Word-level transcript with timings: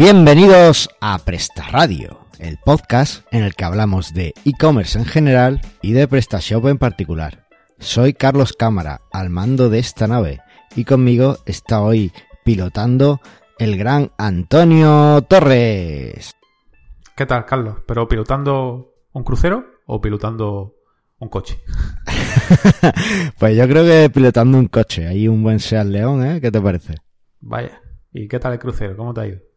Bienvenidos 0.00 0.88
a 1.02 1.18
Presta 1.18 1.68
Radio, 1.68 2.20
el 2.38 2.56
podcast 2.56 3.26
en 3.32 3.42
el 3.42 3.54
que 3.54 3.66
hablamos 3.66 4.14
de 4.14 4.32
e-commerce 4.46 4.98
en 4.98 5.04
general 5.04 5.60
y 5.82 5.92
de 5.92 6.08
PrestaShop 6.08 6.68
en 6.68 6.78
particular. 6.78 7.44
Soy 7.78 8.14
Carlos 8.14 8.54
Cámara, 8.54 9.02
al 9.12 9.28
mando 9.28 9.68
de 9.68 9.78
esta 9.78 10.06
nave, 10.06 10.40
y 10.74 10.86
conmigo 10.86 11.36
está 11.44 11.82
hoy 11.82 12.12
pilotando 12.46 13.20
el 13.58 13.76
gran 13.76 14.10
Antonio 14.16 15.20
Torres. 15.28 16.32
¿Qué 17.14 17.26
tal, 17.26 17.44
Carlos? 17.44 17.80
¿Pero 17.86 18.08
pilotando 18.08 18.94
un 19.12 19.22
crucero 19.22 19.66
o 19.84 20.00
pilotando 20.00 20.76
un 21.18 21.28
coche? 21.28 21.60
pues 23.38 23.54
yo 23.54 23.68
creo 23.68 23.84
que 23.84 24.08
pilotando 24.08 24.56
un 24.56 24.68
coche. 24.68 25.06
Hay 25.06 25.28
un 25.28 25.42
buen 25.42 25.60
Seat 25.60 25.84
León, 25.84 26.24
¿eh? 26.24 26.40
¿Qué 26.40 26.50
te 26.50 26.62
parece? 26.62 26.94
Vaya. 27.40 27.82
¿Y 28.14 28.28
qué 28.28 28.38
tal 28.38 28.54
el 28.54 28.58
crucero? 28.58 28.96
¿Cómo 28.96 29.12
te 29.12 29.20
ha 29.20 29.26
ido? 29.26 29.49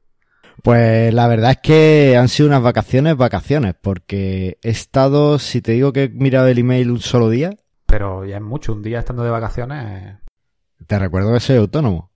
Pues 0.62 1.13
la 1.13 1.27
verdad 1.27 1.52
es 1.52 1.57
que 1.57 2.17
han 2.17 2.30
sido 2.30 2.48
unas 2.48 2.62
vacaciones, 2.62 3.17
vacaciones, 3.17 3.75
porque 3.80 4.57
he 4.62 4.70
estado, 4.70 5.39
si 5.39 5.62
te 5.62 5.73
digo 5.73 5.91
que 5.91 6.03
he 6.03 6.09
mirado 6.09 6.48
el 6.48 6.59
email 6.59 6.91
un 6.91 6.99
solo 6.99 7.29
día. 7.29 7.57
Pero 7.85 8.26
ya 8.26 8.38
es 8.38 8.41
mucho, 8.41 8.73
un 8.73 8.81
día 8.81 8.99
estando 8.99 9.23
de 9.23 9.29
vacaciones. 9.29 10.17
Te 10.85 10.99
recuerdo 10.99 11.34
que 11.34 11.39
soy 11.39 11.57
autónomo. 11.57 12.12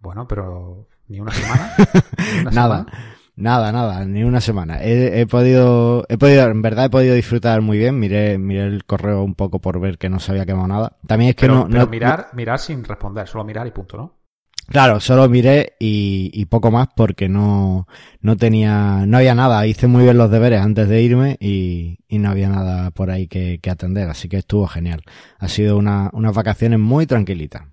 Bueno, 0.00 0.28
pero 0.28 0.88
ni 1.08 1.20
una 1.20 1.32
semana. 1.32 1.74
nada, 2.52 2.86
nada, 3.36 3.72
nada, 3.72 4.04
ni 4.04 4.22
una 4.22 4.40
semana. 4.40 4.78
He, 4.82 5.26
podido, 5.26 6.04
he 6.08 6.18
podido, 6.18 6.46
en 6.48 6.62
verdad 6.62 6.86
he 6.86 6.90
podido 6.90 7.14
disfrutar 7.14 7.62
muy 7.62 7.78
bien. 7.78 7.98
Miré, 7.98 8.38
miré 8.38 8.66
el 8.66 8.84
correo 8.84 9.22
un 9.22 9.34
poco 9.34 9.60
por 9.60 9.80
ver 9.80 9.98
que 9.98 10.10
no 10.10 10.20
se 10.20 10.32
había 10.32 10.46
quemado 10.46 10.68
nada. 10.68 10.96
También 11.06 11.30
es 11.30 11.36
que 11.36 11.48
no, 11.48 11.66
pero 11.68 11.86
mirar, 11.86 12.28
mirar 12.34 12.58
sin 12.58 12.84
responder, 12.84 13.26
solo 13.26 13.44
mirar 13.44 13.66
y 13.66 13.70
punto, 13.70 13.96
¿no? 13.96 14.23
Claro, 14.68 14.98
solo 15.00 15.28
miré 15.28 15.76
y, 15.78 16.44
poco 16.46 16.70
más 16.70 16.88
porque 16.96 17.28
no, 17.28 17.86
no 18.20 18.36
tenía, 18.36 19.04
no 19.06 19.18
había 19.18 19.34
nada. 19.34 19.66
Hice 19.66 19.86
muy 19.86 20.04
bien 20.04 20.16
los 20.16 20.30
deberes 20.30 20.60
antes 20.60 20.88
de 20.88 21.02
irme 21.02 21.36
y, 21.40 21.98
no 22.10 22.30
había 22.30 22.48
nada 22.48 22.90
por 22.90 23.10
ahí 23.10 23.26
que, 23.26 23.60
atender, 23.70 24.08
así 24.08 24.28
que 24.28 24.38
estuvo 24.38 24.66
genial. 24.66 25.02
Ha 25.38 25.48
sido 25.48 25.76
una, 25.76 26.10
unas 26.12 26.34
vacaciones 26.34 26.78
muy 26.78 27.06
tranquilitas. 27.06 27.64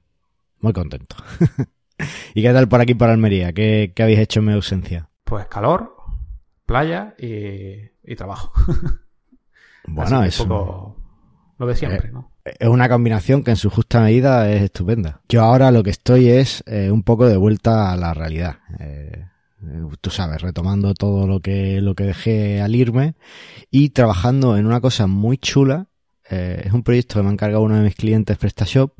Muy 0.60 0.74
contento. 0.74 1.16
¿Y 2.34 2.42
qué 2.42 2.54
tal 2.54 2.68
por 2.68 2.82
aquí 2.82 2.94
por 2.94 3.10
Almería? 3.10 3.54
¿Qué, 3.54 3.94
habéis 4.00 4.20
hecho 4.20 4.40
en 4.40 4.46
mi 4.48 4.54
ausencia? 4.54 5.10
Pues 5.24 5.48
calor, 5.48 5.96
playa 6.66 7.16
y, 7.18 8.16
trabajo. 8.16 8.52
bueno, 9.88 10.24
eso. 10.24 10.44
Un 10.44 10.50
poco 10.50 10.98
lo 11.58 11.68
de 11.68 11.76
siempre, 11.76 12.10
eh, 12.10 12.12
¿no? 12.12 12.31
Es 12.44 12.68
una 12.68 12.90
combinación 12.90 13.44
que 13.44 13.52
en 13.52 13.58
su 13.58 13.70
justa 13.70 14.02
medida 14.02 14.52
es 14.52 14.64
estupenda. 14.64 15.22
Yo 15.30 15.44
ahora 15.44 15.72
lo 15.72 15.84
que 15.84 15.92
estoy 15.92 16.30
es 16.30 16.64
eh, 16.66 16.92
un 16.92 17.04
poco 17.04 17.28
de 17.28 17.38
vuelta 17.38 17.92
a 17.92 17.98
la 17.98 18.14
realidad. 18.14 18.58
Eh, 18.80 19.26
tú 20.02 20.10
sabes, 20.10 20.42
retomando 20.42 20.94
todo 20.94 21.28
lo 21.28 21.40
que, 21.40 21.82
lo 21.82 21.94
que 21.94 22.06
dejé 22.06 22.62
al 22.62 22.76
irme 22.76 23.16
y 23.70 23.90
trabajando 23.90 24.58
en 24.58 24.66
una 24.66 24.82
cosa 24.82 25.08
muy 25.08 25.38
chula. 25.38 25.88
Eh, 26.30 26.64
es 26.66 26.74
un 26.74 26.84
proyecto 26.84 27.16
que 27.16 27.24
me 27.24 27.30
ha 27.30 27.34
encargado 27.34 27.64
uno 27.64 27.76
de 27.76 27.84
mis 27.84 27.96
clientes 27.96 28.38
PrestaShop 28.38 28.94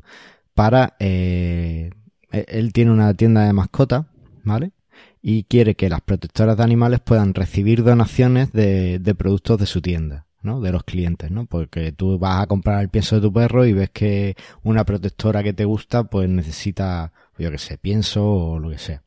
para... 0.54 0.94
E-, 1.00 1.90
él 2.30 2.72
tiene 2.72 2.90
una 2.90 3.12
tienda 3.12 3.44
de 3.44 3.52
mascotas, 3.52 4.06
¿vale? 4.42 4.72
Y 5.20 5.44
quiere 5.44 5.74
que 5.74 5.90
las 5.90 6.00
protectoras 6.00 6.56
de 6.56 6.62
animales 6.62 7.00
puedan 7.00 7.34
recibir 7.34 7.84
donaciones 7.84 8.52
de 8.52 9.14
productos 9.16 9.58
de 9.58 9.66
su 9.66 9.82
tienda. 9.82 10.26
¿No? 10.42 10.60
de 10.60 10.72
los 10.72 10.84
clientes, 10.84 11.30
¿no? 11.30 11.46
Porque 11.46 11.92
tú 11.92 12.18
vas 12.18 12.42
a 12.42 12.46
comprar 12.46 12.82
el 12.82 12.88
pienso 12.88 13.16
de 13.16 13.22
tu 13.22 13.32
perro 13.32 13.64
y 13.66 13.72
ves 13.72 13.90
que 13.90 14.36
una 14.62 14.84
protectora 14.84 15.42
que 15.42 15.52
te 15.52 15.64
gusta, 15.64 16.04
pues 16.04 16.28
necesita, 16.28 17.12
yo 17.38 17.50
que 17.50 17.58
sé, 17.58 17.78
pienso 17.78 18.24
o 18.24 18.58
lo 18.58 18.70
que 18.70 18.78
sea. 18.78 19.02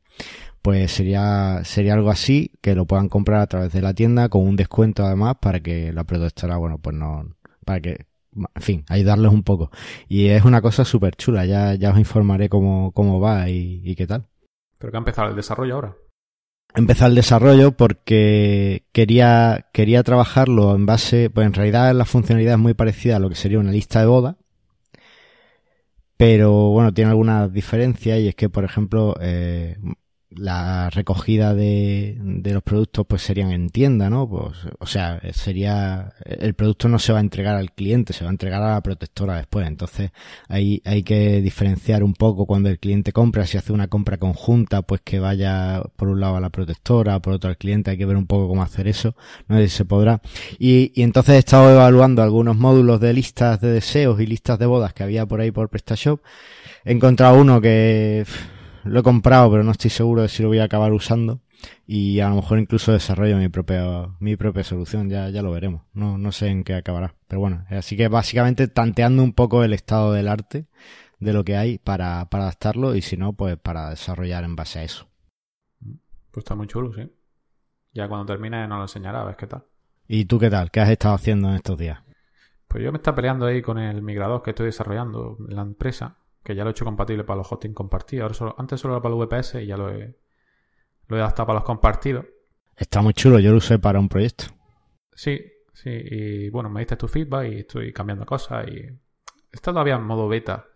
Pues 0.62 0.90
sería, 0.90 1.60
sería 1.64 1.94
algo 1.94 2.10
así, 2.10 2.52
que 2.60 2.74
lo 2.74 2.86
puedan 2.86 3.08
comprar 3.08 3.40
a 3.40 3.46
través 3.46 3.72
de 3.72 3.82
la 3.82 3.94
tienda 3.94 4.28
con 4.28 4.42
un 4.42 4.56
descuento 4.56 5.04
además 5.04 5.36
para 5.40 5.60
que 5.60 5.92
la 5.92 6.04
protectora, 6.04 6.56
bueno, 6.56 6.78
pues 6.78 6.96
no, 6.96 7.36
para 7.64 7.80
que, 7.80 8.06
en 8.34 8.62
fin, 8.62 8.84
ayudarles 8.88 9.32
un 9.32 9.42
poco. 9.42 9.70
Y 10.08 10.28
es 10.28 10.44
una 10.44 10.60
cosa 10.62 10.84
súper 10.84 11.16
chula, 11.16 11.46
ya, 11.46 11.74
ya 11.74 11.92
os 11.92 11.98
informaré 11.98 12.48
cómo, 12.48 12.92
cómo 12.92 13.20
va 13.20 13.48
y, 13.48 13.94
qué 13.94 14.06
tal. 14.06 14.26
¿Pero 14.78 14.90
que 14.90 14.96
ha 14.96 14.98
empezado 14.98 15.30
el 15.30 15.36
desarrollo 15.36 15.74
ahora? 15.74 15.96
Empezar 16.76 17.08
el 17.08 17.16
desarrollo 17.16 17.72
porque 17.72 18.84
quería, 18.92 19.66
quería 19.72 20.02
trabajarlo 20.02 20.74
en 20.74 20.86
base, 20.86 21.30
pues 21.30 21.46
en 21.46 21.54
realidad 21.54 21.94
la 21.94 22.04
funcionalidad 22.04 22.54
es 22.54 22.60
muy 22.60 22.74
parecida 22.74 23.16
a 23.16 23.18
lo 23.18 23.28
que 23.28 23.34
sería 23.34 23.58
una 23.58 23.72
lista 23.72 24.00
de 24.00 24.06
boda, 24.06 24.36
pero 26.16 26.70
bueno, 26.70 26.92
tiene 26.92 27.10
algunas 27.10 27.52
diferencias 27.52 28.20
y 28.20 28.28
es 28.28 28.34
que, 28.34 28.48
por 28.48 28.64
ejemplo, 28.64 29.16
eh, 29.20 29.76
la 30.30 30.90
recogida 30.90 31.54
de, 31.54 32.16
de, 32.20 32.52
los 32.52 32.62
productos 32.62 33.06
pues 33.06 33.22
serían 33.22 33.52
en 33.52 33.70
tienda, 33.70 34.10
¿no? 34.10 34.28
Pues, 34.28 34.58
o 34.78 34.86
sea, 34.86 35.20
sería, 35.32 36.14
el 36.24 36.54
producto 36.54 36.88
no 36.88 36.98
se 36.98 37.12
va 37.12 37.18
a 37.18 37.22
entregar 37.22 37.54
al 37.54 37.72
cliente, 37.72 38.12
se 38.12 38.24
va 38.24 38.30
a 38.30 38.32
entregar 38.32 38.62
a 38.62 38.74
la 38.74 38.80
protectora 38.80 39.36
después. 39.36 39.66
Entonces, 39.66 40.10
ahí 40.48 40.82
hay 40.84 41.02
que 41.04 41.40
diferenciar 41.40 42.02
un 42.02 42.14
poco 42.14 42.46
cuando 42.46 42.68
el 42.68 42.78
cliente 42.78 43.12
compra, 43.12 43.46
si 43.46 43.56
hace 43.56 43.72
una 43.72 43.88
compra 43.88 44.18
conjunta, 44.18 44.82
pues 44.82 45.00
que 45.02 45.20
vaya 45.20 45.82
por 45.96 46.08
un 46.08 46.20
lado 46.20 46.36
a 46.36 46.40
la 46.40 46.50
protectora, 46.50 47.20
por 47.20 47.34
otro 47.34 47.50
al 47.50 47.56
cliente, 47.56 47.92
hay 47.92 47.98
que 47.98 48.06
ver 48.06 48.16
un 48.16 48.26
poco 48.26 48.48
cómo 48.48 48.62
hacer 48.62 48.88
eso, 48.88 49.14
no 49.48 49.56
sé 49.56 49.68
si 49.68 49.76
se 49.76 49.84
podrá. 49.84 50.20
Y, 50.58 50.92
y 50.94 51.02
entonces 51.02 51.36
he 51.36 51.38
estado 51.38 51.70
evaluando 51.70 52.22
algunos 52.22 52.56
módulos 52.56 53.00
de 53.00 53.12
listas 53.12 53.60
de 53.60 53.70
deseos 53.70 54.20
y 54.20 54.26
listas 54.26 54.58
de 54.58 54.66
bodas 54.66 54.92
que 54.92 55.04
había 55.04 55.24
por 55.26 55.40
ahí 55.40 55.50
por 55.52 55.68
PrestaShop. 55.68 56.20
He 56.84 56.92
encontrado 56.92 57.40
uno 57.40 57.60
que, 57.60 58.24
lo 58.86 59.00
he 59.00 59.02
comprado, 59.02 59.50
pero 59.50 59.62
no 59.62 59.72
estoy 59.72 59.90
seguro 59.90 60.22
de 60.22 60.28
si 60.28 60.42
lo 60.42 60.48
voy 60.48 60.58
a 60.58 60.64
acabar 60.64 60.92
usando. 60.92 61.40
Y 61.86 62.20
a 62.20 62.28
lo 62.28 62.36
mejor 62.36 62.58
incluso 62.58 62.92
desarrollo 62.92 63.36
mi 63.38 63.48
propia, 63.48 64.08
mi 64.20 64.36
propia 64.36 64.64
solución, 64.64 65.08
ya, 65.08 65.30
ya 65.30 65.42
lo 65.42 65.50
veremos. 65.50 65.82
No, 65.92 66.18
no 66.18 66.32
sé 66.32 66.48
en 66.48 66.64
qué 66.64 66.74
acabará. 66.74 67.14
Pero 67.28 67.40
bueno, 67.40 67.64
así 67.70 67.96
que 67.96 68.08
básicamente 68.08 68.68
tanteando 68.68 69.22
un 69.22 69.32
poco 69.32 69.64
el 69.64 69.72
estado 69.72 70.12
del 70.12 70.28
arte, 70.28 70.66
de 71.18 71.32
lo 71.32 71.44
que 71.44 71.56
hay 71.56 71.78
para, 71.78 72.26
para 72.26 72.44
adaptarlo 72.44 72.94
y 72.94 73.02
si 73.02 73.16
no, 73.16 73.32
pues 73.32 73.56
para 73.56 73.90
desarrollar 73.90 74.44
en 74.44 74.56
base 74.56 74.80
a 74.80 74.84
eso. 74.84 75.08
Pues 76.30 76.44
está 76.44 76.54
muy 76.54 76.66
chulo, 76.66 76.92
sí. 76.92 77.10
Ya 77.92 78.08
cuando 78.08 78.26
termine 78.26 78.68
nos 78.68 78.76
lo 78.76 78.84
enseñará, 78.84 79.22
a 79.22 79.24
ver 79.24 79.36
qué 79.36 79.46
tal. 79.46 79.64
¿Y 80.06 80.26
tú 80.26 80.38
qué 80.38 80.50
tal? 80.50 80.70
¿Qué 80.70 80.80
has 80.80 80.90
estado 80.90 81.14
haciendo 81.14 81.48
en 81.48 81.56
estos 81.56 81.78
días? 81.78 82.00
Pues 82.68 82.84
yo 82.84 82.92
me 82.92 82.98
está 82.98 83.14
peleando 83.14 83.46
ahí 83.46 83.62
con 83.62 83.78
el 83.78 84.02
migrador 84.02 84.42
que 84.42 84.50
estoy 84.50 84.66
desarrollando 84.66 85.38
en 85.48 85.56
la 85.56 85.62
empresa 85.62 86.18
que 86.46 86.54
ya 86.54 86.62
lo 86.62 86.70
he 86.70 86.72
hecho 86.72 86.84
compatible 86.84 87.24
para 87.24 87.38
los 87.38 87.50
hosting 87.50 87.74
compartidos. 87.74 88.40
antes 88.56 88.80
solo 88.80 88.94
era 88.94 89.02
para 89.02 89.16
el 89.16 89.20
VPS 89.20 89.56
y 89.56 89.66
ya 89.66 89.76
lo 89.76 89.90
he, 89.90 90.14
lo 91.08 91.16
he 91.16 91.20
adaptado 91.20 91.48
para 91.48 91.58
los 91.58 91.64
compartidos. 91.64 92.24
Está 92.76 93.02
muy 93.02 93.14
chulo, 93.14 93.40
yo 93.40 93.50
lo 93.50 93.56
usé 93.56 93.80
para 93.80 93.98
un 93.98 94.08
proyecto. 94.08 94.44
Sí, 95.12 95.40
sí, 95.72 95.90
y 95.90 96.50
bueno, 96.50 96.70
me 96.70 96.80
diste 96.80 96.94
tu 96.94 97.08
feedback 97.08 97.48
y 97.48 97.58
estoy 97.60 97.92
cambiando 97.92 98.24
cosas 98.24 98.68
y 98.68 98.88
está 99.50 99.72
todavía 99.72 99.96
en 99.96 100.04
modo 100.04 100.28
beta. 100.28 100.66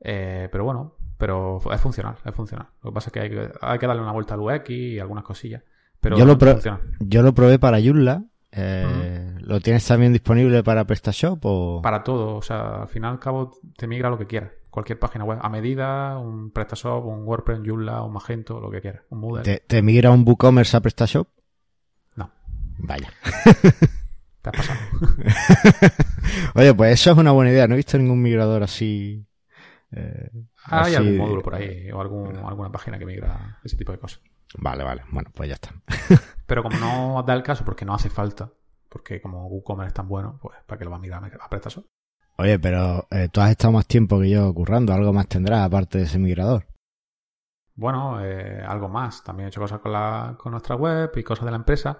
Eh, 0.00 0.48
pero 0.50 0.64
bueno, 0.64 0.96
pero 1.16 1.60
es 1.72 1.80
funcional, 1.80 2.16
es 2.24 2.34
funcional. 2.34 2.66
Lo 2.82 2.90
que 2.90 2.94
pasa 2.94 3.10
es 3.10 3.12
que 3.12 3.20
hay, 3.20 3.30
que 3.30 3.52
hay 3.60 3.78
que 3.78 3.86
darle 3.86 4.02
una 4.02 4.10
vuelta 4.10 4.34
al 4.34 4.40
UX 4.40 4.68
y 4.68 4.98
algunas 4.98 5.22
cosillas. 5.22 5.62
Pero 6.00 6.18
yo, 6.18 6.24
lo 6.24 6.36
yo 6.98 7.22
lo 7.22 7.34
probé 7.34 7.60
para 7.60 7.80
Joomla 7.80 8.24
eh, 8.52 9.34
¿Lo 9.40 9.60
tienes 9.60 9.86
también 9.86 10.12
disponible 10.12 10.62
para 10.62 10.86
PrestaShop 10.86 11.38
o...? 11.44 11.82
Para 11.82 12.02
todo, 12.02 12.36
o 12.36 12.42
sea, 12.42 12.82
al 12.82 12.88
final 12.88 13.12
al 13.12 13.18
cabo 13.18 13.52
te 13.76 13.86
migra 13.86 14.10
lo 14.10 14.18
que 14.18 14.26
quieras. 14.26 14.52
Cualquier 14.70 14.98
página 14.98 15.24
web, 15.24 15.38
a 15.40 15.48
medida, 15.48 16.18
un 16.18 16.50
PrestaShop, 16.50 17.04
un 17.04 17.24
WordPress, 17.26 17.58
un 17.60 17.66
Joomla, 17.66 18.02
un 18.02 18.12
Magento, 18.12 18.60
lo 18.60 18.70
que 18.70 18.80
quieras, 18.80 19.02
un 19.10 19.20
Moodle. 19.20 19.60
¿Te, 19.60 19.82
migra 19.82 20.10
un 20.10 20.24
WooCommerce 20.26 20.76
a 20.76 20.80
PrestaShop? 20.80 21.28
No. 22.16 22.30
Vaya. 22.78 23.10
te 24.42 24.50
has 24.50 24.56
pasado. 24.56 24.78
Oye, 26.54 26.74
pues 26.74 26.92
eso 26.92 27.12
es 27.12 27.18
una 27.18 27.32
buena 27.32 27.50
idea. 27.50 27.66
No 27.66 27.74
he 27.74 27.78
visto 27.78 27.98
ningún 27.98 28.22
migrador 28.22 28.62
así... 28.62 29.24
Eh, 29.90 30.30
Hay 30.64 30.94
algún 30.94 31.16
módulo 31.16 31.42
por 31.42 31.54
ahí 31.54 31.90
o 31.90 32.00
algún, 32.00 32.36
alguna 32.36 32.70
página 32.70 32.98
que 32.98 33.06
migra 33.06 33.58
ese 33.64 33.76
tipo 33.76 33.92
de 33.92 33.98
cosas. 33.98 34.20
Vale, 34.56 34.84
vale. 34.84 35.02
Bueno, 35.10 35.30
pues 35.34 35.48
ya 35.48 35.54
está. 35.54 35.74
Pero 36.46 36.62
como 36.62 36.78
no 36.78 37.22
da 37.22 37.34
el 37.34 37.42
caso, 37.42 37.64
porque 37.64 37.84
no 37.84 37.94
hace 37.94 38.08
falta, 38.08 38.50
porque 38.88 39.20
como 39.20 39.46
WooCommerce 39.48 39.88
es 39.88 39.94
tan 39.94 40.08
bueno, 40.08 40.38
pues 40.40 40.56
para 40.66 40.78
que 40.78 40.84
lo 40.84 40.90
va 40.90 40.96
a 40.96 41.00
mirar 41.00 41.22
a 41.24 41.48
PrestaShop. 41.50 41.84
Oye, 42.40 42.58
pero 42.58 43.08
eh, 43.10 43.28
tú 43.32 43.40
has 43.40 43.50
estado 43.50 43.72
más 43.72 43.86
tiempo 43.86 44.20
que 44.20 44.30
yo 44.30 44.54
currando, 44.54 44.94
algo 44.94 45.12
más 45.12 45.26
tendrás 45.26 45.66
aparte 45.66 45.98
de 45.98 46.04
ese 46.04 46.20
migrador. 46.20 46.66
Bueno, 47.74 48.24
eh, 48.24 48.62
algo 48.66 48.88
más. 48.88 49.22
También 49.24 49.46
he 49.46 49.48
hecho 49.48 49.60
cosas 49.60 49.80
con, 49.80 49.92
la, 49.92 50.36
con 50.38 50.52
nuestra 50.52 50.76
web 50.76 51.10
y 51.16 51.22
cosas 51.22 51.44
de 51.44 51.50
la 51.50 51.56
empresa. 51.56 51.98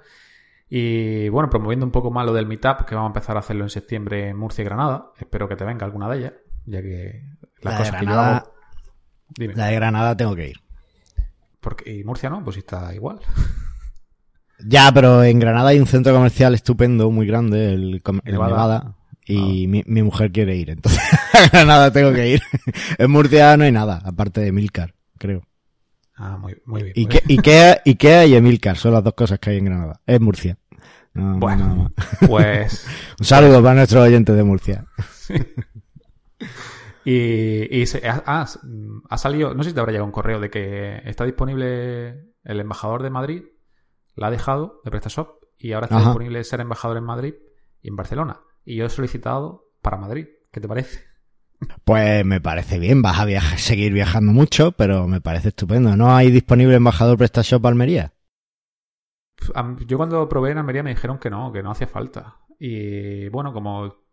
Y 0.68 1.28
bueno, 1.28 1.50
promoviendo 1.50 1.84
un 1.84 1.92
poco 1.92 2.10
más 2.10 2.24
lo 2.24 2.32
del 2.32 2.46
Meetup, 2.46 2.84
que 2.84 2.94
vamos 2.94 3.08
a 3.08 3.12
empezar 3.12 3.36
a 3.36 3.40
hacerlo 3.40 3.64
en 3.64 3.70
septiembre 3.70 4.28
en 4.28 4.36
Murcia 4.36 4.62
y 4.62 4.64
Granada. 4.64 5.12
Espero 5.18 5.48
que 5.48 5.56
te 5.56 5.64
venga 5.64 5.84
alguna 5.84 6.08
de 6.08 6.18
ellas, 6.18 6.32
ya 6.66 6.82
que 6.82 7.22
las 7.60 7.74
la 7.74 7.78
cosas 7.78 8.00
que 8.00 8.06
yo 8.06 8.12
hago... 8.12 8.52
La 9.36 9.66
de 9.66 9.74
Granada 9.74 10.16
tengo 10.16 10.34
que 10.34 10.48
ir. 10.50 10.67
Porque, 11.60 11.96
y 11.96 12.04
Murcia 12.04 12.30
no, 12.30 12.44
pues 12.44 12.56
está 12.56 12.94
igual. 12.94 13.20
Ya, 14.60 14.90
pero 14.92 15.22
en 15.22 15.38
Granada 15.38 15.68
hay 15.68 15.78
un 15.78 15.86
centro 15.86 16.12
comercial 16.12 16.54
estupendo, 16.54 17.10
muy 17.10 17.26
grande, 17.26 17.74
el, 17.74 18.02
Nevada. 18.24 18.96
y 19.24 19.66
ah. 19.66 19.84
mi, 19.86 20.02
mujer 20.02 20.32
quiere 20.32 20.56
ir, 20.56 20.70
entonces 20.70 21.00
a 21.32 21.48
Granada 21.48 21.92
tengo 21.92 22.12
que 22.12 22.30
ir. 22.30 22.42
en 22.98 23.10
Murcia 23.10 23.56
no 23.56 23.64
hay 23.64 23.72
nada, 23.72 24.02
aparte 24.04 24.40
de 24.40 24.50
Milcar, 24.50 24.94
creo. 25.16 25.42
Ah, 26.16 26.36
muy, 26.36 26.56
muy 26.64 26.82
bien. 26.82 26.92
Y 26.96 27.06
muy 27.06 27.10
bien. 27.12 27.38
Ikea, 27.38 27.82
Ikea 27.86 28.26
y 28.26 28.34
Emilcar 28.34 28.76
son 28.76 28.94
las 28.94 29.04
dos 29.04 29.14
cosas 29.14 29.38
que 29.38 29.50
hay 29.50 29.58
en 29.58 29.66
Granada. 29.66 30.00
Es 30.04 30.20
Murcia. 30.20 30.58
No, 31.14 31.34
no, 31.34 31.38
Bueno. 31.38 31.92
Pues. 32.26 32.84
Un 33.20 33.24
saludo 33.24 33.62
para 33.62 33.76
nuestros 33.76 34.04
oyentes 34.04 34.34
de 34.34 34.42
Murcia. 34.42 34.84
Y, 37.10 37.80
y 37.80 37.86
se- 37.86 38.06
ha, 38.08 38.22
ha- 38.26 38.46
ha 39.08 39.18
salido, 39.18 39.54
no 39.54 39.62
sé 39.62 39.70
si 39.70 39.74
te 39.74 39.80
habrá 39.80 39.92
llegado 39.92 40.06
un 40.06 40.12
correo 40.12 40.40
de 40.40 40.50
que 40.50 41.00
está 41.04 41.24
disponible 41.24 42.34
el 42.44 42.60
embajador 42.60 43.02
de 43.02 43.10
Madrid, 43.10 43.44
la 44.14 44.26
ha 44.26 44.30
dejado 44.30 44.80
de 44.84 44.90
PrestaShop 44.90 45.42
y 45.58 45.72
ahora 45.72 45.86
está 45.86 45.96
Ajá. 45.96 46.06
disponible 46.06 46.44
ser 46.44 46.60
embajador 46.60 46.96
en 46.98 47.04
Madrid 47.04 47.34
y 47.80 47.88
en 47.88 47.96
Barcelona. 47.96 48.40
Y 48.64 48.76
yo 48.76 48.84
he 48.86 48.90
solicitado 48.90 49.70
para 49.80 49.96
Madrid. 49.96 50.26
¿Qué 50.50 50.60
te 50.60 50.68
parece? 50.68 51.04
Pues 51.84 52.24
me 52.24 52.40
parece 52.40 52.78
bien, 52.78 53.00
vas 53.02 53.18
a 53.18 53.24
viajar, 53.24 53.58
seguir 53.58 53.92
viajando 53.92 54.32
mucho, 54.32 54.72
pero 54.72 55.08
me 55.08 55.20
parece 55.20 55.48
estupendo. 55.48 55.96
¿No 55.96 56.14
hay 56.14 56.30
disponible 56.30 56.74
embajador 56.76 57.16
PrestaShop 57.16 57.64
Almería? 57.66 58.12
Yo 59.86 59.96
cuando 59.96 60.28
probé 60.28 60.50
en 60.50 60.58
Almería 60.58 60.82
me 60.82 60.90
dijeron 60.90 61.18
que 61.18 61.30
no, 61.30 61.52
que 61.52 61.62
no 61.62 61.70
hacía 61.70 61.86
falta. 61.86 62.36
Y 62.58 63.28
bueno, 63.28 63.52
como 63.52 64.07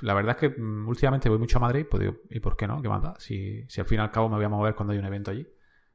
la 0.00 0.14
verdad 0.14 0.36
es 0.36 0.50
que 0.50 0.60
mm, 0.60 0.88
últimamente 0.88 1.28
voy 1.28 1.38
mucho 1.38 1.58
a 1.58 1.60
Madrid, 1.60 1.86
pues 1.88 2.00
digo, 2.00 2.16
¿y 2.30 2.40
por 2.40 2.56
qué 2.56 2.66
no? 2.66 2.80
¿Qué 2.80 2.88
más 2.88 3.02
da? 3.02 3.14
Si, 3.18 3.64
si 3.68 3.80
al 3.80 3.86
fin 3.86 3.98
y 3.98 4.02
al 4.02 4.10
cabo 4.10 4.28
me 4.28 4.36
voy 4.36 4.44
a 4.44 4.48
mover 4.48 4.74
cuando 4.74 4.92
hay 4.92 4.98
un 4.98 5.04
evento 5.04 5.30
allí, 5.30 5.46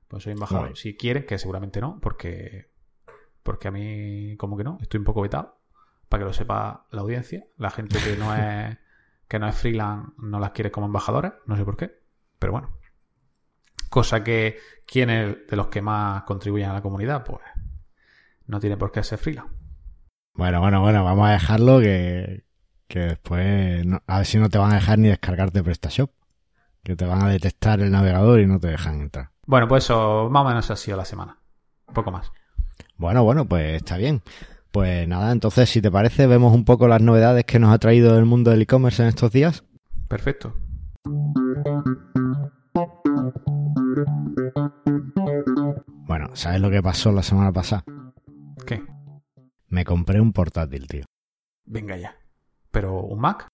pues 0.07 0.23
soy 0.23 0.33
embajador. 0.33 0.77
Si 0.77 0.95
quieren, 0.95 1.25
que 1.25 1.37
seguramente 1.37 1.81
no, 1.81 1.99
porque, 1.99 2.71
porque 3.41 3.67
a 3.67 3.71
mí, 3.71 4.35
como 4.37 4.57
que 4.57 4.63
no, 4.63 4.77
estoy 4.81 4.99
un 4.99 5.05
poco 5.05 5.21
vetado, 5.21 5.59
para 6.07 6.21
que 6.21 6.25
lo 6.25 6.33
sepa 6.33 6.87
la 6.91 7.01
audiencia. 7.01 7.45
La 7.57 7.71
gente 7.71 7.97
que 7.99 8.15
no 8.15 8.35
es, 8.35 8.77
que 9.27 9.39
no 9.39 9.47
es 9.47 9.55
freelance 9.55 10.11
no 10.17 10.39
las 10.39 10.51
quiere 10.51 10.71
como 10.71 10.87
embajadores, 10.87 11.33
no 11.45 11.57
sé 11.57 11.65
por 11.65 11.77
qué, 11.77 11.91
pero 12.39 12.53
bueno. 12.53 12.77
Cosa 13.89 14.23
que 14.23 14.57
quienes 14.87 15.47
de 15.47 15.55
los 15.55 15.67
que 15.67 15.81
más 15.81 16.23
contribuyen 16.23 16.69
a 16.69 16.73
la 16.73 16.81
comunidad, 16.81 17.23
pues 17.23 17.41
no 18.47 18.59
tiene 18.59 18.77
por 18.77 18.91
qué 18.91 19.03
ser 19.03 19.19
freelance. 19.19 19.53
Bueno, 20.35 20.61
bueno, 20.61 20.81
bueno, 20.81 21.03
vamos 21.03 21.29
a 21.29 21.33
dejarlo 21.33 21.79
que, 21.79 22.42
que 22.93 22.99
después, 22.99 23.83
no- 23.87 24.03
a 24.05 24.17
ver 24.17 24.25
si 24.27 24.37
no 24.37 24.49
te 24.49 24.59
van 24.59 24.71
a 24.71 24.75
dejar 24.75 24.99
ni 24.99 25.07
descargarte 25.07 25.63
PrestaShop. 25.63 26.11
Que 26.83 26.95
te 26.95 27.05
van 27.05 27.23
a 27.23 27.27
detectar 27.29 27.79
el 27.79 27.89
navegador 27.91 28.39
y 28.39 28.45
no 28.45 28.59
te 28.59 28.67
dejan 28.67 29.01
entrar. 29.01 29.31
Bueno, 29.47 29.67
pues 29.67 29.85
eso 29.85 30.29
más 30.29 30.45
o 30.45 30.47
menos 30.47 30.69
ha 30.69 30.75
sido 30.75 30.95
la 30.97 31.05
semana. 31.05 31.39
Un 31.87 31.93
poco 31.95 32.11
más. 32.11 32.31
Bueno, 32.97 33.23
bueno, 33.23 33.45
pues 33.45 33.77
está 33.77 33.97
bien. 33.97 34.21
Pues 34.71 35.07
nada, 35.07 35.31
entonces 35.31 35.69
si 35.71 35.81
te 35.81 35.89
parece, 35.89 36.27
vemos 36.27 36.53
un 36.53 36.65
poco 36.65 36.87
las 36.87 37.01
novedades 37.01 37.45
que 37.45 37.57
nos 37.57 37.73
ha 37.73 37.79
traído 37.79 38.15
el 38.19 38.25
mundo 38.25 38.51
del 38.51 38.61
e-commerce 38.61 39.01
en 39.01 39.09
estos 39.09 39.31
días. 39.31 39.63
Perfecto. 40.07 40.53
Bueno, 46.05 46.29
¿sabes 46.35 46.61
lo 46.61 46.69
que 46.69 46.81
pasó 46.83 47.11
la 47.11 47.23
semana 47.23 47.51
pasada? 47.51 47.83
¿Qué? 48.67 48.83
Me 49.69 49.83
compré 49.83 50.21
un 50.21 50.31
portátil, 50.33 50.87
tío. 50.87 51.05
Venga 51.65 51.97
ya. 51.97 52.15
¿Pero 52.73 52.99
un 53.01 53.19
Mac? 53.19 53.47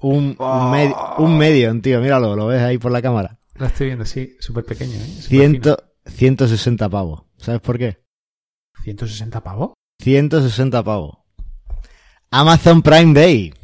Un, 0.00 0.34
Oh. 0.38 0.64
un, 0.66 0.72
med- 0.72 0.94
un 1.18 1.38
Medium, 1.38 1.80
tío, 1.80 2.00
míralo, 2.00 2.34
lo 2.34 2.46
ves 2.46 2.60
ahí 2.60 2.76
por 2.78 2.90
la 2.90 3.00
cámara. 3.00 3.38
Lo 3.54 3.66
estoy 3.66 3.86
viendo, 3.86 4.04
sí. 4.04 4.36
Súper 4.40 4.64
pequeño, 4.64 4.94
¿eh? 4.96 5.06
Ciento, 5.20 5.76
160 6.06 6.88
pavos. 6.88 7.22
¿Sabes 7.36 7.60
por 7.60 7.78
qué? 7.78 8.02
fino. 8.74 8.98
¿160 8.98 9.40
pavos? 9.42 9.72
160 10.00 10.82
pavos. 10.82 11.18
Amazon 12.30 12.82
Prime 12.82 13.14
Day. 13.14 13.54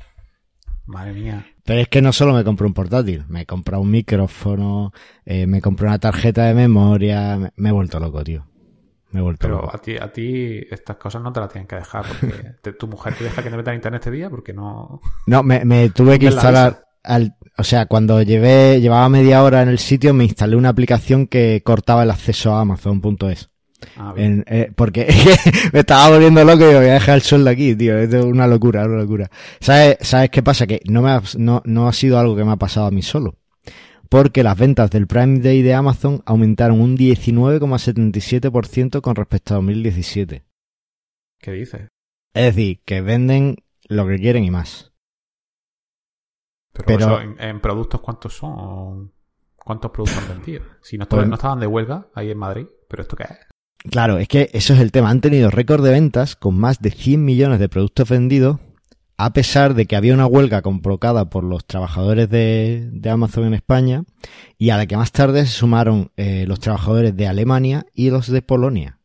Madre 0.86 1.12
mía. 1.14 1.44
Pero 1.64 1.80
es 1.80 1.88
que 1.88 2.00
no 2.00 2.12
solo 2.12 2.32
me 2.32 2.44
compré 2.44 2.66
un 2.66 2.74
portátil, 2.74 3.24
me 3.28 3.40
he 3.42 3.46
comprado 3.46 3.82
un 3.82 3.90
micrófono, 3.90 4.92
eh, 5.24 5.46
me 5.46 5.60
compré 5.60 5.86
una 5.88 5.98
tarjeta 5.98 6.44
de 6.44 6.54
memoria, 6.54 7.36
me, 7.36 7.50
me 7.56 7.68
he 7.70 7.72
vuelto 7.72 7.98
loco, 7.98 8.22
tío. 8.22 8.46
Me 9.10 9.20
he 9.20 9.22
vuelto 9.22 9.40
Pero 9.46 9.62
loco. 9.62 9.74
a 9.74 9.78
ti, 9.80 9.96
a 9.96 10.12
ti 10.12 10.58
estas 10.70 10.96
cosas 10.96 11.22
no 11.22 11.32
te 11.32 11.40
las 11.40 11.50
tienen 11.50 11.66
que 11.66 11.76
dejar 11.76 12.04
porque 12.06 12.42
te- 12.62 12.72
tu 12.72 12.86
mujer 12.88 13.14
te 13.14 13.24
deja 13.24 13.42
que 13.42 13.50
te 13.50 13.56
metas 13.56 13.72
en 13.72 13.76
internet 13.76 14.00
este 14.00 14.10
día 14.10 14.28
porque 14.28 14.52
no... 14.52 15.00
No, 15.26 15.42
me, 15.42 15.64
me 15.64 15.88
tuve 15.90 16.18
que 16.18 16.26
¿Ves 16.26 16.34
la 16.34 16.40
instalar, 16.40 16.84
al, 17.04 17.36
o 17.56 17.64
sea, 17.64 17.86
cuando 17.86 18.20
llevé, 18.22 18.80
llevaba 18.80 19.08
media 19.08 19.42
hora 19.42 19.62
en 19.62 19.68
el 19.70 19.78
sitio, 19.78 20.12
me 20.12 20.24
instalé 20.24 20.56
una 20.56 20.68
aplicación 20.68 21.26
que 21.26 21.62
cortaba 21.64 22.02
el 22.02 22.10
acceso 22.10 22.54
a 22.54 22.60
Amazon.es. 22.60 23.48
Ah. 23.96 24.12
En- 24.16 24.44
eh, 24.46 24.72
porque 24.76 25.06
me 25.72 25.80
estaba 25.80 26.10
volviendo 26.10 26.44
loco 26.44 26.64
y 26.64 26.66
digo, 26.66 26.80
voy 26.80 26.88
a 26.90 26.94
dejar 26.94 27.14
el 27.14 27.22
sueldo 27.22 27.48
aquí, 27.48 27.74
tío. 27.76 27.96
Es 27.96 28.12
una 28.12 28.46
locura, 28.46 28.84
una 28.84 28.98
locura. 28.98 29.30
¿Sabes, 29.60 29.96
¿Sabes 30.02 30.28
qué 30.30 30.42
pasa? 30.42 30.66
Que 30.66 30.80
no, 30.84 31.00
me 31.00 31.12
ha, 31.12 31.22
no, 31.38 31.62
no 31.64 31.88
ha 31.88 31.92
sido 31.94 32.18
algo 32.18 32.36
que 32.36 32.44
me 32.44 32.52
ha 32.52 32.56
pasado 32.56 32.86
a 32.86 32.90
mí 32.90 33.00
solo. 33.02 33.36
Porque 34.08 34.42
las 34.42 34.56
ventas 34.58 34.90
del 34.90 35.06
Prime 35.06 35.40
Day 35.40 35.60
de 35.62 35.74
Amazon 35.74 36.22
aumentaron 36.24 36.80
un 36.80 36.96
19,77% 36.96 39.00
con 39.02 39.14
respecto 39.16 39.52
a 39.54 39.56
2017. 39.56 40.44
¿Qué 41.40 41.52
dices? 41.52 41.88
Es 42.34 42.54
decir, 42.54 42.80
que 42.84 43.00
venden 43.02 43.56
lo 43.88 44.06
que 44.06 44.18
quieren 44.18 44.44
y 44.44 44.50
más. 44.50 44.92
Pero, 46.72 46.86
Pero- 46.86 46.98
eso, 47.00 47.20
en, 47.20 47.38
en 47.40 47.60
productos, 47.60 48.00
¿cuántos 48.00 48.34
son? 48.36 48.52
¿O 48.56 49.10
¿Cuántos 49.56 49.90
productos 49.90 50.18
han 50.22 50.28
vendido? 50.38 50.64
Si 50.80 50.96
no, 50.96 51.06
Pues- 51.06 51.28
no 51.28 51.34
estaban 51.34 51.60
de 51.60 51.66
huelga 51.66 52.08
ahí 52.14 52.30
en 52.30 52.38
Madrid, 52.38 52.66
¿pero 52.88 53.02
esto 53.02 53.16
qué 53.16 53.24
es? 53.24 53.38
Claro, 53.90 54.16
es 54.18 54.26
que 54.28 54.48
eso 54.54 54.72
es 54.72 54.80
el 54.80 54.90
tema. 54.92 55.10
Han 55.10 55.20
tenido 55.20 55.50
récord 55.50 55.84
de 55.84 55.90
ventas 55.90 56.36
con 56.36 56.58
más 56.58 56.80
de 56.80 56.90
100 56.90 57.22
millones 57.24 57.60
de 57.60 57.68
productos 57.68 58.08
vendidos, 58.08 58.58
a 59.20 59.32
pesar 59.32 59.74
de 59.74 59.86
que 59.86 59.96
había 59.96 60.14
una 60.14 60.26
huelga 60.26 60.62
convocada 60.62 61.28
por 61.28 61.42
los 61.42 61.66
trabajadores 61.66 62.30
de, 62.30 62.88
Amazon 63.10 63.46
en 63.46 63.54
España 63.54 64.04
y 64.56 64.70
a 64.70 64.76
la 64.76 64.86
que 64.86 64.96
más 64.96 65.10
tarde 65.10 65.44
se 65.44 65.52
sumaron 65.52 66.12
eh, 66.16 66.44
los 66.46 66.60
trabajadores 66.60 67.16
de 67.16 67.26
Alemania 67.26 67.84
y 67.92 68.10
los 68.10 68.30
de 68.30 68.42
Polonia. 68.42 69.00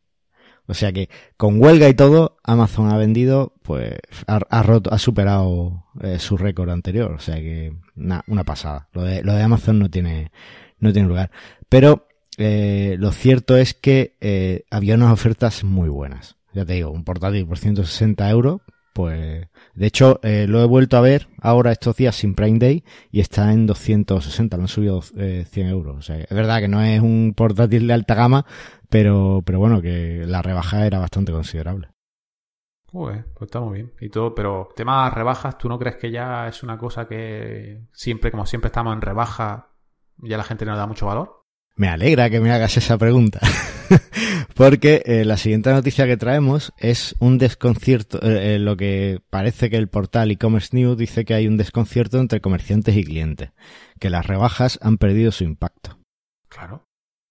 O 0.66 0.72
sea 0.72 0.92
que 0.92 1.10
con 1.36 1.60
huelga 1.60 1.88
y 1.88 1.94
todo, 1.94 2.36
Amazon 2.44 2.90
ha 2.90 2.96
vendido, 2.96 3.54
pues 3.62 3.98
ha, 4.28 4.62
roto, 4.62 4.94
ha 4.94 4.98
superado 4.98 5.84
eh, 6.00 6.20
su 6.20 6.36
récord 6.36 6.70
anterior. 6.70 7.10
O 7.10 7.18
sea 7.18 7.34
que 7.34 7.76
na- 7.96 8.22
una 8.28 8.44
pasada. 8.44 8.88
Lo 8.92 9.02
de, 9.02 9.20
Amazon 9.42 9.80
no 9.80 9.90
tiene, 9.90 10.30
no 10.78 10.92
tiene 10.92 11.08
lugar. 11.08 11.32
Pero 11.68 12.06
eh, 12.38 12.94
lo 13.00 13.10
cierto 13.10 13.56
es 13.56 13.74
que 13.74 14.64
había 14.70 14.94
unas 14.94 15.12
ofertas 15.12 15.64
muy 15.64 15.88
buenas. 15.88 16.36
Ya 16.54 16.64
te 16.64 16.74
digo, 16.74 16.90
un 16.92 17.02
portátil 17.02 17.46
por 17.46 17.58
160 17.58 18.30
euros, 18.30 18.60
pues 18.94 19.48
de 19.74 19.86
hecho 19.86 20.20
eh, 20.22 20.46
lo 20.48 20.62
he 20.62 20.66
vuelto 20.66 20.96
a 20.96 21.00
ver 21.00 21.28
ahora 21.42 21.72
estos 21.72 21.96
días 21.96 22.14
sin 22.14 22.34
Prime 22.34 22.60
Day 22.60 22.84
y 23.10 23.20
está 23.20 23.52
en 23.52 23.66
260, 23.66 24.56
lo 24.56 24.62
han 24.62 24.68
subido 24.68 25.02
eh, 25.18 25.44
100 25.50 25.66
euros. 25.68 25.96
O 25.98 26.02
sea, 26.02 26.16
es 26.16 26.30
verdad 26.30 26.60
que 26.60 26.68
no 26.68 26.80
es 26.80 27.00
un 27.00 27.34
portátil 27.36 27.88
de 27.88 27.92
alta 27.92 28.14
gama, 28.14 28.46
pero, 28.88 29.42
pero 29.44 29.58
bueno, 29.58 29.82
que 29.82 30.24
la 30.26 30.40
rebaja 30.40 30.86
era 30.86 31.00
bastante 31.00 31.32
considerable. 31.32 31.88
Joder, 32.86 33.24
pues 33.34 33.48
está 33.48 33.60
muy 33.60 33.74
bien. 33.74 33.92
Y 34.00 34.08
todo, 34.08 34.36
pero 34.36 34.68
temas 34.76 35.12
rebajas, 35.12 35.58
¿tú 35.58 35.68
no 35.68 35.80
crees 35.80 35.96
que 35.96 36.12
ya 36.12 36.46
es 36.46 36.62
una 36.62 36.78
cosa 36.78 37.08
que 37.08 37.88
siempre, 37.92 38.30
como 38.30 38.46
siempre 38.46 38.68
estamos 38.68 38.94
en 38.94 39.00
rebaja, 39.00 39.72
ya 40.18 40.36
la 40.36 40.44
gente 40.44 40.64
no 40.64 40.76
da 40.76 40.86
mucho 40.86 41.06
valor? 41.06 41.42
Me 41.74 41.88
alegra 41.88 42.30
que 42.30 42.38
me 42.38 42.52
hagas 42.52 42.76
esa 42.76 42.96
pregunta. 42.96 43.40
Porque 44.54 45.02
eh, 45.04 45.24
la 45.24 45.36
siguiente 45.36 45.72
noticia 45.72 46.06
que 46.06 46.16
traemos 46.16 46.72
es 46.78 47.16
un 47.18 47.38
desconcierto, 47.38 48.18
eh, 48.22 48.54
eh, 48.54 48.58
lo 48.60 48.76
que 48.76 49.20
parece 49.28 49.68
que 49.68 49.76
el 49.76 49.88
portal 49.88 50.30
e-commerce 50.30 50.76
news 50.76 50.96
dice 50.96 51.24
que 51.24 51.34
hay 51.34 51.48
un 51.48 51.56
desconcierto 51.56 52.20
entre 52.20 52.40
comerciantes 52.40 52.96
y 52.96 53.04
clientes, 53.04 53.50
que 53.98 54.10
las 54.10 54.26
rebajas 54.26 54.78
han 54.80 54.96
perdido 54.96 55.32
su 55.32 55.42
impacto. 55.42 55.98
Claro. 56.48 56.84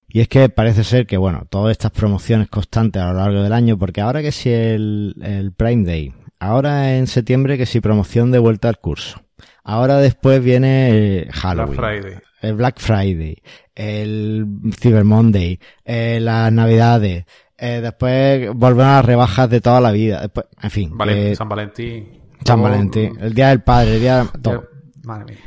Y 0.10 0.20
es 0.20 0.28
que 0.28 0.50
parece 0.50 0.84
ser 0.84 1.08
que, 1.08 1.18
bueno, 1.18 1.48
todas 1.50 1.72
estas 1.72 1.92
promociones 1.92 2.50
constantes 2.50 3.02
a 3.02 3.14
lo 3.14 3.20
largo 3.20 3.42
del 3.42 3.54
año, 3.54 3.80
porque 3.80 4.02
ahora 4.02 4.22
que 4.22 4.34
si 4.34 4.50
el, 4.50 5.16
el 5.24 5.54
Prime 5.54 5.86
Day, 5.86 6.14
ahora 6.40 6.98
en 6.98 7.08
septiembre 7.08 7.58
que 7.58 7.66
si 7.66 7.80
promoción 7.80 8.32
de 8.32 8.40
vuelta 8.40 8.68
al 8.68 8.80
curso, 8.80 9.24
ahora 9.64 9.98
después 9.98 10.44
viene 10.44 10.90
eh, 10.90 11.22
Black 11.26 11.36
Halloween 11.36 11.76
Friday. 11.76 12.16
el 12.42 12.54
Black 12.56 12.80
Friday, 12.80 13.38
el 13.76 14.46
Cyber 14.80 15.04
Monday, 15.04 15.60
eh, 15.86 16.20
las 16.22 16.52
Navidades, 16.52 17.26
eh, 17.58 17.80
después 17.82 18.50
volver 18.54 18.86
a 18.86 18.96
las 18.98 19.06
rebajas 19.06 19.50
de 19.50 19.62
toda 19.62 19.80
la 19.82 19.92
vida, 19.92 20.22
después, 20.22 20.46
en 20.62 20.72
fin, 20.72 20.92
Valen- 20.98 21.16
eh, 21.32 21.36
San 21.36 21.50
Valentín. 21.50 22.22
San 22.46 22.62
Valentín, 22.62 23.18
el 23.22 23.34
Día 23.34 23.50
del 23.50 23.62
Padre, 23.62 23.96
el 23.96 24.02
Día 24.02 24.28
todo. 24.42 24.66
Madre 25.04 25.26
mía. 25.26 25.38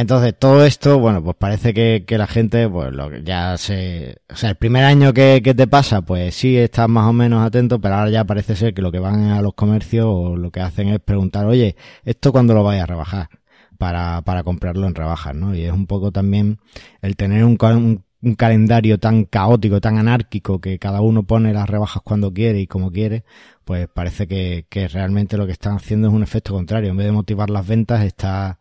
Entonces, 0.00 0.32
todo 0.38 0.64
esto, 0.64 1.00
bueno, 1.00 1.24
pues 1.24 1.36
parece 1.36 1.74
que, 1.74 2.04
que 2.06 2.18
la 2.18 2.28
gente, 2.28 2.68
pues 2.68 2.92
lo 2.92 3.10
que 3.10 3.24
ya 3.24 3.56
se... 3.58 4.18
O 4.30 4.36
sea, 4.36 4.50
el 4.50 4.56
primer 4.56 4.84
año 4.84 5.12
que, 5.12 5.40
que 5.42 5.54
te 5.54 5.66
pasa, 5.66 6.02
pues 6.02 6.36
sí, 6.36 6.56
estás 6.56 6.88
más 6.88 7.08
o 7.08 7.12
menos 7.12 7.44
atento, 7.44 7.80
pero 7.80 7.96
ahora 7.96 8.10
ya 8.10 8.24
parece 8.24 8.54
ser 8.54 8.74
que 8.74 8.80
lo 8.80 8.92
que 8.92 9.00
van 9.00 9.30
a 9.30 9.42
los 9.42 9.54
comercios 9.54 10.06
o 10.08 10.36
lo 10.36 10.52
que 10.52 10.60
hacen 10.60 10.88
es 10.90 11.00
preguntar, 11.00 11.46
oye, 11.46 11.74
¿esto 12.04 12.30
cuándo 12.30 12.54
lo 12.54 12.62
vais 12.62 12.80
a 12.80 12.86
rebajar? 12.86 13.28
Para, 13.76 14.22
para 14.22 14.44
comprarlo 14.44 14.86
en 14.86 14.94
rebajas, 14.94 15.34
¿no? 15.34 15.52
Y 15.56 15.62
es 15.64 15.72
un 15.72 15.88
poco 15.88 16.12
también 16.12 16.60
el 17.02 17.16
tener 17.16 17.44
un, 17.44 17.58
un, 17.60 18.04
un 18.22 18.34
calendario 18.36 18.98
tan 19.00 19.24
caótico, 19.24 19.80
tan 19.80 19.98
anárquico, 19.98 20.60
que 20.60 20.78
cada 20.78 21.00
uno 21.00 21.24
pone 21.24 21.52
las 21.52 21.68
rebajas 21.68 22.04
cuando 22.04 22.32
quiere 22.32 22.60
y 22.60 22.68
como 22.68 22.92
quiere, 22.92 23.24
pues 23.64 23.88
parece 23.88 24.28
que, 24.28 24.64
que 24.68 24.86
realmente 24.86 25.36
lo 25.36 25.46
que 25.46 25.52
están 25.52 25.74
haciendo 25.74 26.06
es 26.06 26.14
un 26.14 26.22
efecto 26.22 26.52
contrario. 26.54 26.90
En 26.90 26.96
vez 26.96 27.06
de 27.06 27.12
motivar 27.12 27.50
las 27.50 27.66
ventas, 27.66 28.04
está 28.04 28.58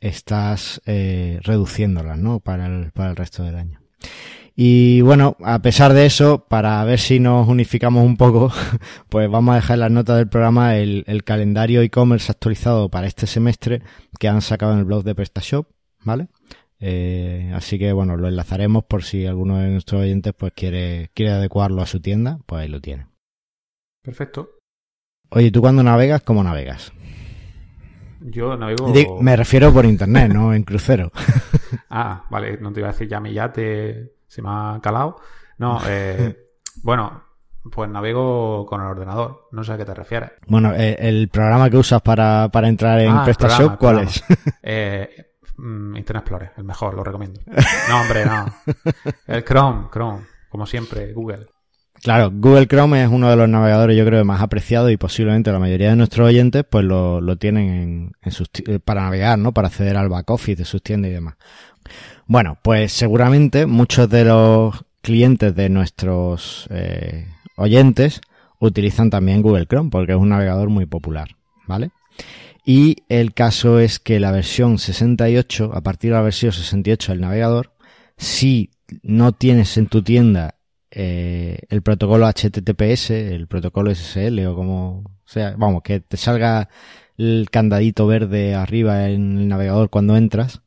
estás 0.00 0.80
eh, 0.86 1.40
reduciéndolas, 1.42 2.18
¿no? 2.18 2.40
Para 2.40 2.66
el, 2.66 2.92
para 2.92 3.10
el 3.10 3.16
resto 3.16 3.42
del 3.42 3.56
año. 3.56 3.80
Y 4.58 5.02
bueno, 5.02 5.36
a 5.44 5.60
pesar 5.60 5.92
de 5.92 6.06
eso, 6.06 6.46
para 6.48 6.82
ver 6.84 6.98
si 6.98 7.20
nos 7.20 7.46
unificamos 7.46 8.04
un 8.04 8.16
poco, 8.16 8.50
pues 9.10 9.30
vamos 9.30 9.52
a 9.52 9.56
dejar 9.56 9.74
en 9.74 9.80
las 9.80 9.90
notas 9.90 10.16
del 10.16 10.28
programa 10.28 10.76
el, 10.76 11.04
calendario 11.24 11.82
e-commerce 11.82 12.32
actualizado 12.32 12.88
para 12.88 13.06
este 13.06 13.26
semestre 13.26 13.82
que 14.18 14.28
han 14.28 14.40
sacado 14.40 14.72
en 14.72 14.78
el 14.78 14.84
blog 14.86 15.04
de 15.04 15.14
PrestaShop, 15.14 15.68
¿vale? 16.04 16.28
Eh, 16.80 17.52
así 17.54 17.78
que 17.78 17.92
bueno, 17.92 18.16
lo 18.16 18.28
enlazaremos 18.28 18.84
por 18.84 19.04
si 19.04 19.26
alguno 19.26 19.58
de 19.58 19.68
nuestros 19.68 20.00
oyentes 20.00 20.32
pues 20.32 20.52
quiere, 20.54 21.10
quiere 21.12 21.32
adecuarlo 21.32 21.82
a 21.82 21.86
su 21.86 22.00
tienda, 22.00 22.38
pues 22.46 22.62
ahí 22.62 22.68
lo 22.68 22.80
tiene. 22.80 23.08
Perfecto. 24.02 24.52
Oye, 25.28 25.50
¿tú 25.50 25.60
cuando 25.60 25.82
navegas, 25.82 26.22
cómo 26.22 26.42
navegas? 26.42 26.92
Yo 28.28 28.56
navego... 28.56 28.92
me 29.22 29.36
refiero 29.36 29.72
por 29.72 29.86
internet, 29.86 30.32
no 30.32 30.52
en 30.52 30.64
crucero. 30.64 31.12
ah, 31.90 32.24
vale, 32.28 32.58
no 32.58 32.72
te 32.72 32.80
iba 32.80 32.88
a 32.88 32.92
decir 32.92 33.08
ya 33.08 33.20
mi 33.20 33.32
yate 33.32 34.14
se 34.26 34.42
me 34.42 34.48
ha 34.50 34.80
calado. 34.82 35.16
No, 35.58 35.80
eh, 35.88 36.36
bueno, 36.82 37.22
pues 37.70 37.88
navego 37.88 38.66
con 38.66 38.80
el 38.80 38.88
ordenador. 38.88 39.48
No 39.52 39.62
sé 39.62 39.74
a 39.74 39.76
qué 39.76 39.84
te 39.84 39.94
refieres. 39.94 40.32
Bueno, 40.48 40.74
eh, 40.74 40.96
el 40.98 41.28
programa 41.28 41.70
que 41.70 41.76
usas 41.76 42.02
para, 42.02 42.48
para 42.48 42.68
entrar 42.68 42.98
en 43.00 43.12
ah, 43.12 43.24
PrestaShop, 43.24 43.78
¿cuál 43.78 44.00
es? 44.00 44.24
eh, 44.62 45.34
mm, 45.56 45.96
Internet 45.96 46.22
Explorer, 46.22 46.52
el 46.56 46.64
mejor, 46.64 46.94
lo 46.94 47.04
recomiendo. 47.04 47.40
No, 47.88 48.00
hombre, 48.00 48.26
no. 48.26 48.46
El 49.28 49.44
Chrome, 49.44 49.86
Chrome, 49.92 50.26
como 50.48 50.66
siempre, 50.66 51.12
Google. 51.12 51.46
Claro, 52.02 52.30
Google 52.32 52.66
Chrome 52.66 53.02
es 53.02 53.08
uno 53.08 53.30
de 53.30 53.36
los 53.36 53.48
navegadores 53.48 53.96
yo 53.96 54.04
creo 54.04 54.24
más 54.24 54.40
apreciados 54.40 54.90
y 54.92 54.96
posiblemente 54.96 55.50
la 55.50 55.58
mayoría 55.58 55.90
de 55.90 55.96
nuestros 55.96 56.28
oyentes 56.28 56.64
pues 56.68 56.84
lo, 56.84 57.20
lo 57.20 57.36
tienen 57.36 58.12
en, 58.22 58.32
sus, 58.32 58.48
eh, 58.66 58.78
para 58.78 59.02
navegar, 59.02 59.38
¿no? 59.38 59.52
Para 59.52 59.68
acceder 59.68 59.96
al 59.96 60.08
back 60.08 60.30
office 60.30 60.56
de 60.56 60.64
sus 60.64 60.82
tiendas 60.82 61.10
y 61.10 61.14
demás. 61.14 61.36
Bueno, 62.26 62.58
pues 62.62 62.92
seguramente 62.92 63.66
muchos 63.66 64.08
de 64.08 64.24
los 64.24 64.84
clientes 65.00 65.54
de 65.54 65.68
nuestros 65.68 66.66
eh, 66.70 67.28
oyentes 67.56 68.20
utilizan 68.58 69.10
también 69.10 69.42
Google 69.42 69.66
Chrome 69.66 69.90
porque 69.90 70.12
es 70.12 70.18
un 70.18 70.30
navegador 70.30 70.68
muy 70.68 70.86
popular, 70.86 71.28
¿vale? 71.66 71.90
Y 72.64 73.04
el 73.08 73.32
caso 73.32 73.78
es 73.78 74.00
que 74.00 74.18
la 74.18 74.32
versión 74.32 74.78
68, 74.78 75.70
a 75.72 75.80
partir 75.82 76.10
de 76.10 76.16
la 76.16 76.22
versión 76.22 76.50
68 76.50 77.12
del 77.12 77.20
navegador, 77.20 77.70
si 78.16 78.70
no 79.02 79.30
tienes 79.30 79.76
en 79.76 79.86
tu 79.86 80.02
tienda 80.02 80.55
eh, 80.90 81.58
el 81.68 81.82
protocolo 81.82 82.26
HTTPS, 82.26 83.10
el 83.10 83.46
protocolo 83.48 83.94
SSL 83.94 84.46
o 84.46 84.54
como 84.54 85.16
sea, 85.26 85.54
vamos, 85.56 85.82
que 85.82 86.00
te 86.00 86.16
salga 86.16 86.68
el 87.18 87.48
candadito 87.50 88.06
verde 88.06 88.54
arriba 88.54 89.08
en 89.08 89.38
el 89.38 89.48
navegador 89.48 89.90
cuando 89.90 90.16
entras, 90.16 90.62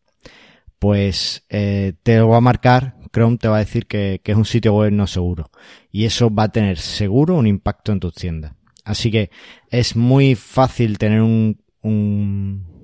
pues 0.80 1.46
eh, 1.50 1.94
te 2.04 2.20
va 2.22 2.38
a 2.38 2.42
marcar, 2.42 2.96
Chrome 3.12 3.38
te 3.38 3.48
va 3.48 3.58
a 3.58 3.60
decir 3.60 3.88
que, 3.88 4.22
es 4.24 4.36
un 4.36 4.46
sitio 4.46 4.74
web 4.74 4.92
no 4.92 5.08
seguro. 5.08 5.50
Y 5.92 6.06
eso 6.06 6.34
va 6.34 6.44
a 6.44 6.52
tener 6.52 6.78
seguro 6.78 7.36
un 7.36 7.48
impacto 7.48 7.92
en 7.92 8.00
tus 8.00 8.14
tiendas. 8.14 8.54
Así 8.86 9.12
que 9.12 9.30
es 9.70 9.96
muy 9.96 10.36
fácil 10.36 10.98
tener 10.98 11.22
un, 11.22 11.62
un, 11.82 12.79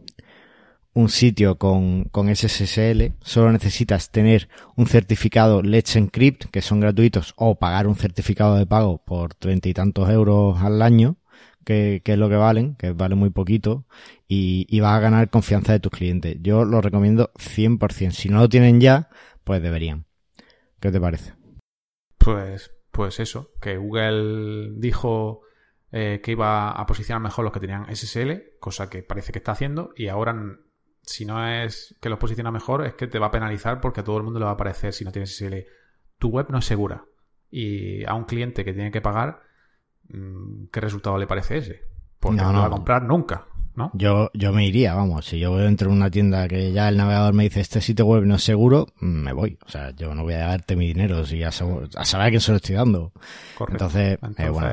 un 0.96 1.10
sitio 1.10 1.58
con, 1.58 2.06
con 2.06 2.34
SSL, 2.34 3.14
solo 3.22 3.52
necesitas 3.52 4.12
tener 4.12 4.48
un 4.78 4.88
certificado 4.88 5.62
Let's 5.62 5.98
Encrypt, 5.98 6.46
que 6.46 6.62
son 6.62 6.80
gratuitos, 6.80 7.34
o 7.36 7.60
pagar 7.60 7.86
un 7.86 7.98
certificado 7.98 8.56
de 8.56 8.66
pago 8.66 9.04
por 9.04 9.36
treinta 9.36 9.68
y 9.68 9.74
tantos 9.74 10.10
euros 10.10 10.58
al 10.62 10.82
año, 10.82 11.18
que, 11.66 12.02
que, 12.04 12.14
es 12.14 12.18
lo 12.18 12.30
que 12.30 12.38
valen, 12.38 12.76
que 12.76 12.94
vale 12.94 13.16
muy 13.16 13.30
poquito, 13.30 13.86
y, 14.30 14.68
y 14.70 14.80
vas 14.80 14.98
a 14.98 15.02
ganar 15.02 15.30
confianza 15.30 15.74
de 15.74 15.82
tus 15.82 15.92
clientes. 15.92 16.38
Yo 16.40 16.64
lo 16.64 16.80
recomiendo 16.80 17.30
100%. 17.34 18.12
Si 18.12 18.30
no 18.30 18.40
lo 18.40 18.48
tienen 18.48 18.80
ya, 18.80 19.10
pues 19.44 19.62
deberían. 19.62 20.06
¿Qué 20.80 20.92
te 20.92 21.02
parece? 21.02 21.34
Pues, 22.18 22.72
pues 22.92 23.20
eso, 23.20 23.52
que 23.60 23.76
Google 23.76 24.72
dijo 24.78 25.42
eh, 25.92 26.22
que 26.24 26.32
iba 26.32 26.72
a 26.72 26.86
posicionar 26.86 27.22
mejor 27.22 27.44
los 27.44 27.54
que 27.54 27.60
tenían 27.60 27.94
SSL, 27.94 28.60
cosa 28.62 28.90
que 28.90 29.04
parece 29.04 29.34
que 29.34 29.40
está 29.40 29.52
haciendo, 29.52 29.92
y 29.98 30.08
ahora 30.08 30.34
si 31.06 31.26
no 31.26 31.48
es 31.48 31.96
que 32.02 32.10
los 32.10 32.20
posiciona 32.20 32.52
mejor, 32.52 32.86
es 32.86 32.96
que 32.96 33.08
te 33.08 33.20
va 33.20 33.28
a 33.28 33.32
penalizar 33.32 33.80
porque 33.80 34.02
a 34.02 34.04
todo 34.04 34.18
el 34.18 34.24
mundo 34.24 34.40
le 34.40 34.46
va 34.46 34.52
a 34.52 34.56
aparecer 34.56 34.94
si 34.94 35.06
no 35.06 35.12
tienes 35.12 35.36
SSL. 35.36 35.66
Tu 36.18 36.30
web 36.30 36.48
no 36.50 36.60
es 36.60 36.66
segura. 36.66 37.06
Y 37.52 38.04
a 38.06 38.14
un 38.16 38.26
cliente 38.26 38.66
que 38.66 38.74
tiene 38.74 38.92
que 38.92 39.02
pagar, 39.02 39.42
mm, 40.10 40.66
¿qué 40.72 40.82
resultado 40.82 41.18
le 41.18 41.28
parece 41.28 41.58
ese? 41.58 41.82
Porque 42.20 42.42
no, 42.42 42.52
no, 42.52 42.62
va 42.62 42.66
a 42.66 42.70
comprar 42.72 43.04
nunca, 43.04 43.46
¿no? 43.76 43.92
Yo, 43.94 44.32
yo 44.34 44.52
me 44.52 44.66
iría, 44.66 44.96
vamos. 44.96 45.28
Si 45.28 45.40
yo 45.40 45.60
entro 45.62 45.90
en 45.90 45.98
una 45.98 46.10
tienda 46.10 46.48
que 46.48 46.72
ya 46.72 46.90
el 46.90 46.98
navegador 46.98 47.34
me 47.34 47.44
dice 47.44 47.62
este 47.62 47.82
sitio 47.82 48.06
web 48.06 48.24
no 48.24 48.36
es 48.36 48.44
seguro, 48.44 48.88
mm, 49.00 49.06
me 49.06 49.34
voy. 49.34 49.60
O 49.66 49.70
sea, 49.70 49.92
yo 49.92 50.16
no 50.16 50.24
voy 50.24 50.34
a 50.34 50.48
darte 50.48 50.76
mi 50.76 50.88
dinero 50.88 51.24
si 51.26 51.38
ya 51.38 51.50
a 51.50 51.52
saber 51.52 52.28
a 52.28 52.30
quién 52.30 52.42
se 52.42 52.52
lo 52.52 52.58
estoy 52.58 52.76
dando. 52.76 53.14
Correcto. 53.56 53.86
Entonces, 53.86 54.18
eh, 54.38 54.50
bueno. 54.50 54.72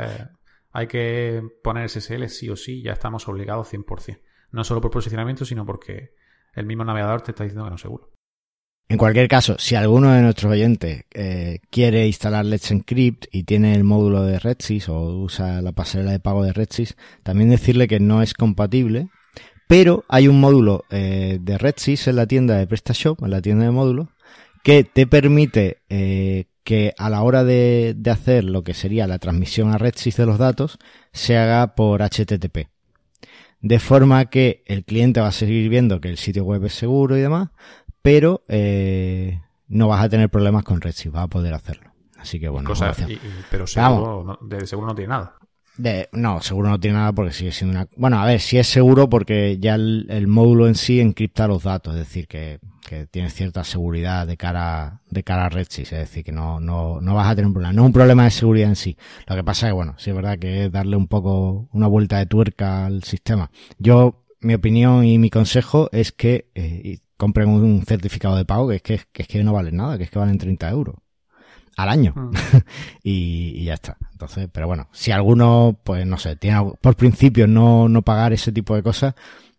hay 0.73 0.87
que 0.87 1.43
poner 1.63 1.91
SSL 1.91 2.29
sí 2.29 2.49
o 2.49 2.57
sí, 2.57 2.83
ya 2.83 2.93
estamos 2.93 3.29
obligados 3.29 3.73
100%. 3.73 4.19
No 4.51 4.65
solo 4.65 4.81
por 4.81 4.91
posicionamiento, 4.91 5.45
sino 5.45 5.67
porque 5.67 6.15
el 6.55 6.67
mismo 6.67 6.85
navegador 6.85 7.23
te 7.23 7.33
está 7.33 7.45
diciendo 7.45 7.65
que 7.65 7.71
no 7.71 7.77
es 7.77 7.83
seguro. 7.83 8.13
En 8.89 8.99
cualquier 8.99 9.27
caso, 9.27 9.57
si 9.59 9.75
alguno 9.75 10.13
de 10.13 10.21
nuestros 10.21 10.53
oyentes 10.53 11.05
eh, 11.15 11.61
quiere 11.71 12.07
instalar 12.07 12.45
Let's 12.45 12.71
Encrypt 12.71 13.25
y 13.33 13.45
tiene 13.45 13.75
el 13.75 13.85
módulo 13.85 14.25
de 14.25 14.39
Redsys 14.39 14.91
o 14.91 15.17
usa 15.17 15.63
la 15.63 15.73
pasarela 15.73 16.13
de 16.13 16.21
pago 16.21 16.45
de 16.45 16.53
Redsys, 16.53 16.97
también 17.23 17.49
decirle 17.49 17.89
que 17.89 18.01
no 18.01 18.21
es 18.21 18.35
compatible, 18.35 19.09
pero 19.67 20.05
hay 20.09 20.29
un 20.29 20.41
módulo 20.41 20.85
eh, 20.91 21.39
de 21.41 21.57
Redsys 21.57 22.07
en 22.09 22.17
la 22.17 22.27
tienda 22.27 22.59
de 22.59 22.67
PrestaShop, 22.67 23.23
en 23.23 23.31
la 23.31 23.41
tienda 23.41 23.65
de 23.65 23.71
módulos, 23.71 24.09
que 24.63 24.85
te 24.85 25.07
permite 25.07 25.79
eh, 25.89 26.45
que 26.63 26.93
a 26.99 27.09
la 27.09 27.23
hora 27.23 27.45
de, 27.45 27.95
de, 27.97 28.11
hacer 28.11 28.45
lo 28.45 28.63
que 28.63 28.75
sería 28.75 29.07
la 29.07 29.19
transmisión 29.19 29.73
a 29.73 29.79
Redsys 29.79 30.19
de 30.19 30.27
los 30.27 30.37
datos 30.37 30.79
se 31.13 31.39
haga 31.39 31.75
por 31.75 32.03
HTTP 32.03 32.72
de 33.63 33.79
forma 33.79 34.27
que 34.27 34.63
el 34.67 34.85
cliente 34.85 35.21
va 35.21 35.29
a 35.29 35.33
seguir 35.33 35.69
viendo 35.71 36.01
que 36.01 36.09
el 36.09 36.19
sitio 36.19 36.45
web 36.45 36.65
es 36.65 36.75
seguro 36.75 37.17
y 37.17 37.21
demás, 37.21 37.51
pero 38.03 38.45
eh, 38.49 39.41
no 39.69 39.89
vas 39.89 40.05
a 40.05 40.09
tener 40.09 40.29
problemas 40.29 40.65
con 40.65 40.81
Redshift, 40.81 41.15
vas 41.15 41.25
a 41.25 41.29
poder 41.29 41.55
hacerlo. 41.55 41.91
Así 42.19 42.39
que 42.39 42.49
bueno. 42.49 42.71
pero 43.51 43.67
seguro 43.67 44.25
no, 44.25 44.39
de 44.47 44.67
seguro 44.67 44.89
no 44.89 44.95
tiene 44.95 45.09
nada 45.09 45.37
no, 46.13 46.41
seguro 46.43 46.69
no 46.69 46.81
tiene 46.81 46.99
nada 46.99 47.13
porque 47.13 47.33
sigue 47.33 47.53
siendo 47.53 47.79
una... 47.79 47.89
Bueno, 47.97 48.21
a 48.21 48.27
ver, 48.27 48.41
sí 48.41 48.59
es 48.59 48.67
seguro 48.67 49.09
porque 49.09 49.59
ya 49.59 49.75
el, 49.75 50.27
módulo 50.27 50.69
en 50.69 50.75
sí 50.75 51.01
encripta 51.01 51.49
los 51.49 51.65
datos, 51.65 51.95
es 51.95 52.01
decir, 52.01 52.29
que, 52.29 52.61
que 52.87 53.07
tiene 53.07 53.31
cierta 53.31 53.65
seguridad 53.65 54.27
de 54.27 54.37
cara, 54.37 55.01
de 55.09 55.23
cara 55.23 55.47
a 55.47 55.49
Redshift, 55.49 55.93
es 55.93 55.99
decir, 55.99 56.25
que 56.25 56.33
no, 56.33 56.61
no, 56.61 57.01
no 57.01 57.15
vas 57.15 57.31
a 57.31 57.35
tener 57.35 57.47
un 57.47 57.55
problema. 57.55 57.73
No 57.73 57.83
es 57.83 57.87
un 57.87 57.93
problema 57.93 58.25
de 58.25 58.31
seguridad 58.31 58.69
en 58.69 58.77
sí. 58.77 58.97
Lo 59.27 59.35
que 59.35 59.45
pasa 59.45 59.67
es 59.67 59.71
que, 59.71 59.75
bueno, 59.75 59.95
sí 59.99 60.11
es 60.11 60.17
verdad 60.17 60.39
que 60.39 60.67
es 60.67 60.73
darle 60.73 60.97
un 60.97 61.09
poco 61.09 61.69
una 61.73 61.87
vuelta 61.87 62.19
de 62.19 62.27
tuerca 62.27 62.87
al 62.87 63.03
sistema. 63.05 63.51
Yo, 63.79 64.25
mi 64.41 64.55
opinión 64.55 65.05
y 65.05 65.19
mi 65.19 65.31
consejo 65.31 65.89
es 65.93 66.13
que 66.13 66.51
eh, 66.55 66.99
compren 67.17 67.49
un 67.49 67.85
certificado 67.87 68.37
de 68.37 68.45
pago 68.45 68.69
que 68.69 68.77
es 68.77 68.83
que, 68.83 69.01
que 69.13 69.23
es 69.23 69.29
que 69.29 69.43
no 69.43 69.53
vale 69.53 69.73
nada, 69.73 69.97
que 69.97 70.05
es 70.05 70.11
que 70.11 70.19
valen 70.19 70.39
30 70.39 70.69
euros 70.71 70.97
al 71.77 71.89
año. 71.89 72.13
Mm. 72.15 72.31
y, 73.03 73.65
ya 73.65 73.75
está. 73.75 73.97
Entonces, 74.13 74.49
pero 74.53 74.67
bueno, 74.67 74.89
si 74.93 75.11
alguno, 75.11 75.79
pues 75.83 76.07
no 76.07 76.19
sé, 76.19 76.37
tiene 76.37 76.73
por 76.81 76.97
principio 76.97 77.47
no, 77.47 77.89
no 77.89 78.03
pagar 78.03 78.33
ese 78.33 78.53
tipo 78.53 78.75
de 78.75 78.83
cosas, 78.83 79.15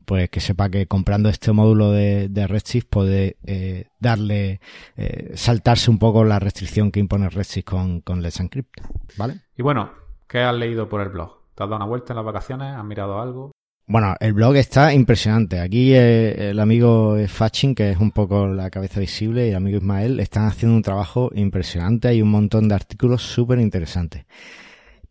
pues 0.05 0.29
que 0.29 0.39
sepa 0.39 0.69
que 0.69 0.87
comprando 0.87 1.29
este 1.29 1.51
módulo 1.51 1.91
de, 1.91 2.29
de 2.29 2.47
Redshift 2.47 2.87
puede 2.89 3.37
eh, 3.45 3.87
darle, 3.99 4.59
eh, 4.97 5.31
saltarse 5.35 5.89
un 5.89 5.99
poco 5.99 6.23
la 6.23 6.39
restricción 6.39 6.91
que 6.91 6.99
impone 6.99 7.29
Redshift 7.29 7.65
con, 7.65 8.01
con 8.01 8.21
Let's 8.21 8.39
Encrypt. 8.39 8.81
¿Vale? 9.17 9.41
Y 9.57 9.61
bueno, 9.61 9.91
¿qué 10.27 10.39
has 10.39 10.55
leído 10.55 10.89
por 10.89 11.01
el 11.01 11.09
blog? 11.09 11.39
¿Te 11.55 11.63
has 11.63 11.69
dado 11.69 11.77
una 11.77 11.85
vuelta 11.85 12.13
en 12.13 12.17
las 12.17 12.25
vacaciones? 12.25 12.75
¿Has 12.75 12.83
mirado 12.83 13.21
algo? 13.21 13.51
Bueno, 13.93 14.15
el 14.19 14.33
blog 14.33 14.55
está 14.55 14.91
impresionante. 14.91 15.59
Aquí 15.59 15.93
eh, 15.93 16.49
el 16.49 16.59
amigo 16.59 17.15
Fatching, 17.27 17.75
que 17.75 17.91
es 17.91 17.99
un 17.99 18.09
poco 18.09 18.47
la 18.47 18.71
cabeza 18.71 18.99
visible, 18.99 19.45
y 19.45 19.49
el 19.51 19.55
amigo 19.55 19.77
Ismael 19.77 20.19
están 20.19 20.47
haciendo 20.47 20.75
un 20.75 20.81
trabajo 20.81 21.29
impresionante. 21.35 22.07
Hay 22.07 22.19
un 22.23 22.31
montón 22.31 22.67
de 22.67 22.73
artículos 22.73 23.21
súper 23.21 23.59
interesantes. 23.59 24.25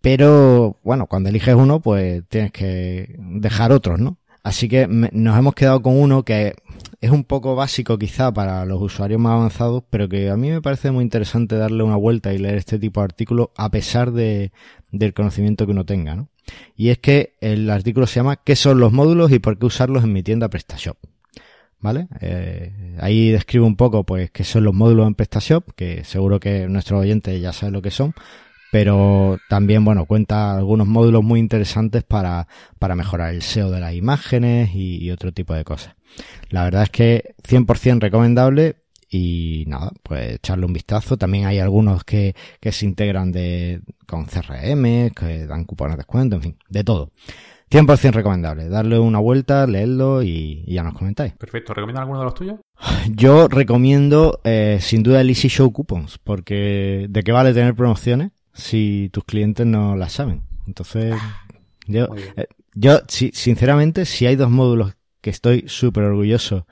Pero, 0.01 0.79
bueno, 0.83 1.07
cuando 1.07 1.29
eliges 1.29 1.55
uno, 1.55 1.79
pues 1.79 2.25
tienes 2.29 2.51
que 2.51 3.15
dejar 3.21 3.71
otros, 3.71 4.01
¿no? 4.01 4.19
Así 4.43 4.69
que 4.69 4.89
nos 4.89 5.39
hemos 5.39 5.55
quedado 5.55 5.81
con 5.81 5.97
uno 5.97 6.25
que 6.25 6.57
es 7.01 7.11
un 7.13 7.23
poco 7.23 7.55
básico 7.55 7.99
quizá 7.99 8.33
para 8.35 8.65
los 8.65 8.83
usuarios 8.83 9.21
más 9.21 9.35
avanzados, 9.35 9.85
pero 9.91 10.09
que 10.09 10.29
a 10.29 10.37
mí 10.37 10.51
me 10.51 10.61
parece 10.61 10.91
muy 10.91 11.05
interesante 11.05 11.55
darle 11.55 11.85
una 11.85 11.95
vuelta 11.95 12.33
y 12.33 12.39
leer 12.39 12.57
este 12.57 12.81
tipo 12.81 12.99
de 12.99 13.05
artículos 13.05 13.51
a 13.57 13.71
pesar 13.71 14.11
de, 14.11 14.51
del 14.91 15.15
conocimiento 15.15 15.67
que 15.67 15.73
uno 15.73 15.87
tenga, 15.87 16.17
¿no? 16.17 16.32
Y 16.77 16.91
es 16.91 16.99
que 16.99 17.35
el 17.41 17.71
artículo 17.71 18.07
se 18.07 18.17
llama 18.17 18.37
¿Qué 18.37 18.57
son 18.57 18.81
los 18.81 18.93
módulos 18.93 19.31
y 19.33 19.39
por 19.39 19.59
qué 19.59 19.67
usarlos 19.67 20.05
en 20.05 20.13
mi 20.13 20.23
tienda 20.23 20.49
PrestaShop? 20.49 20.97
¿Vale? 21.81 22.07
Eh, 22.21 22.97
ahí 23.01 23.31
describo 23.31 23.67
un 23.67 23.77
poco, 23.77 24.05
pues, 24.05 24.31
qué 24.31 24.45
son 24.45 24.65
los 24.65 24.75
módulos 24.75 25.07
en 25.07 25.15
PrestaShop, 25.15 25.73
que 25.75 26.05
seguro 26.05 26.39
que 26.39 26.69
nuestros 26.69 27.01
oyentes 27.01 27.41
ya 27.41 27.53
saben 27.53 27.73
lo 27.73 27.83
que 27.83 27.91
son, 27.91 28.15
pero 28.73 29.39
también, 29.51 29.85
bueno, 29.85 30.07
cuenta 30.07 30.57
algunos 30.57 30.87
módulos 30.87 31.23
muy 31.23 31.39
interesantes 31.39 32.05
para, 32.05 32.49
para 32.79 32.97
mejorar 32.97 33.35
el 33.35 33.43
SEO 33.43 33.71
de 33.71 33.81
las 33.81 33.93
imágenes 33.93 34.71
y, 34.75 35.11
otro 35.11 35.31
tipo 35.31 35.53
de 35.53 35.63
cosas. 35.63 35.95
La 36.49 36.65
verdad 36.65 36.85
es 36.85 36.89
que 36.89 37.35
100% 37.47 38.01
recomendable 38.01 38.77
y 39.13 39.65
nada, 39.67 39.93
pues 40.03 40.37
echarle 40.37 40.65
un 40.65 40.73
vistazo. 40.73 41.19
También 41.19 41.45
hay 41.45 41.59
algunos 41.59 42.03
que, 42.03 42.35
que 42.61 42.73
se 42.73 42.87
integran 42.87 43.31
de, 43.31 43.83
con 44.07 44.25
CRM, 44.25 45.11
que 45.11 45.47
dan 45.47 45.65
cupones 45.65 45.97
de 45.97 45.99
descuento, 45.99 46.37
en 46.37 46.43
fin, 46.43 46.57
de 46.71 46.83
todo. 46.83 47.11
100% 47.71 48.13
recomendable. 48.13 48.71
Darle 48.71 48.99
una 48.99 49.19
vuelta, 49.19 49.67
leerlo 49.67 50.23
y, 50.23 50.65
ya 50.67 50.83
nos 50.83 50.95
comentáis. 50.95 51.35
Perfecto. 51.35 51.75
¿Recomienda 51.75 52.01
alguno 52.01 52.21
de 52.21 52.25
los 52.25 52.35
tuyos? 52.35 52.61
Yo 53.11 53.49
recomiendo 53.49 54.41
eh, 54.45 54.79
sin 54.81 55.03
duda 55.03 55.21
el 55.21 55.29
Easy 55.29 55.49
Show 55.49 55.71
Coupons, 55.73 56.19
porque 56.19 57.07
¿de 57.11 57.23
qué 57.23 57.33
vale 57.33 57.53
tener 57.53 57.75
promociones 57.75 58.33
si 58.55 59.11
tus 59.13 59.25
clientes 59.25 59.67
no 59.67 59.95
las 59.95 60.13
saben? 60.13 60.43
Entonces, 60.67 61.17
yo, 61.87 62.09
eh, 62.37 62.47
yo 62.75 63.01
sinceramente, 63.09 64.07
si 64.07 64.27
hay 64.27 64.37
dos 64.37 64.51
módulos 64.51 64.95
que 65.21 65.31
estoy 65.31 65.65
súper 65.67 66.05
orgulloso 66.05 66.67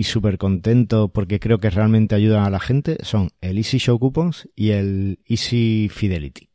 y 0.00 0.04
súper 0.04 0.38
contento 0.38 1.08
porque 1.08 1.40
creo 1.40 1.58
que 1.58 1.68
realmente 1.68 2.14
ayudan 2.14 2.44
a 2.44 2.48
la 2.48 2.58
gente 2.58 2.96
son 3.02 3.28
el 3.42 3.58
Easy 3.58 3.76
Show 3.76 3.98
Coupons 3.98 4.48
y 4.56 4.70
el 4.70 5.18
Easy 5.26 5.90
Fidelity. 5.92 6.48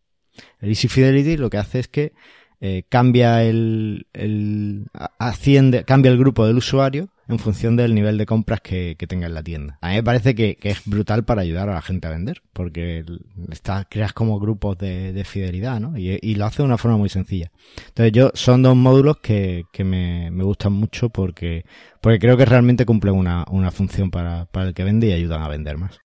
El 0.59 0.69
Easy 0.69 0.87
Fidelity 0.87 1.37
lo 1.37 1.51
que 1.51 1.59
hace 1.59 1.77
es 1.77 1.87
que 1.87 2.13
eh, 2.61 2.83
cambia 2.89 3.43
el, 3.43 4.07
el 4.13 4.87
asciende, 5.19 5.83
cambia 5.83 6.11
el 6.11 6.17
grupo 6.17 6.45
del 6.45 6.57
usuario 6.57 7.09
en 7.27 7.39
función 7.39 7.75
del 7.75 7.95
nivel 7.95 8.17
de 8.17 8.25
compras 8.25 8.61
que, 8.61 8.95
tenga 9.07 9.27
en 9.27 9.33
la 9.33 9.43
tienda. 9.43 9.77
A 9.81 9.89
mí 9.89 9.95
me 9.95 10.03
parece 10.03 10.35
que, 10.35 10.57
es 10.61 10.81
brutal 10.85 11.25
para 11.25 11.41
ayudar 11.41 11.69
a 11.69 11.75
la 11.75 11.81
gente 11.81 12.07
a 12.07 12.11
vender, 12.11 12.41
porque 12.53 13.03
está, 13.51 13.85
creas 13.89 14.13
como 14.13 14.39
grupos 14.39 14.77
de, 14.77 15.23
fidelidad, 15.25 15.79
¿no? 15.79 15.97
Y, 15.97 16.35
lo 16.35 16.45
hace 16.45 16.61
de 16.61 16.67
una 16.67 16.77
forma 16.77 16.97
muy 16.97 17.09
sencilla. 17.09 17.51
Entonces 17.87 18.11
yo, 18.11 18.31
son 18.33 18.61
dos 18.61 18.75
módulos 18.75 19.17
que, 19.17 19.63
que 19.71 19.83
me, 19.83 20.29
me, 20.31 20.43
gustan 20.43 20.73
mucho 20.73 21.09
porque, 21.09 21.65
porque 22.01 22.19
creo 22.19 22.37
que 22.37 22.45
realmente 22.45 22.85
cumplen 22.85 23.15
una, 23.15 23.45
una 23.49 23.71
función 23.71 24.11
para, 24.11 24.45
para 24.45 24.67
el 24.67 24.73
que 24.73 24.83
vende 24.83 25.07
y 25.07 25.13
ayudan 25.13 25.41
a 25.41 25.47
vender 25.47 25.77
más. 25.77 25.99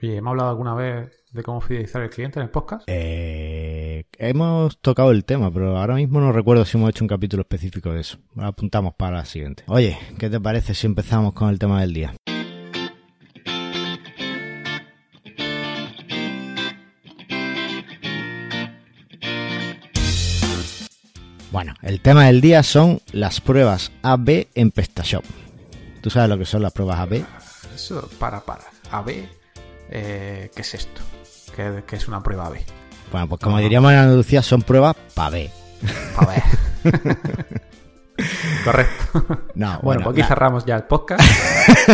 ¿Y 0.00 0.12
hemos 0.12 0.30
hablado 0.30 0.50
alguna 0.50 0.74
vez 0.74 1.24
de 1.32 1.42
cómo 1.42 1.60
fidelizar 1.60 2.02
al 2.02 2.10
cliente 2.10 2.38
en 2.38 2.44
el 2.44 2.50
podcast? 2.50 2.84
Eh, 2.86 3.57
hemos 4.18 4.78
tocado 4.78 5.12
el 5.12 5.24
tema, 5.24 5.50
pero 5.50 5.78
ahora 5.78 5.94
mismo 5.94 6.20
no 6.20 6.32
recuerdo 6.32 6.64
si 6.64 6.76
hemos 6.76 6.90
hecho 6.90 7.04
un 7.04 7.08
capítulo 7.08 7.42
específico 7.42 7.92
de 7.92 8.00
eso. 8.00 8.18
Lo 8.34 8.46
apuntamos 8.46 8.94
para 8.94 9.18
la 9.18 9.24
siguiente. 9.24 9.64
Oye, 9.68 9.98
¿qué 10.18 10.28
te 10.28 10.40
parece 10.40 10.74
si 10.74 10.86
empezamos 10.86 11.32
con 11.32 11.48
el 11.48 11.58
tema 11.58 11.80
del 11.80 11.94
día? 11.94 12.14
Bueno, 21.50 21.74
el 21.82 22.00
tema 22.00 22.26
del 22.26 22.40
día 22.40 22.62
son 22.62 23.00
las 23.12 23.40
pruebas 23.40 23.90
AB 24.02 24.48
en 24.54 24.70
PestaShop. 24.70 25.24
¿Tú 26.02 26.10
sabes 26.10 26.28
lo 26.28 26.38
que 26.38 26.44
son 26.44 26.62
las 26.62 26.72
pruebas 26.72 27.00
AB? 27.00 27.24
Eso, 27.74 28.08
para, 28.18 28.40
para. 28.40 28.64
AB 28.90 29.10
eh, 29.90 30.50
¿qué 30.54 30.62
es 30.62 30.74
esto? 30.74 31.00
¿Qué, 31.56 31.96
es 31.96 32.08
una 32.08 32.22
prueba 32.22 32.50
B? 32.50 32.64
Bueno, 33.10 33.28
pues 33.28 33.40
como 33.40 33.58
diríamos 33.58 33.92
en 33.92 33.98
Andalucía, 33.98 34.42
son 34.42 34.62
pruebas 34.62 34.96
para 35.14 35.30
B. 35.30 35.50
Para 36.14 36.32
B. 36.84 36.92
Correcto. 38.64 39.26
No, 39.54 39.80
bueno, 39.82 40.02
pues 40.02 40.18
aquí 40.18 40.28
cerramos 40.28 40.64
ya 40.66 40.76
el 40.76 40.84
podcast 40.84 41.22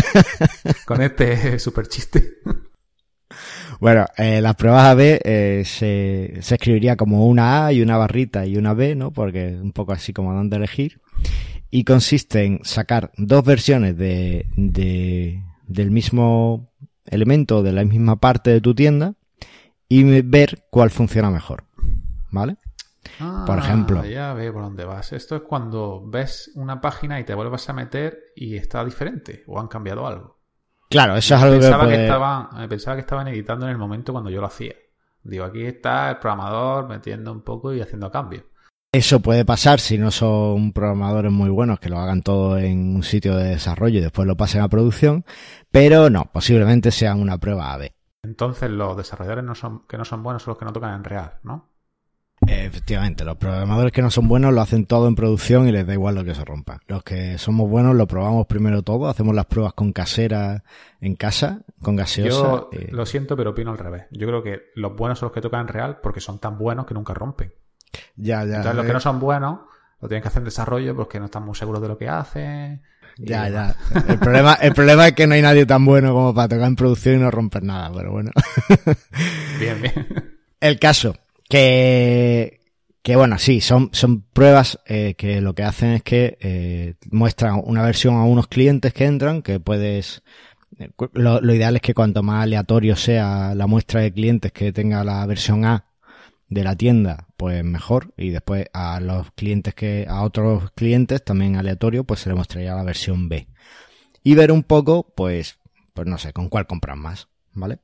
con 0.87 1.03
este 1.03 1.59
super 1.59 1.87
chiste. 1.87 2.39
Bueno, 3.81 4.07
eh, 4.17 4.41
las 4.41 4.55
pruebas 4.55 4.87
AB 4.87 5.01
eh, 5.01 5.63
se, 5.67 6.39
se, 6.41 6.55
escribiría 6.55 6.97
como 6.97 7.27
una 7.27 7.67
A 7.67 7.73
y 7.73 7.83
una 7.83 7.99
barrita 7.99 8.47
y 8.47 8.57
una 8.57 8.73
B, 8.73 8.95
¿no? 8.95 9.13
Porque 9.13 9.49
es 9.49 9.61
un 9.61 9.73
poco 9.73 9.93
así 9.93 10.13
como 10.13 10.35
dando 10.35 10.57
a 10.57 10.59
elegir. 10.59 11.01
Y 11.71 11.85
consiste 11.85 12.45
en 12.45 12.61
sacar 12.65 13.13
dos 13.17 13.45
versiones 13.45 13.97
de, 13.97 14.47
de, 14.57 15.43
del 15.67 15.91
mismo 15.91 16.73
elemento 17.05 17.63
de 17.63 17.73
la 17.73 17.85
misma 17.85 18.17
parte 18.17 18.51
de 18.51 18.61
tu 18.61 18.75
tienda 18.75 19.15
y 19.89 20.23
ver 20.23 20.65
cuál 20.71 20.91
funciona 20.91 21.31
mejor. 21.31 21.65
¿Vale? 22.31 22.57
por 23.47 23.59
ejemplo. 23.59 24.05
Ya 24.05 24.33
veo 24.35 24.53
por 24.53 24.63
dónde 24.63 24.85
vas. 24.85 25.13
Esto 25.13 25.37
es 25.37 25.43
cuando 25.43 26.03
ves 26.07 26.51
una 26.55 26.81
página 26.81 27.21
y 27.21 27.25
te 27.25 27.35
vuelvas 27.35 27.69
a 27.69 27.73
meter 27.73 28.19
y 28.35 28.57
está 28.57 28.85
diferente 28.85 29.45
o 29.47 29.61
han 29.61 29.69
cambiado 29.69 30.07
algo. 30.07 30.39
Claro, 30.91 31.17
eso 31.17 31.35
es 31.35 31.43
algo 31.43 31.59
pensaba 31.59 31.89
que, 31.89 32.03
estaban, 32.03 32.69
pensaba 32.69 32.97
que 32.97 33.01
estaban 33.01 33.29
editando 33.29 33.67
en 33.67 33.73
el 33.73 33.79
momento 33.79 34.13
cuando 34.13 34.31
yo 34.31 34.41
lo 34.41 34.47
hacía. 34.47 34.75
Digo, 35.23 35.45
aquí 35.45 35.65
está 35.65 36.11
el 36.11 36.19
programador 36.19 36.89
metiendo 36.89 37.33
un 37.33 37.43
poco 37.43 37.73
y 37.73 37.81
haciendo 37.81 38.11
cambios. 38.11 38.45
Eso 38.93 39.19
puede 39.19 39.45
pasar 39.45 39.81
si 39.81 39.99
no 39.99 40.13
son 40.13 40.73
programadores 40.73 41.33
muy 41.33 41.51
buenos 41.51 41.81
que 41.81 41.89
lo 41.89 41.99
hagan 41.99 42.23
todo 42.23 42.59
en 42.59 42.95
un 42.95 43.03
sitio 43.03 43.35
de 43.37 43.49
desarrollo 43.49 43.99
y 43.99 44.03
después 44.03 44.29
lo 44.29 44.37
pasen 44.37 44.61
a 44.61 44.69
producción, 44.69 45.25
pero 45.73 46.11
no, 46.11 46.31
posiblemente 46.33 46.93
sean 46.93 47.21
una 47.21 47.39
prueba 47.39 47.73
AB. 47.73 47.94
Entonces 48.25 48.71
los 48.71 48.97
desarrolladores 48.97 49.45
no 49.45 49.55
son, 49.55 49.87
que 49.87 49.97
no 49.99 50.05
son 50.05 50.23
buenos 50.23 50.43
son 50.43 50.53
los 50.53 50.59
que 50.59 50.65
no 50.65 50.73
tocan 50.73 50.95
en 50.95 51.05
real, 51.05 51.39
¿no? 51.43 51.71
Efectivamente, 52.47 53.25
los 53.25 53.37
programadores 53.37 53.93
que 53.93 54.03
no 54.03 54.11
son 54.11 54.29
buenos 54.29 54.53
lo 54.53 54.61
hacen 54.61 54.87
todo 54.87 55.09
en 55.09 55.15
producción 55.15 55.67
y 55.67 55.73
les 55.73 55.87
da 55.87 55.95
igual 55.95 56.15
lo 56.15 56.25
que 56.25 56.35
se 56.35 56.45
rompa. 56.45 56.81
Los 56.89 57.03
que 57.03 57.39
somos 57.39 57.71
buenos 57.71 57.95
lo 57.95 58.07
probamos 58.07 58.47
primero 58.47 58.83
todo, 58.83 59.09
hacemos 59.09 59.35
las 59.35 59.47
pruebas 59.47 59.73
con 59.73 59.93
casera 59.93 60.65
en 61.01 61.15
casa, 61.15 61.63
con 61.81 61.97
gaseosa. 61.97 62.67
Yo 62.71 62.71
lo 62.91 63.07
siento, 63.07 63.37
pero 63.37 63.51
opino 63.51 63.71
al 63.71 63.79
revés. 63.79 64.07
Yo 64.11 64.27
creo 64.27 64.43
que 64.43 64.63
los 64.75 64.95
buenos 64.95 65.19
son 65.19 65.29
los 65.29 65.33
que 65.33 65.41
tocan 65.41 65.63
en 65.63 65.69
real 65.69 66.01
porque 66.03 66.21
son 66.21 66.39
tan 66.39 66.59
buenos 66.59 66.87
que 66.87 66.95
nunca 66.95 67.15
rompen. 67.15 67.55
Ya, 68.17 68.45
ya. 68.45 68.57
Entonces, 68.57 68.75
los 68.75 68.87
que 68.87 68.93
no 68.93 69.01
son 69.01 69.21
buenos 69.21 69.61
lo 70.01 70.09
tienen 70.09 70.23
que 70.23 70.29
hacer 70.29 70.41
en 70.41 70.47
desarrollo 70.47 70.95
porque 70.95 71.19
no 71.19 71.27
están 71.27 71.45
muy 71.45 71.55
seguros 71.55 71.81
de 71.81 71.89
lo 71.89 71.97
que 71.97 72.09
hacen. 72.09 72.83
Ya, 73.19 73.49
ya. 73.49 73.77
El 74.09 74.19
problema, 74.19 74.55
el 74.55 74.75
problema 74.75 75.09
es 75.09 75.13
que 75.15 75.27
no 75.27 75.35
hay 75.35 75.43
nadie 75.43 75.67
tan 75.67 75.85
bueno 75.85 76.13
como 76.13 76.35
para 76.35 76.49
tocar 76.49 76.67
en 76.67 76.77
producción 76.77 77.17
y 77.17 77.19
no 77.19 77.31
romper 77.31 77.63
nada, 77.63 77.93
pero 77.95 78.13
bueno. 78.13 78.31
Bien, 79.61 79.81
bien. 79.81 80.39
El 80.61 80.79
caso, 80.79 81.17
que, 81.49 82.61
que 83.03 83.17
bueno, 83.17 83.39
sí, 83.39 83.61
son, 83.61 83.91
son 83.93 84.23
pruebas 84.23 84.81
eh, 84.87 85.15
que 85.17 85.41
lo 85.41 85.55
que 85.55 85.63
hacen 85.63 85.91
es 85.91 86.03
que 86.03 86.37
eh, 86.41 86.95
muestran 87.11 87.63
una 87.65 87.83
versión 87.83 88.17
a 88.17 88.25
unos 88.25 88.49
clientes 88.49 88.93
que 88.93 89.05
entran, 89.05 89.43
que 89.43 89.61
puedes, 89.61 90.23
eh, 90.79 90.91
lo, 91.13 91.41
lo, 91.41 91.55
ideal 91.55 91.77
es 91.77 91.83
que 91.83 91.95
cuanto 91.95 92.23
más 92.23 92.43
aleatorio 92.43 92.97
sea 92.97 93.55
la 93.55 93.67
muestra 93.67 94.01
de 94.01 94.13
clientes 94.13 94.53
que 94.53 94.73
tenga 94.73 95.05
la 95.05 95.25
versión 95.27 95.65
A 95.65 95.85
de 96.55 96.65
la 96.65 96.77
tienda, 96.77 97.29
pues 97.37 97.63
mejor. 97.65 98.15
Y 98.17 98.31
después 98.31 98.67
a 98.73 99.01
los 99.01 99.31
clientes 99.33 99.75
que, 99.75 100.07
a 100.09 100.23
otros 100.23 100.71
clientes 100.73 101.23
también 101.25 101.57
aleatorio, 101.57 102.05
pues 102.05 102.21
se 102.21 102.31
le 102.31 102.37
mostraría 102.37 102.75
la 102.75 102.85
versión 102.85 103.29
B. 103.29 103.49
Y 104.23 104.35
ver 104.35 104.53
un 104.53 104.63
poco, 104.63 105.13
pues, 105.15 105.59
pues 105.93 106.07
no 106.07 106.17
sé, 106.17 106.33
con 106.33 106.49
cuál 106.49 106.67
compran 106.67 106.99
más, 106.99 107.29
¿vale? 107.53 107.81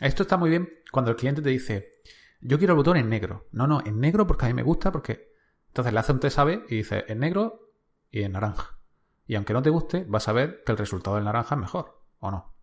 Esto 0.00 0.22
está 0.22 0.36
muy 0.36 0.50
bien 0.50 0.68
cuando 0.90 1.10
el 1.10 1.16
cliente 1.16 1.42
te 1.42 1.50
dice, 1.50 1.92
yo 2.40 2.58
quiero 2.58 2.72
el 2.72 2.78
botón 2.78 2.96
en 2.96 3.08
negro. 3.08 3.46
No, 3.52 3.66
no, 3.66 3.80
en 3.84 4.00
negro 4.00 4.26
porque 4.26 4.46
a 4.46 4.48
mí 4.48 4.54
me 4.54 4.62
gusta, 4.62 4.90
porque 4.90 5.28
entonces 5.68 5.92
le 5.92 6.00
hace 6.00 6.12
un 6.12 6.20
test 6.20 6.38
y 6.68 6.76
dice 6.76 7.04
en 7.08 7.20
negro 7.20 7.72
y 8.10 8.22
en 8.22 8.32
naranja. 8.32 8.78
Y 9.26 9.34
aunque 9.34 9.52
no 9.52 9.62
te 9.62 9.70
guste, 9.70 10.04
vas 10.08 10.26
a 10.28 10.32
ver 10.32 10.62
que 10.64 10.72
el 10.72 10.78
resultado 10.78 11.16
del 11.16 11.26
naranja 11.26 11.54
es 11.54 11.60
mejor, 11.60 12.02
¿o 12.18 12.30
no? 12.30 12.54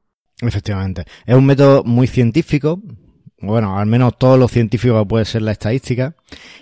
Efectivamente. 0.41 1.05
Es 1.25 1.35
un 1.35 1.45
método 1.45 1.83
muy 1.83 2.07
científico, 2.07 2.81
bueno, 3.45 3.77
al 3.77 3.85
menos 3.85 4.17
todo 4.17 4.37
lo 4.37 4.47
científico 4.47 5.07
puede 5.07 5.25
ser 5.25 5.41
la 5.41 5.51
estadística. 5.51 6.15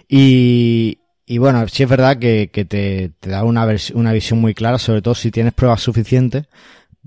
Y, 0.07 0.99
y 1.25 1.37
bueno, 1.37 1.67
sí 1.67 1.83
es 1.83 1.89
verdad 1.89 2.17
que, 2.17 2.49
que 2.51 2.65
te, 2.65 3.11
te, 3.19 3.29
da 3.29 3.43
una, 3.43 3.67
una 3.93 4.13
visión 4.13 4.39
muy 4.39 4.53
clara, 4.53 4.77
sobre 4.77 5.01
todo 5.01 5.15
si 5.15 5.31
tienes 5.31 5.53
pruebas 5.53 5.81
suficientes 5.81 6.47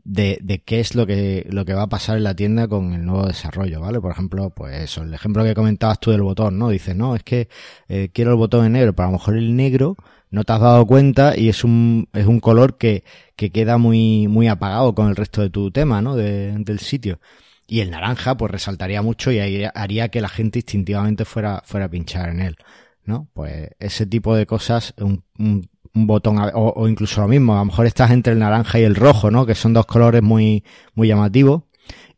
de, 0.07 0.39
de 0.41 0.61
qué 0.61 0.81
es 0.81 0.95
lo 0.95 1.07
que, 1.07 1.47
lo 1.51 1.65
que 1.65 1.75
va 1.75 1.83
a 1.83 1.89
pasar 1.89 2.17
en 2.17 2.25
la 2.25 2.35
tienda 2.35 2.69
con 2.69 2.95
el 2.95 3.05
nuevo 3.05 3.27
desarrollo, 3.27 3.81
¿vale? 3.81 4.01
Por 4.01 4.12
ejemplo, 4.12 4.51
pues 4.51 4.81
eso, 4.81 5.03
el 5.03 5.12
ejemplo 5.12 5.43
que 5.43 5.55
comentabas 5.55 5.99
tú 5.99 6.12
del 6.12 6.23
botón, 6.23 6.59
¿no? 6.59 6.69
Dices, 6.69 6.95
no, 6.95 7.17
es 7.17 7.25
que 7.25 7.49
eh, 7.89 8.11
quiero 8.12 8.31
el 8.31 8.37
botón 8.37 8.65
en 8.65 8.73
negro, 8.73 8.93
pero 8.95 9.09
a 9.09 9.11
lo 9.11 9.19
mejor 9.19 9.37
el 9.37 9.57
negro 9.57 9.97
no 10.31 10.45
te 10.45 10.53
has 10.53 10.61
dado 10.61 10.87
cuenta 10.87 11.37
y 11.37 11.49
es 11.49 11.65
un, 11.65 12.09
es 12.12 12.27
un 12.27 12.39
color 12.41 12.79
que, 12.79 13.03
que 13.35 13.51
queda 13.51 13.79
muy, 13.79 14.29
muy 14.29 14.47
apagado 14.47 14.95
con 14.95 15.09
el 15.09 15.17
resto 15.17 15.43
de 15.43 15.51
tu 15.51 15.73
tema, 15.73 16.01
¿no? 16.03 16.15
De, 16.15 16.55
del 16.59 16.79
sitio. 16.79 17.19
Y 17.67 17.81
el 17.81 17.91
naranja, 17.91 18.37
pues 18.37 18.53
resaltaría 18.53 19.03
mucho 19.03 19.33
y 19.33 19.65
haría 19.75 20.09
que 20.09 20.21
la 20.21 20.29
gente 20.29 20.61
instintivamente 20.61 21.25
fuera, 21.25 21.63
fuera 21.65 21.87
a 21.87 21.91
pinchar 21.91 22.29
en 22.29 22.41
él. 22.41 22.57
¿No? 23.05 23.29
Pues 23.35 23.71
ese 23.79 24.07
tipo 24.07 24.35
de 24.35 24.47
cosas, 24.47 24.95
un, 24.99 25.23
un, 25.39 25.69
botón, 25.95 26.39
o, 26.55 26.89
incluso 26.89 27.21
lo 27.21 27.29
mismo, 27.29 27.55
a 27.55 27.59
lo 27.59 27.67
mejor 27.67 27.87
estás 27.87 28.11
entre 28.11 28.33
el 28.33 28.41
naranja 28.41 28.81
y 28.81 28.83
el 28.83 28.97
rojo, 28.97 29.31
¿no? 29.31 29.47
Que 29.47 29.55
son 29.55 29.73
dos 29.73 29.87
colores 29.87 30.23
muy, 30.23 30.65
muy 30.95 31.09
llamativos. 31.09 31.63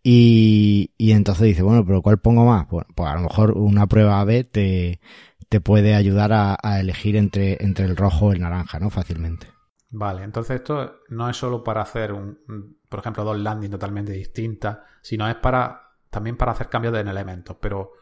Y, 0.03 0.93
y 0.97 1.13
entonces 1.13 1.47
dice, 1.47 1.63
bueno, 1.63 1.85
pero 1.85 2.01
¿cuál 2.03 2.19
pongo 2.19 2.45
más? 2.47 2.67
Bueno, 2.69 2.89
pues 2.95 3.11
a 3.11 3.15
lo 3.15 3.23
mejor 3.23 3.53
una 3.53 3.87
prueba 3.87 4.21
AB 4.21 4.45
te, 4.51 5.01
te 5.49 5.61
puede 5.61 5.95
ayudar 5.95 6.33
a, 6.33 6.57
a 6.63 6.81
elegir 6.81 7.17
entre, 7.17 7.63
entre 7.63 7.85
el 7.85 7.97
rojo 7.97 8.33
y 8.33 8.37
el 8.37 8.43
naranja, 8.43 8.79
¿no? 8.79 8.91
Fácilmente. 8.91 9.58
Vale, 9.91 10.23
entonces 10.23 10.57
esto 10.57 11.01
no 11.09 11.31
es 11.31 11.37
solo 11.37 11.65
para 11.65 11.83
hacer 11.83 12.13
un, 12.13 12.79
por 12.89 13.01
ejemplo, 13.01 13.25
dos 13.25 13.39
landings 13.39 13.73
totalmente 13.73 14.13
distintas, 14.13 14.79
sino 15.01 15.29
es 15.29 15.37
para 15.37 15.89
también 16.11 16.37
para 16.37 16.53
hacer 16.53 16.69
cambios 16.69 16.97
en 16.97 17.09
elementos. 17.09 17.57
Pero, 17.61 17.93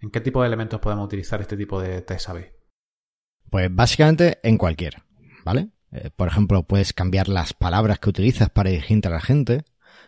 ¿en 0.00 0.10
qué 0.10 0.20
tipo 0.20 0.40
de 0.40 0.48
elementos 0.48 0.80
podemos 0.80 1.06
utilizar 1.06 1.40
este 1.40 1.56
tipo 1.56 1.80
de 1.80 2.02
test 2.02 2.28
A-B? 2.28 2.52
Pues 3.50 3.74
básicamente 3.74 4.38
en 4.42 4.56
cualquiera, 4.56 5.04
¿vale? 5.44 5.70
Eh, 5.92 6.10
por 6.14 6.28
ejemplo, 6.28 6.62
puedes 6.62 6.92
cambiar 6.92 7.28
las 7.28 7.52
palabras 7.52 7.98
que 7.98 8.08
utilizas 8.08 8.48
para 8.50 8.70
dirigirte 8.70 9.08
a 9.08 9.10
la 9.10 9.20
gente. 9.20 9.64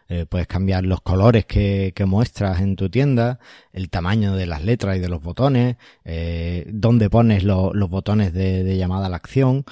Eh, 0.08 0.26
puedes 0.26 0.46
cambiar 0.46 0.84
los 0.84 1.00
colores 1.00 1.46
que, 1.46 1.92
que, 1.94 2.04
muestras 2.04 2.60
en 2.60 2.76
tu 2.76 2.90
tienda, 2.90 3.38
el 3.72 3.88
tamaño 3.88 4.34
de 4.34 4.46
las 4.46 4.62
letras 4.62 4.96
y 4.96 5.00
de 5.00 5.08
los 5.08 5.22
botones, 5.22 5.76
eh, 6.04 6.66
dónde 6.72 7.08
pones 7.08 7.42
los 7.42 7.90
botones 7.90 8.32
de, 8.34 8.76
llamada 8.76 9.06
a 9.06 9.08
la 9.08 9.16
acción, 9.16 9.64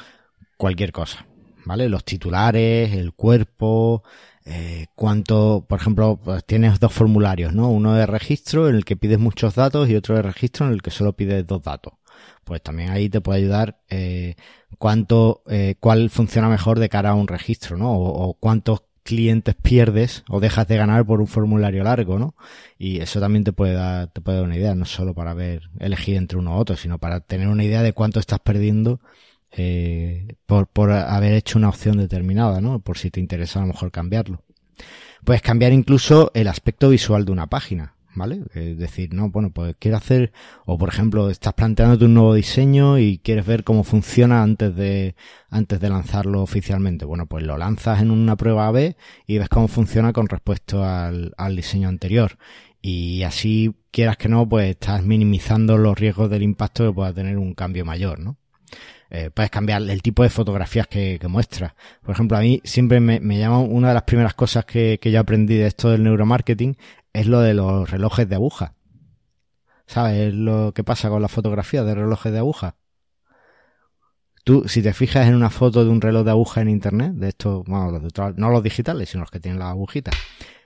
cualquier 0.56 0.92
cosa, 0.92 1.26
¿vale? 1.64 1.88
Los 1.88 2.04
titulares, 2.04 2.92
el 2.92 3.12
cuerpo, 3.12 4.02
eh, 4.44 4.86
cuánto, 4.94 5.64
por 5.68 5.80
ejemplo, 5.80 6.18
pues 6.22 6.44
tienes 6.44 6.80
dos 6.80 6.92
formularios, 6.92 7.54
¿no? 7.54 7.70
Uno 7.70 7.94
de 7.94 8.06
registro 8.06 8.68
en 8.68 8.76
el 8.76 8.84
que 8.84 8.96
pides 8.96 9.18
muchos 9.18 9.54
datos 9.54 9.88
y 9.88 9.96
otro 9.96 10.16
de 10.16 10.22
registro 10.22 10.66
en 10.66 10.72
el 10.72 10.82
que 10.82 10.90
solo 10.90 11.12
pides 11.12 11.46
dos 11.46 11.62
datos. 11.62 11.94
Pues 12.44 12.62
también 12.62 12.90
ahí 12.90 13.08
te 13.08 13.20
puede 13.20 13.40
ayudar 13.40 13.80
eh, 13.88 14.34
cuánto, 14.78 15.42
eh, 15.48 15.76
cuál 15.80 16.10
funciona 16.10 16.48
mejor 16.48 16.78
de 16.78 16.88
cara 16.88 17.10
a 17.10 17.14
un 17.14 17.28
registro, 17.28 17.76
¿no? 17.76 17.92
O, 17.94 18.34
cuántos 18.34 18.82
clientes 19.04 19.56
pierdes 19.60 20.24
o 20.28 20.40
dejas 20.40 20.68
de 20.68 20.76
ganar 20.76 21.04
por 21.04 21.20
un 21.20 21.26
formulario 21.26 21.84
largo, 21.84 22.18
¿no? 22.18 22.34
Y 22.78 23.00
eso 23.00 23.20
también 23.20 23.44
te 23.44 23.52
puede 23.52 23.74
dar, 23.74 24.08
te 24.08 24.20
puede 24.20 24.38
dar 24.38 24.46
una 24.46 24.56
idea, 24.56 24.74
no 24.74 24.84
solo 24.84 25.14
para 25.14 25.34
ver, 25.34 25.70
elegir 25.78 26.16
entre 26.16 26.38
uno 26.38 26.56
u 26.56 26.58
otro, 26.58 26.76
sino 26.76 26.98
para 26.98 27.20
tener 27.20 27.48
una 27.48 27.64
idea 27.64 27.82
de 27.82 27.92
cuánto 27.92 28.20
estás 28.20 28.40
perdiendo 28.40 29.00
eh, 29.52 30.36
por, 30.46 30.66
por 30.66 30.90
haber 30.90 31.34
hecho 31.34 31.58
una 31.58 31.68
opción 31.68 31.98
determinada, 31.98 32.60
¿no? 32.60 32.80
Por 32.80 32.98
si 32.98 33.10
te 33.10 33.20
interesa 33.20 33.58
a 33.58 33.62
lo 33.62 33.68
mejor 33.68 33.90
cambiarlo. 33.90 34.42
Puedes 35.24 35.42
cambiar 35.42 35.72
incluso 35.72 36.30
el 36.34 36.48
aspecto 36.48 36.88
visual 36.88 37.24
de 37.24 37.32
una 37.32 37.46
página, 37.46 37.94
¿vale? 38.14 38.42
Es 38.54 38.76
decir, 38.76 39.14
no, 39.14 39.30
bueno, 39.30 39.50
pues 39.52 39.76
quiero 39.78 39.96
hacer, 39.96 40.32
o 40.66 40.76
por 40.78 40.88
ejemplo, 40.88 41.30
estás 41.30 41.54
planteándote 41.54 42.06
un 42.06 42.14
nuevo 42.14 42.34
diseño 42.34 42.98
y 42.98 43.18
quieres 43.18 43.46
ver 43.46 43.62
cómo 43.62 43.84
funciona 43.84 44.42
antes 44.42 44.74
de, 44.74 45.14
antes 45.48 45.78
de 45.78 45.88
lanzarlo 45.88 46.42
oficialmente. 46.42 47.04
Bueno, 47.04 47.26
pues 47.26 47.44
lo 47.44 47.56
lanzas 47.56 48.02
en 48.02 48.10
una 48.10 48.36
prueba 48.36 48.66
A-B 48.66 48.96
y 49.26 49.38
ves 49.38 49.48
cómo 49.48 49.68
funciona 49.68 50.12
con 50.12 50.28
respecto 50.28 50.84
al, 50.84 51.34
al 51.36 51.54
diseño 51.54 51.88
anterior. 51.88 52.38
Y 52.80 53.22
así, 53.22 53.76
quieras 53.92 54.16
que 54.16 54.28
no, 54.28 54.48
pues 54.48 54.70
estás 54.70 55.04
minimizando 55.04 55.78
los 55.78 55.96
riesgos 55.96 56.28
del 56.30 56.42
impacto 56.42 56.84
que 56.84 56.92
pueda 56.92 57.14
tener 57.14 57.38
un 57.38 57.54
cambio 57.54 57.84
mayor, 57.84 58.18
¿no? 58.18 58.38
Eh, 59.14 59.28
puedes 59.28 59.50
cambiar 59.50 59.82
el 59.82 60.00
tipo 60.00 60.22
de 60.22 60.30
fotografías 60.30 60.86
que, 60.86 61.18
que 61.20 61.28
muestras. 61.28 61.74
Por 62.00 62.14
ejemplo, 62.14 62.38
a 62.38 62.40
mí 62.40 62.62
siempre 62.64 62.98
me, 62.98 63.20
me, 63.20 63.38
llama 63.38 63.58
una 63.58 63.88
de 63.88 63.94
las 63.94 64.04
primeras 64.04 64.32
cosas 64.32 64.64
que, 64.64 64.98
que 65.02 65.10
yo 65.10 65.20
aprendí 65.20 65.54
de 65.54 65.66
esto 65.66 65.90
del 65.90 66.02
neuromarketing 66.02 66.78
es 67.12 67.26
lo 67.26 67.40
de 67.40 67.52
los 67.52 67.90
relojes 67.90 68.26
de 68.26 68.36
aguja. 68.36 68.74
¿Sabes 69.84 70.32
lo 70.32 70.72
que 70.74 70.82
pasa 70.82 71.10
con 71.10 71.20
las 71.20 71.30
fotografías 71.30 71.84
de 71.84 71.94
relojes 71.94 72.32
de 72.32 72.38
aguja? 72.38 72.76
Tú, 74.44 74.66
si 74.66 74.80
te 74.80 74.94
fijas 74.94 75.28
en 75.28 75.34
una 75.34 75.50
foto 75.50 75.84
de 75.84 75.90
un 75.90 76.00
reloj 76.00 76.24
de 76.24 76.30
aguja 76.30 76.62
en 76.62 76.70
internet, 76.70 77.12
de 77.12 77.28
estos, 77.28 77.64
bueno, 77.66 77.90
los 77.90 78.02
de, 78.02 78.34
no 78.38 78.48
los 78.48 78.62
digitales, 78.62 79.10
sino 79.10 79.24
los 79.24 79.30
que 79.30 79.40
tienen 79.40 79.58
las 79.58 79.68
agujitas, 79.68 80.14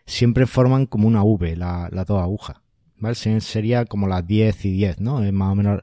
siempre 0.06 0.46
forman 0.46 0.86
como 0.86 1.08
una 1.08 1.24
V, 1.24 1.56
la, 1.56 1.88
las 1.90 2.06
dos 2.06 2.22
agujas. 2.22 2.58
¿Vale? 2.98 3.16
Sería 3.40 3.86
como 3.86 4.06
las 4.06 4.24
10 4.24 4.64
y 4.66 4.70
10, 4.70 5.00
¿no? 5.00 5.24
Es 5.24 5.32
más 5.32 5.50
o 5.50 5.56
menos 5.56 5.82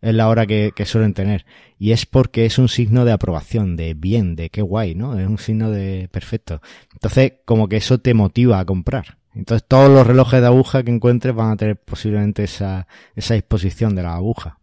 es 0.00 0.14
la 0.14 0.28
hora 0.28 0.46
que, 0.46 0.72
que, 0.74 0.84
suelen 0.86 1.14
tener. 1.14 1.44
Y 1.78 1.92
es 1.92 2.06
porque 2.06 2.46
es 2.46 2.58
un 2.58 2.68
signo 2.68 3.04
de 3.04 3.12
aprobación, 3.12 3.76
de 3.76 3.94
bien, 3.94 4.36
de 4.36 4.50
qué 4.50 4.62
guay, 4.62 4.94
¿no? 4.94 5.18
Es 5.18 5.26
un 5.26 5.38
signo 5.38 5.70
de 5.70 6.08
perfecto. 6.12 6.60
Entonces, 6.92 7.32
como 7.44 7.68
que 7.68 7.76
eso 7.76 7.98
te 7.98 8.14
motiva 8.14 8.58
a 8.60 8.64
comprar. 8.64 9.18
Entonces, 9.34 9.66
todos 9.68 9.88
los 9.90 10.06
relojes 10.06 10.40
de 10.40 10.46
aguja 10.46 10.82
que 10.82 10.90
encuentres 10.90 11.34
van 11.34 11.50
a 11.52 11.56
tener 11.56 11.76
posiblemente 11.76 12.44
esa, 12.44 12.86
esa 13.14 13.34
disposición 13.34 13.94
de 13.94 14.02
la 14.02 14.14
aguja. 14.16 14.58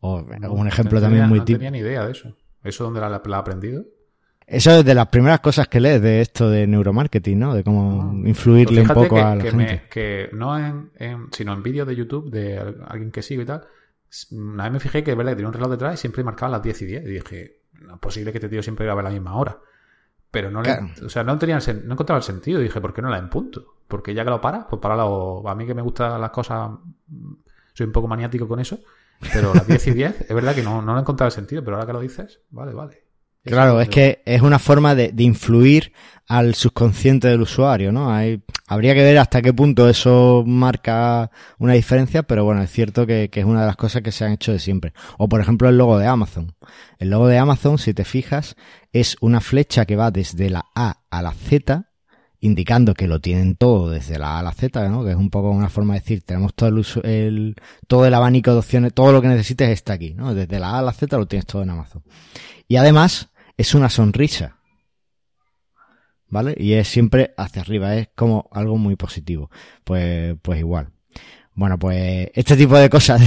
O 0.00 0.22
no, 0.22 0.52
un 0.52 0.66
ejemplo 0.68 0.98
no 0.98 1.02
también 1.02 1.22
tenía, 1.24 1.28
muy 1.28 1.38
No 1.40 1.44
típico. 1.44 1.58
tenía 1.58 1.70
ni 1.70 1.78
idea 1.78 2.04
de 2.06 2.12
eso. 2.12 2.36
¿Eso 2.64 2.84
dónde 2.84 3.00
la, 3.00 3.08
la 3.24 3.36
ha 3.36 3.40
aprendido? 3.40 3.84
Eso 4.48 4.70
es 4.78 4.84
de 4.84 4.94
las 4.94 5.08
primeras 5.08 5.40
cosas 5.40 5.66
que 5.68 5.80
lees 5.80 6.00
de 6.00 6.20
esto 6.20 6.48
de 6.48 6.66
neuromarketing, 6.68 7.38
¿no? 7.38 7.54
De 7.54 7.64
cómo 7.64 8.02
Ah. 8.12 8.28
influirle 8.28 8.80
un 8.82 8.86
Pues 8.86 8.98
fíjate 8.98 9.08
poco 9.08 9.14
que, 9.16 9.20
a 9.20 9.34
la 9.34 9.42
que 9.42 9.50
gente. 9.50 9.64
me- 9.66 9.82
que 9.90 10.28
no 10.32 10.58
en, 10.58 10.90
en- 10.98 11.26
sino 11.32 11.52
en 11.52 11.62
vídeos 11.64 11.86
de 11.88 11.96
YouTube 11.96 12.30
de 12.30 12.56
al- 12.58 12.76
alguien 12.86 13.10
que 13.10 13.22
sigo 13.22 13.42
y 13.42 13.44
tal. 13.46 13.62
Una 14.30 14.64
vez 14.64 14.72
me 14.72 14.80
fijé 14.80 15.02
que 15.04 15.12
es 15.12 15.16
verdad 15.16 15.32
que 15.32 15.36
tenía 15.36 15.48
un 15.48 15.54
reloj 15.54 15.70
detrás 15.70 15.94
y 15.94 15.96
siempre 15.98 16.24
marcaba 16.24 16.52
las 16.52 16.62
10 16.62 16.82
y 16.82 16.86
10. 16.86 17.04
Y 17.04 17.06
dije, 17.08 17.60
no 17.80 17.94
es 17.94 18.00
posible 18.00 18.32
que 18.32 18.38
este 18.38 18.48
tío 18.48 18.62
siempre 18.62 18.86
grabe 18.86 19.00
a 19.00 19.04
la 19.04 19.10
misma 19.10 19.36
hora. 19.36 19.58
Pero 20.30 20.50
no, 20.50 20.62
le- 20.62 20.70
o 21.04 21.08
sea, 21.08 21.22
no, 21.24 21.38
tenía, 21.38 21.58
no 21.84 21.92
encontraba 21.94 22.18
el 22.18 22.22
sentido. 22.24 22.60
Y 22.60 22.64
dije, 22.64 22.80
¿por 22.80 22.92
qué 22.92 23.02
no 23.02 23.08
la 23.10 23.18
en 23.18 23.30
punto? 23.30 23.76
Porque 23.88 24.14
ya 24.14 24.24
que 24.24 24.30
lo 24.30 24.40
paras, 24.40 24.66
pues 24.68 24.80
paralo. 24.80 25.42
A 25.48 25.54
mí 25.54 25.66
que 25.66 25.74
me 25.74 25.82
gustan 25.82 26.20
las 26.20 26.30
cosas, 26.30 26.70
mm, 27.08 27.32
soy 27.72 27.86
un 27.86 27.92
poco 27.92 28.08
maniático 28.08 28.46
con 28.48 28.60
eso. 28.60 28.78
Pero 29.32 29.54
las 29.54 29.66
10 29.66 29.86
y 29.86 29.90
10, 29.92 30.20
es 30.22 30.34
verdad 30.34 30.54
que 30.54 30.62
no, 30.62 30.82
no 30.82 30.94
le 30.94 31.00
encontraba 31.00 31.28
el 31.28 31.32
sentido, 31.32 31.64
pero 31.64 31.76
ahora 31.76 31.86
que 31.86 31.92
lo 31.94 32.00
dices, 32.00 32.40
vale, 32.50 32.72
vale. 32.74 33.05
Claro, 33.46 33.80
es 33.80 33.88
que 33.88 34.22
es 34.26 34.42
una 34.42 34.58
forma 34.58 34.94
de, 34.94 35.12
de 35.12 35.22
influir 35.22 35.92
al 36.28 36.56
subconsciente 36.56 37.28
del 37.28 37.42
usuario, 37.42 37.92
¿no? 37.92 38.12
Hay, 38.12 38.42
habría 38.66 38.92
que 38.94 39.04
ver 39.04 39.16
hasta 39.18 39.40
qué 39.40 39.52
punto 39.54 39.88
eso 39.88 40.42
marca 40.44 41.30
una 41.58 41.74
diferencia, 41.74 42.24
pero 42.24 42.44
bueno, 42.44 42.60
es 42.62 42.70
cierto 42.72 43.06
que, 43.06 43.30
que 43.30 43.38
es 43.40 43.46
una 43.46 43.60
de 43.60 43.66
las 43.66 43.76
cosas 43.76 44.02
que 44.02 44.10
se 44.10 44.24
han 44.24 44.32
hecho 44.32 44.50
de 44.50 44.58
siempre. 44.58 44.92
O 45.18 45.28
por 45.28 45.40
ejemplo 45.40 45.68
el 45.68 45.78
logo 45.78 45.96
de 45.98 46.06
Amazon. 46.08 46.56
El 46.98 47.10
logo 47.10 47.28
de 47.28 47.38
Amazon, 47.38 47.78
si 47.78 47.94
te 47.94 48.04
fijas, 48.04 48.56
es 48.92 49.16
una 49.20 49.40
flecha 49.40 49.84
que 49.86 49.94
va 49.94 50.10
desde 50.10 50.50
la 50.50 50.64
A 50.74 51.02
a 51.08 51.22
la 51.22 51.32
Z, 51.32 51.92
indicando 52.40 52.94
que 52.94 53.06
lo 53.06 53.20
tienen 53.20 53.54
todo 53.54 53.90
desde 53.90 54.18
la 54.18 54.30
A 54.36 54.38
a 54.40 54.42
la 54.42 54.52
Z, 54.52 54.88
¿no? 54.88 55.04
Que 55.04 55.10
es 55.12 55.16
un 55.16 55.30
poco 55.30 55.50
una 55.50 55.68
forma 55.68 55.94
de 55.94 56.00
decir, 56.00 56.22
tenemos 56.22 56.52
todo 56.54 56.68
el, 56.68 56.78
uso- 56.78 57.02
el, 57.04 57.54
todo 57.86 58.04
el 58.06 58.14
abanico 58.14 58.50
de 58.50 58.58
opciones, 58.58 58.92
todo 58.92 59.12
lo 59.12 59.22
que 59.22 59.28
necesites 59.28 59.68
está 59.70 59.92
aquí, 59.92 60.14
¿no? 60.14 60.34
Desde 60.34 60.58
la 60.58 60.70
A 60.70 60.78
a 60.80 60.82
la 60.82 60.92
Z 60.92 61.16
lo 61.16 61.26
tienes 61.26 61.46
todo 61.46 61.62
en 61.62 61.70
Amazon. 61.70 62.02
Y 62.66 62.74
además, 62.76 63.28
es 63.56 63.74
una 63.74 63.88
sonrisa. 63.90 64.58
¿Vale? 66.28 66.54
Y 66.58 66.72
es 66.72 66.88
siempre 66.88 67.34
hacia 67.36 67.62
arriba, 67.62 67.96
es 67.96 68.08
como 68.14 68.48
algo 68.52 68.76
muy 68.78 68.96
positivo. 68.96 69.50
Pues, 69.84 70.36
pues 70.42 70.58
igual. 70.58 70.90
Bueno, 71.54 71.78
pues 71.78 72.30
este 72.34 72.56
tipo 72.56 72.76
de 72.76 72.90
cosas 72.90 73.20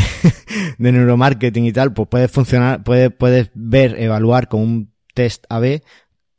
de, 0.78 0.92
neuromarketing 0.92 1.65
y 1.65 1.72
tal, 1.72 1.94
pues 1.94 2.08
puede 2.10 2.28
funcionar, 2.28 2.84
puede, 2.84 3.10
puedes 3.10 3.50
ver, 3.56 3.96
evaluar 4.00 4.48
con 4.50 4.62
un 4.62 4.94
test 5.13 5.46
AB 5.50 5.82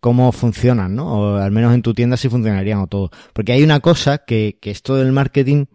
cómo 0.00 0.33
funcionan, 0.33 0.94
¿no? 0.94 1.12
O 1.12 1.37
al 1.37 1.50
menos 1.50 1.74
en 1.74 1.83
tu 1.83 1.94
tienda 1.94 2.16
si 2.16 2.29
funcionarían 2.29 2.79
o 2.81 2.87
todo. 2.87 3.11
Porque 3.33 3.53
hay 3.53 3.62
una 3.62 3.81
cosa 3.81 4.18
que, 4.18 4.59
que 4.61 4.70
esto 4.70 4.96
del 4.96 5.12
marketing, 5.12 5.66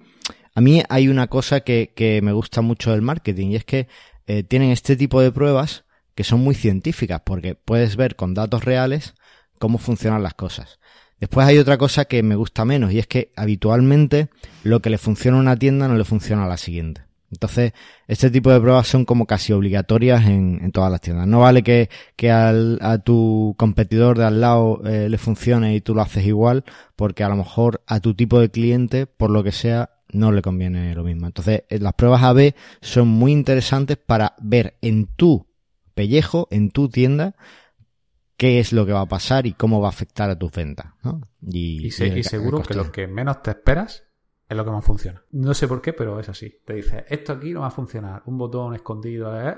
a 0.54 0.62
mí 0.62 0.84
hay 0.89 1.08
una 1.08 1.28
cosa 1.28 1.62
que, 1.62 1.93
que 1.95 2.21
me 2.21 2.32
gusta 2.32 2.62
mucho 2.62 2.91
del 2.91 3.01
marketing 3.01 3.49
y 3.49 3.56
es 3.58 3.65
que 3.65 3.88
eh, 4.28 4.43
tienen 4.43 4.71
este 4.71 4.95
tipo 4.95 5.21
de 5.21 5.32
pruebas 5.32 5.84
que 6.15 6.23
son 6.23 6.39
muy 6.39 6.56
científicas 6.56 7.21
porque 7.25 7.56
puedes 7.56 7.95
ver 7.97 8.15
con 8.15 8.34
datos 8.34 8.63
reales 8.63 9.13
cómo 9.60 9.78
funcionan 9.78 10.23
las 10.23 10.34
cosas. 10.34 10.80
Después 11.19 11.47
hay 11.47 11.58
otra 11.58 11.78
cosa 11.78 12.06
que 12.06 12.23
me 12.23 12.36
gusta 12.36 12.65
menos 12.65 12.91
y 12.91 12.99
es 12.99 13.08
que 13.08 13.32
habitualmente 13.36 14.30
lo 14.63 14.82
que 14.82 14.89
le 14.89 14.97
funciona 14.97 15.38
a 15.38 15.41
una 15.41 15.58
tienda 15.58 15.88
no 15.88 15.95
le 15.95 16.04
funciona 16.04 16.45
a 16.45 16.49
la 16.49 16.58
siguiente. 16.58 17.04
Entonces, 17.32 17.73
este 18.08 18.30
tipo 18.30 18.51
de 18.51 18.62
pruebas 18.62 18.88
son 18.88 19.04
como 19.04 19.25
casi 19.25 19.51
obligatorias 19.51 20.25
en, 20.25 20.71
todas 20.71 20.91
las 20.91 21.01
tiendas. 21.01 21.28
No 21.28 21.39
vale 21.39 21.63
que, 21.63 21.89
que 22.15 22.32
al, 22.32 22.80
a 22.82 22.99
tu 22.99 23.56
competidor 23.58 24.17
de 24.17 24.25
al 24.25 24.41
lado 24.41 24.82
eh, 24.86 25.10
le 25.10 25.17
funcione 25.17 25.75
y 25.75 25.82
tú 25.82 25.95
lo 25.95 26.01
haces 26.01 26.25
igual, 26.25 26.63
porque 26.95 27.23
a 27.23 27.30
lo 27.30 27.36
mejor 27.36 27.82
a 27.88 27.99
tu 27.99 28.13
tipo 28.13 28.39
de 28.39 28.49
cliente, 28.49 29.06
por 29.06 29.32
lo 29.32 29.43
que 29.43 29.51
sea, 29.51 29.89
no 30.12 30.32
le 30.32 30.41
conviene 30.41 30.93
lo 30.95 31.04
mismo. 31.04 31.25
Entonces, 31.25 31.63
eh, 31.69 31.80
las 31.80 31.93
pruebas 31.93 32.23
AB 32.23 32.54
son 32.82 33.08
muy 33.08 33.32
interesantes 33.32 33.97
para 33.97 34.36
ver 34.39 34.78
en 34.82 35.08
tu 35.08 35.45
pellejo, 35.95 36.47
en 36.51 36.69
tu 36.69 36.89
tienda, 36.89 37.36
qué 38.38 38.60
es 38.60 38.73
lo 38.73 38.86
que 38.86 38.91
va 38.93 39.01
a 39.01 39.05
pasar 39.08 39.47
y 39.47 39.53
cómo 39.53 39.81
va 39.81 39.88
a 39.88 39.89
afectar 39.89 40.29
a 40.29 40.38
tus 40.38 40.51
ventas. 40.51 40.88
¿no? 41.03 41.21
Y, 41.41 41.88
Y, 41.88 41.91
se- 41.91 42.08
el- 42.08 42.17
y 42.19 42.23
seguro 42.23 42.62
que 42.62 42.73
lo 42.75 42.91
que 42.91 43.08
menos 43.08 43.41
te 43.41 43.51
esperas 43.51 44.03
es 44.47 44.55
lo 44.58 44.63
que 44.63 44.71
más 44.71 44.86
funciona. 44.86 45.23
No 45.31 45.53
sé 45.55 45.67
por 45.67 45.81
qué, 45.81 45.93
pero 45.93 46.19
es 46.19 46.29
así. 46.29 46.62
Te 46.65 46.73
dice, 46.75 47.05
esto 47.10 47.34
aquí 47.34 47.51
no 47.51 47.62
va 47.62 47.67
a 47.67 47.71
funcionar. 47.71 48.21
Un 48.27 48.38
botón 48.38 48.75
escondido 48.75 49.36
eh, 49.41 49.58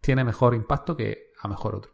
tiene 0.00 0.24
mejor 0.24 0.54
impacto 0.54 0.96
que 0.96 1.30
a 1.40 1.48
mejor 1.48 1.76
otro. 1.76 1.92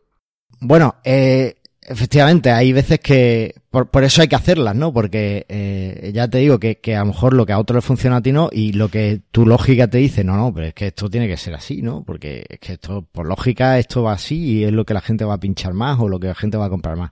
Bueno, 0.60 0.96
eh, 1.04 1.61
efectivamente, 1.82 2.50
hay 2.50 2.72
veces 2.72 3.00
que 3.00 3.54
por, 3.70 3.90
por 3.90 4.04
eso 4.04 4.22
hay 4.22 4.28
que 4.28 4.36
hacerlas, 4.36 4.74
¿no? 4.74 4.92
Porque 4.92 5.46
eh, 5.48 6.10
ya 6.14 6.28
te 6.28 6.38
digo 6.38 6.58
que, 6.58 6.78
que 6.78 6.96
a 6.96 7.00
lo 7.00 7.06
mejor 7.06 7.34
lo 7.34 7.46
que 7.46 7.52
a 7.52 7.58
otro 7.58 7.76
le 7.76 7.82
funciona 7.82 8.16
a 8.16 8.22
ti 8.22 8.32
no 8.32 8.48
y 8.52 8.72
lo 8.72 8.88
que 8.88 9.22
tu 9.30 9.46
lógica 9.46 9.88
te 9.88 9.98
dice, 9.98 10.24
no, 10.24 10.36
no, 10.36 10.52
pero 10.54 10.68
es 10.68 10.74
que 10.74 10.88
esto 10.88 11.10
tiene 11.10 11.28
que 11.28 11.36
ser 11.36 11.54
así, 11.54 11.82
¿no? 11.82 12.04
Porque 12.04 12.44
es 12.48 12.58
que 12.60 12.74
esto, 12.74 13.02
por 13.10 13.26
lógica, 13.26 13.78
esto 13.78 14.02
va 14.02 14.12
así 14.12 14.36
y 14.36 14.64
es 14.64 14.72
lo 14.72 14.84
que 14.84 14.94
la 14.94 15.00
gente 15.00 15.24
va 15.24 15.34
a 15.34 15.40
pinchar 15.40 15.74
más 15.74 15.98
o 16.00 16.08
lo 16.08 16.20
que 16.20 16.28
la 16.28 16.34
gente 16.34 16.56
va 16.56 16.66
a 16.66 16.70
comprar 16.70 16.96
más. 16.96 17.10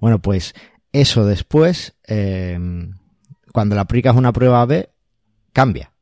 Bueno, 0.00 0.20
pues 0.20 0.54
eso 0.92 1.26
después, 1.26 1.94
eh, 2.06 2.58
cuando 3.52 3.74
le 3.74 3.80
aplicas 3.80 4.16
una 4.16 4.32
prueba 4.32 4.64
B, 4.66 4.90
cambia. 5.52 5.92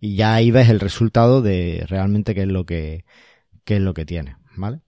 Y 0.00 0.16
ya 0.16 0.34
ahí 0.34 0.50
ves 0.50 0.68
el 0.68 0.80
resultado 0.80 1.42
de 1.42 1.84
realmente 1.88 2.34
qué 2.34 2.42
es 2.42 2.48
lo 2.48 2.64
que, 2.64 3.04
qué 3.64 3.76
es 3.76 3.82
lo 3.82 3.94
que 3.94 4.04
tiene, 4.04 4.36
¿vale? 4.56 4.80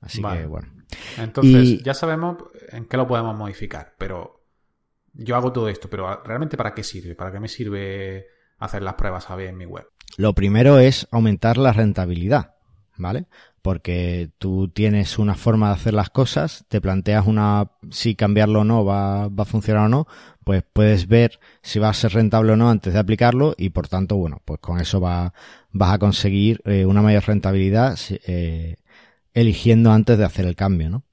Así 0.00 0.20
Vale. 0.20 0.40
que 0.40 0.46
bueno. 0.46 0.75
Entonces, 1.18 1.68
Y- 1.68 1.82
ya 1.82 1.94
sabemos 1.94 2.36
en 2.70 2.84
qué 2.86 2.96
lo 2.96 3.06
podemos 3.06 3.36
modificar, 3.36 3.94
pero 3.98 4.44
yo 5.14 5.36
hago 5.36 5.52
todo 5.52 5.68
esto, 5.68 5.88
pero 5.88 6.22
¿realmente 6.22 6.56
para 6.56 6.74
qué 6.74 6.82
sirve? 6.82 7.14
¿Para 7.14 7.32
qué 7.32 7.40
me 7.40 7.48
sirve 7.48 8.26
hacer 8.58 8.82
las 8.82 8.94
pruebas 8.94 9.30
AB 9.30 9.48
en 9.48 9.56
mi 9.56 9.66
web? 9.66 9.86
Lo 10.16 10.34
primero 10.34 10.78
es 10.78 11.08
aumentar 11.10 11.56
la 11.56 11.72
rentabilidad, 11.72 12.54
¿vale? 12.96 13.26
porque 13.66 14.30
tú 14.38 14.68
tienes 14.68 15.18
una 15.18 15.34
forma 15.34 15.66
de 15.66 15.74
hacer 15.74 15.92
las 15.92 16.08
cosas, 16.10 16.64
te 16.68 16.80
planteas 16.80 17.26
una 17.26 17.72
si 17.90 18.14
cambiarlo 18.14 18.60
o 18.60 18.64
no 18.64 18.84
va, 18.84 19.26
va 19.26 19.42
a 19.42 19.44
funcionar 19.44 19.86
o 19.86 19.88
no, 19.88 20.06
pues 20.44 20.62
puedes 20.72 21.08
ver 21.08 21.40
si 21.62 21.80
va 21.80 21.88
a 21.88 21.92
ser 21.92 22.12
rentable 22.12 22.52
o 22.52 22.56
no 22.56 22.70
antes 22.70 22.92
de 22.92 23.00
aplicarlo 23.00 23.56
y 23.58 23.70
por 23.70 23.88
tanto, 23.88 24.14
bueno, 24.14 24.40
pues 24.44 24.60
con 24.60 24.78
eso 24.78 25.00
va, 25.00 25.34
vas 25.72 25.94
a 25.94 25.98
conseguir 25.98 26.62
eh, 26.64 26.86
una 26.86 27.02
mayor 27.02 27.24
rentabilidad 27.26 27.98
eh, 28.28 28.76
eligiendo 29.36 29.92
antes 29.92 30.16
de 30.16 30.24
hacer 30.24 30.46
el 30.46 30.56
cambio, 30.56 30.88
¿no? 30.88 31.04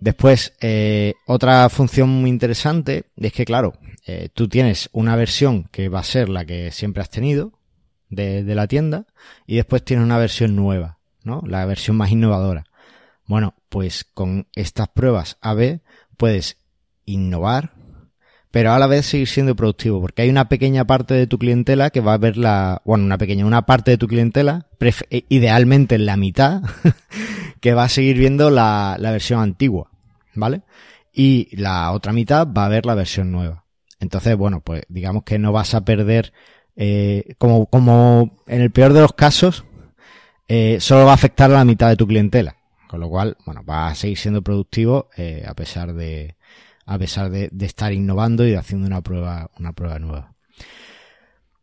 Después, 0.00 0.54
eh, 0.60 1.14
otra 1.26 1.68
función 1.68 2.08
muy 2.08 2.30
interesante 2.30 3.10
es 3.16 3.32
que, 3.32 3.44
claro, 3.44 3.74
eh, 4.06 4.30
tú 4.32 4.48
tienes 4.48 4.88
una 4.92 5.14
versión 5.14 5.64
que 5.64 5.88
va 5.88 6.00
a 6.00 6.04
ser 6.04 6.28
la 6.30 6.46
que 6.46 6.70
siempre 6.72 7.02
has 7.02 7.10
tenido 7.10 7.52
de, 8.08 8.44
de 8.44 8.54
la 8.54 8.66
tienda 8.66 9.06
y 9.46 9.56
después 9.56 9.84
tienes 9.84 10.04
una 10.04 10.18
versión 10.18 10.56
nueva, 10.56 10.98
¿no? 11.22 11.42
La 11.46 11.64
versión 11.66 11.96
más 11.96 12.10
innovadora. 12.10 12.64
Bueno, 13.26 13.54
pues 13.68 14.04
con 14.04 14.46
estas 14.54 14.88
pruebas 14.88 15.36
A-B 15.42 15.80
puedes 16.16 16.58
innovar, 17.04 17.73
pero 18.54 18.72
a 18.72 18.78
la 18.78 18.86
vez 18.86 19.06
seguir 19.06 19.26
siendo 19.26 19.56
productivo, 19.56 20.00
porque 20.00 20.22
hay 20.22 20.30
una 20.30 20.48
pequeña 20.48 20.84
parte 20.84 21.12
de 21.12 21.26
tu 21.26 21.40
clientela 21.40 21.90
que 21.90 21.98
va 21.98 22.14
a 22.14 22.18
ver 22.18 22.36
la, 22.36 22.82
bueno, 22.84 23.04
una 23.04 23.18
pequeña, 23.18 23.44
una 23.44 23.66
parte 23.66 23.90
de 23.90 23.98
tu 23.98 24.06
clientela, 24.06 24.68
eh, 24.78 25.24
idealmente 25.28 25.96
en 25.96 26.06
la 26.06 26.16
mitad, 26.16 26.62
que 27.60 27.74
va 27.74 27.82
a 27.82 27.88
seguir 27.88 28.16
viendo 28.16 28.50
la, 28.50 28.94
la 29.00 29.10
versión 29.10 29.40
antigua. 29.40 29.90
¿vale? 30.36 30.62
Y 31.12 31.48
la 31.56 31.90
otra 31.90 32.12
mitad 32.12 32.46
va 32.46 32.66
a 32.66 32.68
ver 32.68 32.86
la 32.86 32.94
versión 32.94 33.32
nueva. 33.32 33.64
Entonces, 33.98 34.36
bueno, 34.36 34.60
pues 34.60 34.84
digamos 34.88 35.24
que 35.24 35.36
no 35.40 35.50
vas 35.50 35.74
a 35.74 35.84
perder, 35.84 36.32
eh, 36.76 37.34
como, 37.38 37.66
como 37.66 38.44
en 38.46 38.60
el 38.60 38.70
peor 38.70 38.92
de 38.92 39.00
los 39.00 39.14
casos, 39.14 39.64
eh, 40.46 40.76
solo 40.78 41.06
va 41.06 41.10
a 41.10 41.14
afectar 41.14 41.50
a 41.50 41.54
la 41.54 41.64
mitad 41.64 41.88
de 41.88 41.96
tu 41.96 42.06
clientela. 42.06 42.54
Con 42.86 43.00
lo 43.00 43.08
cual, 43.08 43.36
bueno, 43.46 43.64
va 43.64 43.88
a 43.88 43.96
seguir 43.96 44.16
siendo 44.16 44.42
productivo 44.42 45.08
a 45.44 45.54
pesar 45.54 45.92
de, 45.92 46.36
a 46.86 46.98
pesar 46.98 47.30
de, 47.30 47.48
de, 47.52 47.66
estar 47.66 47.92
innovando 47.92 48.46
y 48.46 48.54
haciendo 48.54 48.86
una 48.86 49.00
prueba, 49.00 49.50
una 49.58 49.72
prueba 49.72 49.98
nueva. 49.98 50.34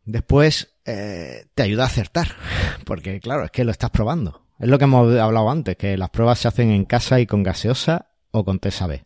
Después, 0.04 0.74
eh, 0.84 1.46
te 1.54 1.62
ayuda 1.62 1.84
a 1.84 1.86
acertar, 1.86 2.28
porque 2.84 3.20
claro, 3.20 3.44
es 3.44 3.50
que 3.50 3.64
lo 3.64 3.70
estás 3.70 3.90
probando. 3.90 4.46
Es 4.58 4.68
lo 4.68 4.78
que 4.78 4.84
hemos 4.84 5.18
hablado 5.18 5.50
antes, 5.50 5.76
que 5.76 5.96
las 5.96 6.10
pruebas 6.10 6.38
se 6.38 6.48
hacen 6.48 6.70
en 6.70 6.84
casa 6.84 7.20
y 7.20 7.26
con 7.26 7.42
gaseosa 7.42 8.10
o 8.30 8.44
con 8.44 8.58
TESA 8.58 8.86
B. 8.86 9.04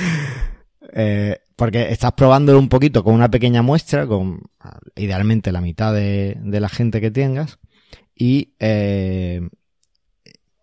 eh, 0.92 1.38
porque 1.56 1.90
estás 1.90 2.12
probándolo 2.12 2.58
un 2.58 2.68
poquito 2.68 3.04
con 3.04 3.14
una 3.14 3.30
pequeña 3.30 3.62
muestra, 3.62 4.06
con 4.06 4.42
idealmente 4.96 5.52
la 5.52 5.60
mitad 5.60 5.94
de, 5.94 6.36
de 6.40 6.60
la 6.60 6.68
gente 6.68 7.00
que 7.00 7.10
tengas, 7.10 7.58
y 8.16 8.54
eh, 8.58 9.48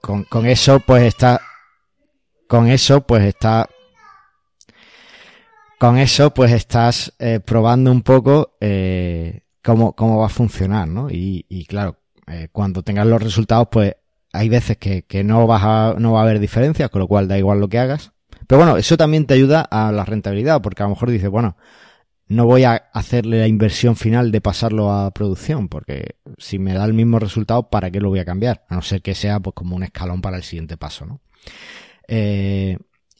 con, 0.01 0.45
eso 0.45 0.79
pues 0.79 1.03
está, 1.03 1.41
con 2.47 2.67
eso 2.67 3.01
pues 3.01 3.23
está, 3.23 3.69
con 5.81 5.97
eso 5.97 6.31
pues 6.31 6.51
estás 6.51 7.11
eh, 7.17 7.39
probando 7.43 7.91
un 7.91 8.03
poco 8.03 8.55
eh, 8.61 9.45
cómo, 9.63 9.95
cómo 9.95 10.19
va 10.19 10.27
a 10.27 10.29
funcionar, 10.29 10.87
¿no? 10.87 11.09
Y, 11.09 11.47
y 11.49 11.65
claro, 11.65 11.97
eh, 12.27 12.49
cuando 12.51 12.83
tengas 12.83 13.07
los 13.07 13.19
resultados 13.19 13.69
pues 13.71 13.95
hay 14.31 14.47
veces 14.47 14.77
que, 14.77 15.01
que 15.07 15.23
no, 15.23 15.47
vas 15.47 15.63
a, 15.63 15.95
no 15.97 16.11
va 16.13 16.19
a 16.19 16.21
haber 16.21 16.39
diferencias, 16.39 16.91
con 16.91 16.99
lo 16.99 17.07
cual 17.07 17.27
da 17.27 17.39
igual 17.39 17.59
lo 17.59 17.67
que 17.67 17.79
hagas. 17.79 18.11
Pero 18.45 18.59
bueno, 18.59 18.77
eso 18.77 18.95
también 18.95 19.25
te 19.25 19.33
ayuda 19.33 19.61
a 19.61 19.91
la 19.91 20.05
rentabilidad, 20.05 20.61
porque 20.61 20.83
a 20.83 20.85
lo 20.85 20.91
mejor 20.91 21.09
dices, 21.09 21.31
bueno, 21.31 21.57
no 22.27 22.45
voy 22.45 22.63
a 22.63 22.75
hacerle 22.93 23.39
la 23.39 23.47
inversión 23.47 23.95
final 23.95 24.31
de 24.31 24.39
pasarlo 24.39 24.91
a 24.91 25.09
producción, 25.09 25.67
porque 25.67 26.17
si 26.37 26.59
me 26.59 26.75
da 26.75 26.85
el 26.85 26.93
mismo 26.93 27.17
resultado, 27.17 27.71
¿para 27.71 27.89
qué 27.89 27.99
lo 27.99 28.09
voy 28.09 28.19
a 28.19 28.25
cambiar? 28.25 28.65
A 28.69 28.75
no 28.75 28.83
ser 28.83 29.01
que 29.01 29.15
sea 29.15 29.39
pues 29.39 29.55
como 29.55 29.75
un 29.75 29.81
escalón 29.81 30.21
para 30.21 30.37
el 30.37 30.43
siguiente 30.43 30.77
paso, 30.77 31.07
¿no? 31.07 31.21
Eh, 32.07 32.77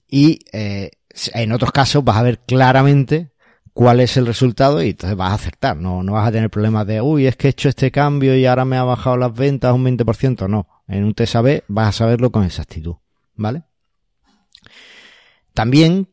y 0.07 0.37
eh, 0.53 0.91
en 1.33 1.51
otros 1.51 1.71
casos 1.71 2.03
vas 2.03 2.17
a 2.17 2.23
ver 2.23 2.39
claramente 2.39 3.31
cuál 3.73 3.99
es 3.99 4.17
el 4.17 4.25
resultado 4.25 4.83
y 4.83 4.89
entonces 4.89 5.17
vas 5.17 5.31
a 5.31 5.35
acertar, 5.35 5.77
no, 5.77 6.03
no 6.03 6.13
vas 6.13 6.27
a 6.27 6.31
tener 6.31 6.49
problemas 6.49 6.85
de, 6.87 7.01
uy, 7.01 7.27
es 7.27 7.35
que 7.35 7.47
he 7.47 7.51
hecho 7.51 7.69
este 7.69 7.91
cambio 7.91 8.35
y 8.35 8.45
ahora 8.45 8.65
me 8.65 8.77
ha 8.77 8.83
bajado 8.83 9.17
las 9.17 9.33
ventas 9.33 9.73
un 9.73 9.85
20%, 9.85 10.49
no, 10.49 10.67
en 10.87 11.03
un 11.03 11.13
test 11.13 11.35
AB 11.35 11.63
vas 11.67 11.89
a 11.89 11.91
saberlo 11.91 12.31
con 12.31 12.43
exactitud, 12.43 12.95
¿vale? 13.35 13.63
También, 15.53 16.09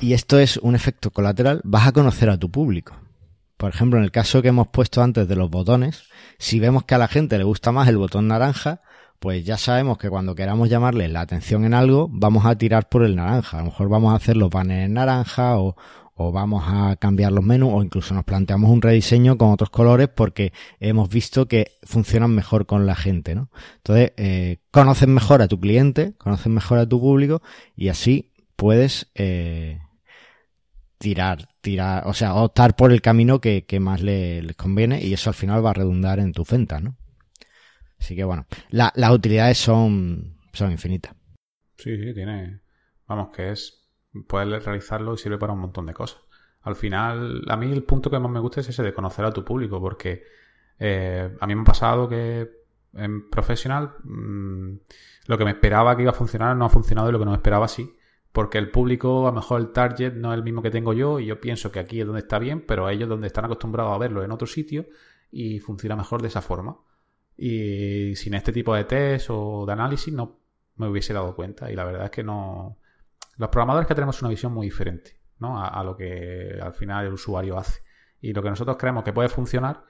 y 0.00 0.14
esto 0.14 0.38
es 0.38 0.56
un 0.58 0.74
efecto 0.74 1.10
colateral, 1.10 1.60
vas 1.64 1.86
a 1.86 1.92
conocer 1.92 2.30
a 2.30 2.38
tu 2.38 2.50
público. 2.50 2.96
Por 3.56 3.70
ejemplo, 3.70 3.98
en 3.98 4.04
el 4.04 4.10
caso 4.10 4.40
que 4.40 4.48
hemos 4.48 4.68
puesto 4.68 5.02
antes 5.02 5.28
de 5.28 5.36
los 5.36 5.50
botones, 5.50 6.04
si 6.38 6.60
vemos 6.60 6.84
que 6.84 6.94
a 6.94 6.98
la 6.98 7.08
gente 7.08 7.36
le 7.36 7.44
gusta 7.44 7.72
más 7.72 7.88
el 7.88 7.98
botón 7.98 8.28
naranja, 8.28 8.80
pues 9.20 9.44
ya 9.44 9.58
sabemos 9.58 9.98
que 9.98 10.08
cuando 10.08 10.34
queramos 10.34 10.70
llamarle 10.70 11.06
la 11.08 11.20
atención 11.20 11.64
en 11.64 11.74
algo, 11.74 12.08
vamos 12.10 12.46
a 12.46 12.56
tirar 12.56 12.88
por 12.88 13.04
el 13.04 13.16
naranja. 13.16 13.58
A 13.58 13.60
lo 13.60 13.66
mejor 13.66 13.88
vamos 13.90 14.12
a 14.12 14.16
hacer 14.16 14.36
los 14.36 14.48
banners 14.50 14.86
en 14.86 14.94
naranja 14.94 15.58
o, 15.58 15.76
o 16.14 16.32
vamos 16.32 16.64
a 16.66 16.96
cambiar 16.96 17.30
los 17.30 17.44
menús 17.44 17.70
o 17.72 17.82
incluso 17.82 18.14
nos 18.14 18.24
planteamos 18.24 18.70
un 18.70 18.80
rediseño 18.80 19.36
con 19.36 19.50
otros 19.50 19.68
colores 19.68 20.08
porque 20.08 20.54
hemos 20.78 21.10
visto 21.10 21.48
que 21.48 21.72
funcionan 21.82 22.34
mejor 22.34 22.64
con 22.64 22.86
la 22.86 22.94
gente, 22.94 23.34
¿no? 23.34 23.50
Entonces, 23.76 24.12
eh, 24.16 24.58
conoces 24.70 25.08
mejor 25.08 25.42
a 25.42 25.48
tu 25.48 25.60
cliente, 25.60 26.14
conoces 26.16 26.48
mejor 26.48 26.78
a 26.78 26.88
tu 26.88 26.98
público 26.98 27.42
y 27.76 27.88
así 27.88 28.32
puedes 28.56 29.10
eh, 29.14 29.80
tirar, 30.98 31.48
tirar, 31.60 32.06
o 32.06 32.14
sea, 32.14 32.34
optar 32.34 32.74
por 32.74 32.90
el 32.92 33.02
camino 33.02 33.40
que, 33.40 33.64
que 33.66 33.80
más 33.80 34.02
le, 34.02 34.42
les 34.42 34.56
conviene 34.56 35.02
y 35.02 35.12
eso 35.12 35.28
al 35.28 35.34
final 35.34 35.64
va 35.64 35.70
a 35.70 35.74
redundar 35.74 36.20
en 36.20 36.32
tu 36.32 36.44
venta, 36.44 36.80
¿no? 36.80 36.96
Así 38.00 38.16
que 38.16 38.24
bueno, 38.24 38.46
la, 38.70 38.92
las 38.96 39.12
utilidades 39.12 39.58
son, 39.58 40.38
son 40.52 40.72
infinitas. 40.72 41.14
Sí, 41.76 41.96
sí, 41.96 42.14
tiene, 42.14 42.60
vamos, 43.06 43.28
que 43.30 43.50
es 43.50 43.80
puedes 44.26 44.64
realizarlo 44.64 45.14
y 45.14 45.18
sirve 45.18 45.38
para 45.38 45.52
un 45.52 45.60
montón 45.60 45.86
de 45.86 45.94
cosas. 45.94 46.20
Al 46.62 46.74
final, 46.74 47.42
a 47.48 47.56
mí 47.56 47.70
el 47.70 47.84
punto 47.84 48.10
que 48.10 48.18
más 48.18 48.30
me 48.30 48.40
gusta 48.40 48.60
es 48.60 48.68
ese 48.68 48.82
de 48.82 48.92
conocer 48.92 49.24
a 49.24 49.32
tu 49.32 49.44
público, 49.44 49.80
porque 49.80 50.24
eh, 50.78 51.36
a 51.40 51.46
mí 51.46 51.54
me 51.54 51.62
ha 51.62 51.64
pasado 51.64 52.08
que 52.08 52.50
en 52.92 53.30
profesional 53.30 53.94
mmm, 54.02 54.74
lo 55.26 55.38
que 55.38 55.44
me 55.44 55.52
esperaba 55.52 55.96
que 55.96 56.02
iba 56.02 56.10
a 56.10 56.14
funcionar 56.14 56.56
no 56.56 56.64
ha 56.64 56.70
funcionado 56.70 57.08
y 57.08 57.12
lo 57.12 57.18
que 57.18 57.24
no 57.24 57.30
me 57.30 57.36
esperaba 57.36 57.68
sí. 57.68 57.94
Porque 58.32 58.58
el 58.58 58.70
público, 58.70 59.26
a 59.26 59.30
lo 59.30 59.36
mejor 59.36 59.60
el 59.60 59.72
target 59.72 60.14
no 60.14 60.32
es 60.32 60.38
el 60.38 60.44
mismo 60.44 60.62
que 60.62 60.70
tengo 60.70 60.92
yo 60.92 61.18
y 61.18 61.26
yo 61.26 61.40
pienso 61.40 61.72
que 61.72 61.80
aquí 61.80 62.00
es 62.00 62.06
donde 62.06 62.20
está 62.20 62.38
bien, 62.38 62.64
pero 62.66 62.88
ellos 62.88 63.08
donde 63.08 63.26
están 63.26 63.44
acostumbrados 63.44 63.94
a 63.94 63.98
verlo 63.98 64.22
en 64.22 64.30
otro 64.30 64.46
sitio 64.46 64.86
y 65.32 65.58
funciona 65.58 65.96
mejor 65.96 66.22
de 66.22 66.28
esa 66.28 66.40
forma. 66.40 66.78
Y 67.36 68.14
sin 68.16 68.34
este 68.34 68.52
tipo 68.52 68.74
de 68.74 68.84
test 68.84 69.28
o 69.30 69.64
de 69.66 69.72
análisis 69.72 70.12
no 70.12 70.40
me 70.76 70.88
hubiese 70.88 71.12
dado 71.12 71.34
cuenta 71.34 71.70
y 71.70 71.76
la 71.76 71.84
verdad 71.84 72.04
es 72.04 72.10
que 72.10 72.22
no, 72.22 72.78
los 73.36 73.48
programadores 73.48 73.86
que 73.86 73.94
tenemos 73.94 74.20
una 74.20 74.30
visión 74.30 74.52
muy 74.52 74.66
diferente 74.66 75.20
¿no? 75.38 75.58
a, 75.58 75.68
a, 75.68 75.84
lo 75.84 75.96
que 75.96 76.58
al 76.60 76.74
final 76.74 77.06
el 77.06 77.12
usuario 77.12 77.58
hace. 77.58 77.80
Y 78.20 78.32
lo 78.32 78.42
que 78.42 78.50
nosotros 78.50 78.76
creemos 78.76 79.02
que 79.02 79.12
puede 79.12 79.28
funcionar, 79.28 79.82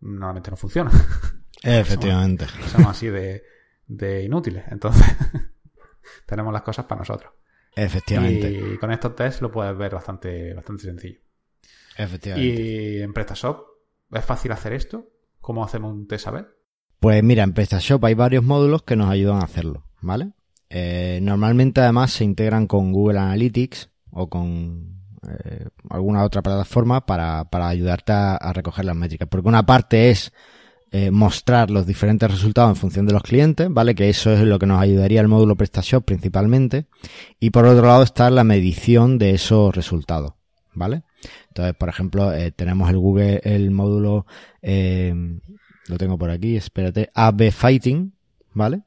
normalmente 0.00 0.50
no 0.50 0.56
funciona. 0.56 0.90
Efectivamente. 1.62 2.46
somos, 2.46 2.70
somos, 2.70 2.88
así 2.88 3.08
de, 3.08 3.42
de, 3.86 4.22
inútiles. 4.22 4.64
Entonces, 4.70 5.06
tenemos 6.26 6.52
las 6.52 6.62
cosas 6.62 6.84
para 6.84 7.00
nosotros. 7.00 7.32
Efectivamente. 7.74 8.50
Y 8.50 8.78
con 8.78 8.92
estos 8.92 9.14
tests 9.14 9.40
lo 9.40 9.50
puedes 9.50 9.76
ver 9.76 9.94
bastante, 9.94 10.52
bastante 10.54 10.82
sencillo. 10.82 11.20
Efectivamente. 11.96 12.52
Y 12.52 13.02
en 13.02 13.12
PrestaShop, 13.12 13.66
¿es 14.12 14.24
fácil 14.24 14.52
hacer 14.52 14.72
esto? 14.72 15.08
¿Cómo 15.40 15.64
hacemos 15.64 15.92
un 15.92 16.06
test 16.06 16.28
a 16.28 16.32
ver? 16.32 16.59
Pues 17.00 17.24
mira, 17.24 17.44
en 17.44 17.54
PrestaShop 17.54 18.04
hay 18.04 18.12
varios 18.12 18.44
módulos 18.44 18.82
que 18.82 18.94
nos 18.94 19.08
ayudan 19.08 19.40
a 19.40 19.44
hacerlo, 19.44 19.84
¿vale? 20.02 20.32
Eh, 20.68 21.18
normalmente 21.22 21.80
además 21.80 22.12
se 22.12 22.24
integran 22.24 22.66
con 22.66 22.92
Google 22.92 23.18
Analytics 23.18 23.88
o 24.10 24.28
con 24.28 25.00
eh, 25.26 25.66
alguna 25.88 26.22
otra 26.24 26.42
plataforma 26.42 27.06
para, 27.06 27.48
ayudarte 27.50 28.12
a, 28.12 28.52
recoger 28.52 28.84
las 28.84 28.96
métricas. 28.96 29.28
Porque 29.28 29.48
una 29.48 29.64
parte 29.64 30.10
es 30.10 30.30
eh, 30.92 31.10
mostrar 31.10 31.70
los 31.70 31.86
diferentes 31.86 32.30
resultados 32.30 32.68
en 32.68 32.76
función 32.76 33.06
de 33.06 33.14
los 33.14 33.22
clientes, 33.22 33.68
¿vale? 33.70 33.94
Que 33.94 34.10
eso 34.10 34.30
es 34.32 34.40
lo 34.40 34.58
que 34.58 34.66
nos 34.66 34.78
ayudaría 34.78 35.22
el 35.22 35.28
módulo 35.28 35.56
PrestaShop 35.56 36.04
principalmente. 36.04 36.84
Y 37.40 37.48
por 37.48 37.64
otro 37.64 37.86
lado 37.86 38.02
está 38.02 38.28
la 38.28 38.44
medición 38.44 39.16
de 39.16 39.30
esos 39.30 39.74
resultados, 39.74 40.34
¿vale? 40.74 41.04
Entonces, 41.48 41.74
por 41.76 41.88
ejemplo, 41.88 42.30
tenemos 42.56 42.90
el 42.90 42.98
Google, 42.98 43.40
el 43.42 43.70
módulo, 43.70 44.26
eh, 44.60 45.14
lo 45.90 45.98
tengo 45.98 46.16
por 46.16 46.30
aquí, 46.30 46.56
espérate, 46.56 47.10
AB 47.14 47.50
Fighting, 47.50 48.12
¿vale? 48.54 48.82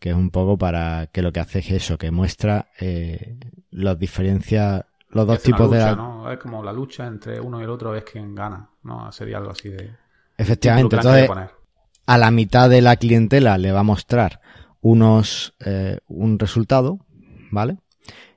que 0.00 0.10
es 0.10 0.16
un 0.16 0.30
poco 0.30 0.56
para 0.56 1.08
que 1.12 1.22
lo 1.22 1.30
que 1.30 1.40
hace 1.40 1.58
es 1.60 1.70
eso, 1.70 1.98
que 1.98 2.10
muestra 2.10 2.68
eh, 2.80 3.36
las 3.70 3.98
diferencias, 3.98 4.84
los 5.10 5.26
dos 5.26 5.42
tipos 5.42 5.68
lucha, 5.68 5.76
de... 5.76 5.84
La... 5.84 5.94
¿no? 5.94 6.32
Es 6.32 6.38
como 6.38 6.64
la 6.64 6.72
lucha 6.72 7.06
entre 7.06 7.38
uno 7.38 7.60
y 7.60 7.64
el 7.64 7.70
otro 7.70 7.94
es 7.94 8.02
quien 8.02 8.34
gana, 8.34 8.70
¿no? 8.82 9.12
Sería 9.12 9.36
algo 9.36 9.50
así 9.50 9.68
de... 9.68 9.90
Efectivamente, 10.38 10.96
entonces 10.96 11.30
a 12.06 12.18
la 12.18 12.30
mitad 12.30 12.70
de 12.70 12.80
la 12.80 12.96
clientela 12.96 13.58
le 13.58 13.72
va 13.72 13.80
a 13.80 13.84
mostrar 13.84 14.40
unos 14.80 15.54
eh, 15.60 15.98
un 16.08 16.38
resultado, 16.38 16.98
¿vale? 17.50 17.76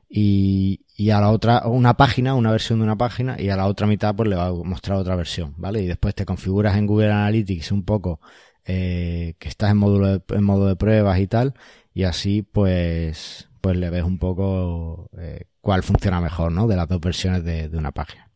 Y, 0.09 0.81
y 0.95 1.09
a 1.09 1.19
la 1.19 1.31
otra 1.31 1.67
una 1.67 1.95
página, 1.97 2.35
una 2.35 2.51
versión 2.51 2.79
de 2.79 2.83
una 2.83 2.97
página 2.97 3.39
y 3.39 3.49
a 3.49 3.55
la 3.55 3.67
otra 3.67 3.87
mitad 3.87 4.15
pues 4.15 4.29
le 4.29 4.35
va 4.35 4.47
a 4.47 4.53
mostrar 4.53 4.97
otra 4.97 5.15
versión, 5.15 5.53
¿vale? 5.57 5.81
Y 5.81 5.87
después 5.87 6.13
te 6.15 6.25
configuras 6.25 6.77
en 6.77 6.85
Google 6.85 7.11
Analytics 7.11 7.71
un 7.71 7.83
poco 7.83 8.19
eh, 8.65 9.35
que 9.39 9.49
estás 9.49 9.71
en 9.71 9.77
módulo 9.77 10.23
en 10.27 10.43
modo 10.43 10.67
de 10.67 10.75
pruebas 10.75 11.19
y 11.19 11.27
tal, 11.27 11.53
y 11.93 12.03
así 12.03 12.43
pues 12.43 13.49
pues 13.61 13.77
le 13.77 13.89
ves 13.89 14.03
un 14.03 14.19
poco 14.19 15.09
eh, 15.17 15.45
cuál 15.61 15.83
funciona 15.83 16.19
mejor, 16.19 16.51
¿no? 16.51 16.67
De 16.67 16.75
las 16.75 16.87
dos 16.87 16.99
versiones 16.99 17.45
de, 17.45 17.69
una 17.73 17.93
página. 17.93 18.29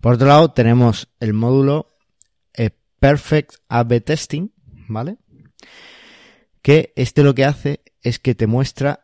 Por 0.00 0.14
otro 0.14 0.26
lado, 0.26 0.52
tenemos 0.52 1.08
el 1.20 1.34
módulo 1.34 1.98
eh, 2.54 2.70
Perfect 2.98 3.56
A-B 3.68 4.00
Testing, 4.00 4.48
¿vale? 4.88 5.18
Que 6.62 6.94
este 6.96 7.22
lo 7.22 7.34
que 7.34 7.44
hace 7.44 7.82
es 8.00 8.18
que 8.18 8.34
te 8.34 8.46
muestra 8.46 9.00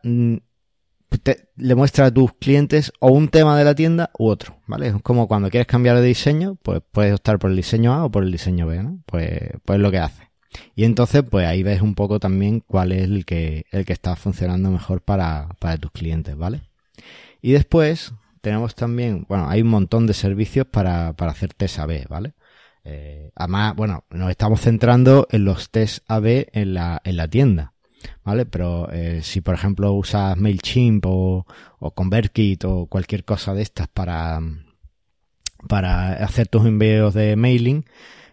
le 1.56 1.74
muestra 1.74 2.06
a 2.06 2.10
tus 2.10 2.32
clientes 2.34 2.92
o 3.00 3.08
un 3.08 3.28
tema 3.28 3.58
de 3.58 3.64
la 3.64 3.74
tienda 3.74 4.10
u 4.18 4.28
otro, 4.28 4.56
¿vale? 4.66 4.88
Es 4.88 4.94
como 5.02 5.28
cuando 5.28 5.50
quieres 5.50 5.66
cambiar 5.66 5.96
de 5.96 6.02
diseño, 6.02 6.56
pues 6.62 6.80
puedes 6.90 7.14
optar 7.14 7.38
por 7.38 7.50
el 7.50 7.56
diseño 7.56 7.92
A 7.92 8.04
o 8.04 8.10
por 8.10 8.22
el 8.22 8.32
diseño 8.32 8.66
B, 8.66 8.82
¿no? 8.82 9.00
Pues, 9.06 9.50
pues 9.64 9.78
lo 9.78 9.90
que 9.90 9.98
hace. 9.98 10.30
Y 10.74 10.84
entonces, 10.84 11.22
pues 11.28 11.46
ahí 11.46 11.62
ves 11.62 11.80
un 11.80 11.94
poco 11.94 12.18
también 12.18 12.60
cuál 12.60 12.92
es 12.92 13.04
el 13.04 13.24
que, 13.24 13.66
el 13.70 13.84
que 13.84 13.92
está 13.92 14.16
funcionando 14.16 14.70
mejor 14.70 15.02
para, 15.02 15.48
para 15.58 15.76
tus 15.76 15.90
clientes, 15.92 16.36
¿vale? 16.36 16.62
Y 17.40 17.52
después 17.52 18.12
tenemos 18.40 18.74
también, 18.74 19.26
bueno, 19.28 19.48
hay 19.48 19.62
un 19.62 19.68
montón 19.68 20.06
de 20.06 20.14
servicios 20.14 20.66
para, 20.66 21.12
para 21.14 21.32
hacer 21.32 21.54
test 21.54 21.78
A-B, 21.78 22.06
¿vale? 22.08 22.34
Eh, 22.84 23.30
además, 23.34 23.76
bueno, 23.76 24.04
nos 24.10 24.30
estamos 24.30 24.60
centrando 24.60 25.26
en 25.30 25.44
los 25.44 25.70
test 25.70 26.04
A-B 26.08 26.48
en 26.52 26.74
la, 26.74 27.00
en 27.04 27.16
la 27.16 27.28
tienda. 27.28 27.74
¿Vale? 28.24 28.46
Pero 28.46 28.90
eh, 28.92 29.20
si 29.22 29.40
por 29.40 29.54
ejemplo 29.54 29.92
usas 29.92 30.36
MailChimp 30.36 31.04
o, 31.06 31.46
o 31.78 31.90
ConvertKit 31.92 32.64
o 32.64 32.86
cualquier 32.86 33.24
cosa 33.24 33.54
de 33.54 33.62
estas 33.62 33.88
para, 33.88 34.40
para 35.68 36.12
hacer 36.24 36.48
tus 36.48 36.66
envíos 36.66 37.14
de 37.14 37.36
mailing, 37.36 37.84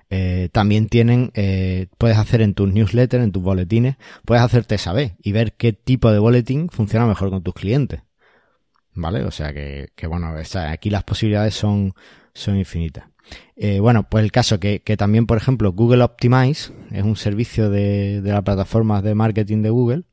eh, 0.09 0.49
también 0.53 0.87
tienen, 0.87 1.31
eh, 1.33 1.87
puedes 1.97 2.17
hacer 2.17 2.41
en 2.41 2.53
tus 2.53 2.71
newsletters, 2.71 3.23
en 3.23 3.31
tus 3.31 3.43
boletines, 3.43 3.97
puedes 4.25 4.43
hacerte 4.43 4.77
saber 4.77 5.15
y 5.21 5.33
ver 5.33 5.53
qué 5.53 5.73
tipo 5.73 6.11
de 6.11 6.19
boletín 6.19 6.69
funciona 6.69 7.05
mejor 7.05 7.29
con 7.29 7.43
tus 7.43 7.53
clientes. 7.53 8.01
¿Vale? 8.93 9.23
O 9.23 9.31
sea 9.31 9.53
que, 9.53 9.89
que 9.95 10.07
bueno, 10.07 10.33
aquí 10.69 10.89
las 10.89 11.03
posibilidades 11.03 11.53
son, 11.53 11.93
son 12.33 12.57
infinitas. 12.57 13.05
Eh, 13.55 13.79
bueno, 13.79 14.07
pues 14.09 14.23
el 14.23 14.31
caso 14.31 14.59
que, 14.59 14.81
que, 14.81 14.97
también, 14.97 15.25
por 15.25 15.37
ejemplo, 15.37 15.71
Google 15.71 16.03
Optimize 16.03 16.71
es 16.91 17.03
un 17.03 17.15
servicio 17.15 17.69
de, 17.69 18.21
de 18.21 18.31
la 18.31 18.43
plataforma 18.43 19.01
de 19.01 19.15
marketing 19.15 19.63
de 19.63 19.69
Google, 19.69 20.03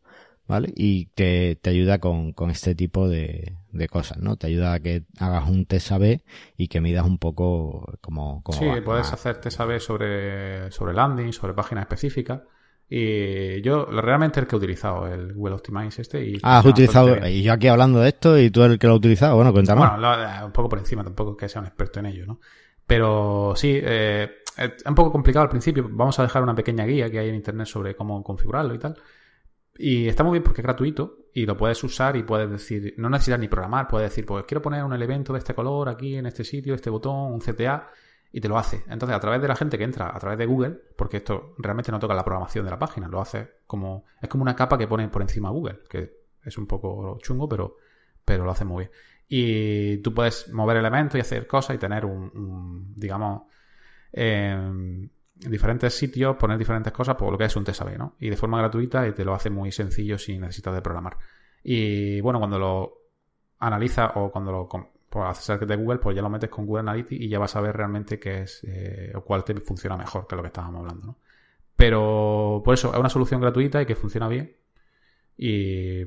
¿vale? 0.46 0.72
Y 0.74 1.06
te, 1.14 1.56
te 1.56 1.70
ayuda 1.70 1.98
con, 1.98 2.32
con 2.32 2.50
este 2.50 2.74
tipo 2.74 3.08
de, 3.08 3.56
de, 3.70 3.88
cosas, 3.88 4.18
¿no? 4.18 4.36
Te 4.36 4.46
ayuda 4.46 4.74
a 4.74 4.80
que 4.80 5.04
hagas 5.18 5.48
un 5.48 5.66
test 5.66 5.92
A-B 5.92 6.22
y 6.56 6.68
que 6.68 6.80
midas 6.80 7.06
un 7.06 7.18
poco 7.18 7.98
como... 8.00 8.42
sí, 8.50 8.66
puedes 8.84 9.12
hacer 9.12 9.40
test 9.40 9.60
A-B 9.60 9.80
sobre, 9.80 10.70
sobre 10.70 10.94
landing, 10.94 11.32
sobre 11.32 11.54
páginas 11.54 11.82
específicas. 11.82 12.40
Y 12.88 13.62
yo 13.62 13.86
realmente 13.86 14.40
el 14.40 14.46
que 14.46 14.54
he 14.54 14.58
utilizado, 14.58 15.06
el 15.06 15.32
Google 15.32 15.54
Optimize 15.54 16.02
este. 16.02 16.22
Y 16.22 16.38
ah, 16.42 16.58
has 16.58 16.66
utilizado, 16.66 17.26
y 17.26 17.42
yo 17.42 17.54
aquí 17.54 17.66
hablando 17.66 18.00
de 18.00 18.10
esto 18.10 18.38
y 18.38 18.50
tú 18.50 18.62
el 18.62 18.78
que 18.78 18.86
lo 18.86 18.92
ha 18.92 18.96
utilizado, 18.96 19.36
bueno, 19.36 19.52
cuéntanos. 19.52 19.88
Bueno, 19.88 20.46
un 20.46 20.52
poco 20.52 20.68
por 20.68 20.78
encima, 20.78 21.02
tampoco 21.02 21.32
es 21.32 21.36
que 21.38 21.48
sea 21.48 21.62
un 21.62 21.66
experto 21.66 22.00
en 22.00 22.06
ello, 22.06 22.26
¿no? 22.26 22.40
Pero 22.86 23.54
sí, 23.56 23.78
eh, 23.82 24.42
es 24.56 24.84
un 24.86 24.94
poco 24.94 25.12
complicado 25.12 25.44
al 25.44 25.50
principio. 25.50 25.88
Vamos 25.90 26.18
a 26.18 26.22
dejar 26.22 26.42
una 26.42 26.54
pequeña 26.54 26.84
guía 26.84 27.10
que 27.10 27.18
hay 27.18 27.28
en 27.28 27.34
internet 27.34 27.66
sobre 27.66 27.96
cómo 27.96 28.22
configurarlo 28.22 28.74
y 28.74 28.78
tal. 28.78 28.96
Y 29.76 30.06
está 30.06 30.22
muy 30.22 30.32
bien 30.32 30.44
porque 30.44 30.60
es 30.60 30.64
gratuito 30.64 31.26
y 31.32 31.46
lo 31.46 31.56
puedes 31.56 31.82
usar 31.82 32.16
y 32.16 32.22
puedes 32.22 32.48
decir, 32.48 32.94
no 32.96 33.10
necesitas 33.10 33.40
ni 33.40 33.48
programar, 33.48 33.88
puedes 33.88 34.10
decir, 34.10 34.24
pues 34.24 34.44
quiero 34.44 34.62
poner 34.62 34.84
un 34.84 34.92
elemento 34.92 35.32
de 35.32 35.40
este 35.40 35.54
color 35.54 35.88
aquí 35.88 36.16
en 36.16 36.26
este 36.26 36.44
sitio, 36.44 36.74
este 36.74 36.90
botón, 36.90 37.32
un 37.32 37.40
CTA, 37.40 37.88
y 38.30 38.40
te 38.40 38.48
lo 38.48 38.58
hace. 38.58 38.82
Entonces, 38.88 39.16
a 39.16 39.20
través 39.20 39.40
de 39.40 39.46
la 39.46 39.54
gente 39.54 39.78
que 39.78 39.84
entra 39.84 40.14
a 40.14 40.18
través 40.18 40.36
de 40.36 40.46
Google, 40.46 40.76
porque 40.96 41.18
esto 41.18 41.54
realmente 41.58 41.92
no 41.92 42.00
toca 42.00 42.14
la 42.14 42.24
programación 42.24 42.64
de 42.64 42.70
la 42.72 42.78
página, 42.78 43.06
lo 43.06 43.20
hace 43.20 43.48
como, 43.66 44.06
es 44.20 44.28
como 44.28 44.42
una 44.42 44.56
capa 44.56 44.76
que 44.76 44.88
pone 44.88 45.08
por 45.08 45.22
encima 45.22 45.50
Google, 45.50 45.80
que 45.88 46.24
es 46.44 46.58
un 46.58 46.66
poco 46.66 47.16
chungo, 47.22 47.48
pero, 47.48 47.76
pero 48.24 48.44
lo 48.44 48.50
hace 48.50 48.64
muy 48.64 48.84
bien. 48.84 48.90
Y 49.28 49.98
tú 49.98 50.12
puedes 50.12 50.52
mover 50.52 50.76
elementos 50.76 51.16
y 51.16 51.20
hacer 51.20 51.46
cosas 51.46 51.76
y 51.76 51.78
tener 51.78 52.04
un, 52.04 52.92
digamos, 52.94 53.42
en 54.12 55.10
diferentes 55.34 55.94
sitios, 55.94 56.36
poner 56.36 56.58
diferentes 56.58 56.92
cosas, 56.92 57.16
por 57.16 57.32
lo 57.32 57.38
que 57.38 57.44
es 57.44 57.56
un 57.56 57.64
TSAB, 57.64 57.98
¿no? 57.98 58.14
Y 58.20 58.30
de 58.30 58.36
forma 58.36 58.58
gratuita 58.58 59.06
y 59.08 59.12
te 59.12 59.24
lo 59.24 59.34
hace 59.34 59.50
muy 59.50 59.72
sencillo 59.72 60.18
sin 60.18 60.42
necesitar 60.42 60.74
de 60.74 60.82
programar. 60.82 61.16
Y 61.62 62.20
bueno, 62.20 62.38
cuando 62.38 62.58
lo 62.58 62.98
analiza 63.58 64.12
o 64.16 64.30
cuando 64.30 64.52
lo 64.52 64.68
por 65.14 65.28
hacer 65.28 65.64
de 65.64 65.76
Google, 65.76 65.98
pues 65.98 66.16
ya 66.16 66.22
lo 66.22 66.28
metes 66.28 66.50
con 66.50 66.66
Google 66.66 66.80
Analytics 66.80 67.22
y 67.22 67.28
ya 67.28 67.38
vas 67.38 67.54
a 67.54 67.60
ver 67.60 67.76
realmente 67.76 68.18
qué 68.18 68.42
es 68.42 68.64
eh, 68.64 69.12
o 69.14 69.20
cuál 69.22 69.44
te 69.44 69.54
funciona 69.60 69.96
mejor, 69.96 70.26
que 70.26 70.34
lo 70.34 70.42
que 70.42 70.48
estábamos 70.48 70.80
hablando, 70.80 71.06
¿no? 71.06 71.18
Pero 71.76 72.60
por 72.64 72.74
eso 72.74 72.92
es 72.92 72.98
una 72.98 73.08
solución 73.08 73.40
gratuita 73.40 73.80
y 73.80 73.86
que 73.86 73.94
funciona 73.94 74.26
bien. 74.26 74.56
Y 75.36 76.04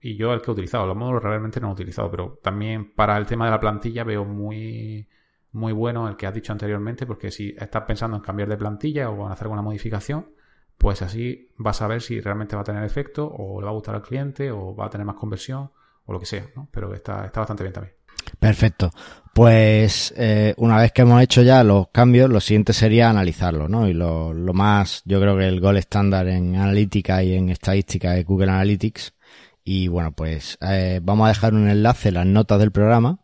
y 0.00 0.16
yo 0.16 0.32
el 0.32 0.40
que 0.40 0.50
he 0.50 0.52
utilizado. 0.52 0.86
Los 0.86 0.96
módulos 0.96 1.22
realmente 1.22 1.60
no 1.60 1.68
he 1.68 1.72
utilizado, 1.72 2.10
pero 2.10 2.38
también 2.42 2.92
para 2.94 3.16
el 3.16 3.26
tema 3.26 3.44
de 3.44 3.50
la 3.50 3.60
plantilla 3.60 4.04
veo 4.04 4.24
muy, 4.24 5.06
muy 5.52 5.72
bueno 5.72 6.08
el 6.08 6.16
que 6.16 6.26
has 6.26 6.34
dicho 6.34 6.52
anteriormente, 6.52 7.06
porque 7.06 7.30
si 7.30 7.54
estás 7.58 7.82
pensando 7.82 8.16
en 8.16 8.22
cambiar 8.22 8.48
de 8.48 8.56
plantilla 8.56 9.10
o 9.10 9.26
en 9.26 9.32
hacer 9.32 9.44
alguna 9.44 9.62
modificación, 9.62 10.30
pues 10.78 11.02
así 11.02 11.50
vas 11.58 11.82
a 11.82 11.86
ver 11.86 12.00
si 12.00 12.20
realmente 12.20 12.56
va 12.56 12.62
a 12.62 12.64
tener 12.64 12.82
efecto 12.84 13.30
o 13.30 13.60
le 13.60 13.66
va 13.66 13.70
a 13.70 13.74
gustar 13.74 13.94
al 13.94 14.02
cliente 14.02 14.50
o 14.50 14.74
va 14.74 14.86
a 14.86 14.90
tener 14.90 15.06
más 15.06 15.16
conversión 15.16 15.70
o 16.06 16.12
lo 16.12 16.18
que 16.18 16.26
sea, 16.26 16.46
¿no? 16.56 16.68
Pero 16.70 16.94
está, 16.94 17.26
está 17.26 17.40
bastante 17.40 17.64
bien 17.64 17.74
también. 17.74 17.94
Perfecto. 18.38 18.90
Pues 19.34 20.14
eh, 20.16 20.54
una 20.56 20.78
vez 20.78 20.92
que 20.92 21.02
hemos 21.02 21.22
hecho 21.22 21.42
ya 21.42 21.62
los 21.62 21.88
cambios, 21.88 22.30
lo 22.30 22.40
siguiente 22.40 22.72
sería 22.72 23.10
analizarlo, 23.10 23.68
¿no? 23.68 23.88
Y 23.88 23.92
lo, 23.92 24.32
lo 24.32 24.54
más, 24.54 25.02
yo 25.04 25.20
creo 25.20 25.36
que 25.36 25.46
el 25.46 25.60
gol 25.60 25.76
estándar 25.76 26.26
en 26.28 26.56
analítica 26.56 27.22
y 27.22 27.34
en 27.34 27.50
estadística 27.50 28.16
es 28.16 28.24
Google 28.24 28.50
Analytics 28.50 29.14
y 29.64 29.88
bueno, 29.88 30.12
pues 30.12 30.58
eh, 30.60 31.00
vamos 31.02 31.26
a 31.26 31.28
dejar 31.28 31.54
un 31.54 31.68
enlace 31.68 32.08
en 32.08 32.14
las 32.14 32.26
notas 32.26 32.58
del 32.58 32.72
programa 32.72 33.18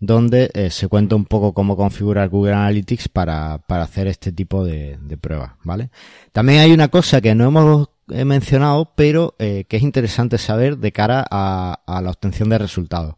donde 0.00 0.50
eh, 0.54 0.70
se 0.70 0.88
cuenta 0.88 1.14
un 1.14 1.26
poco 1.26 1.54
cómo 1.54 1.76
configurar 1.76 2.28
Google 2.28 2.54
Analytics 2.54 3.08
para, 3.08 3.58
para 3.68 3.84
hacer 3.84 4.08
este 4.08 4.32
tipo 4.32 4.64
de, 4.64 4.98
pruebas, 5.20 5.52
¿vale? 5.62 5.90
También 6.32 6.58
hay 6.58 6.72
una 6.72 6.88
cosa 6.88 7.20
que 7.20 7.36
no 7.36 7.44
hemos 7.44 7.88
eh, 8.08 8.24
mencionado, 8.24 8.92
pero 8.96 9.36
que 9.38 9.66
es 9.68 9.82
interesante 9.82 10.38
saber 10.38 10.78
de 10.78 10.90
cara 10.90 11.24
a, 11.30 11.82
a 11.86 12.02
la 12.02 12.10
obtención 12.10 12.48
de 12.48 12.58
resultados. 12.58 13.14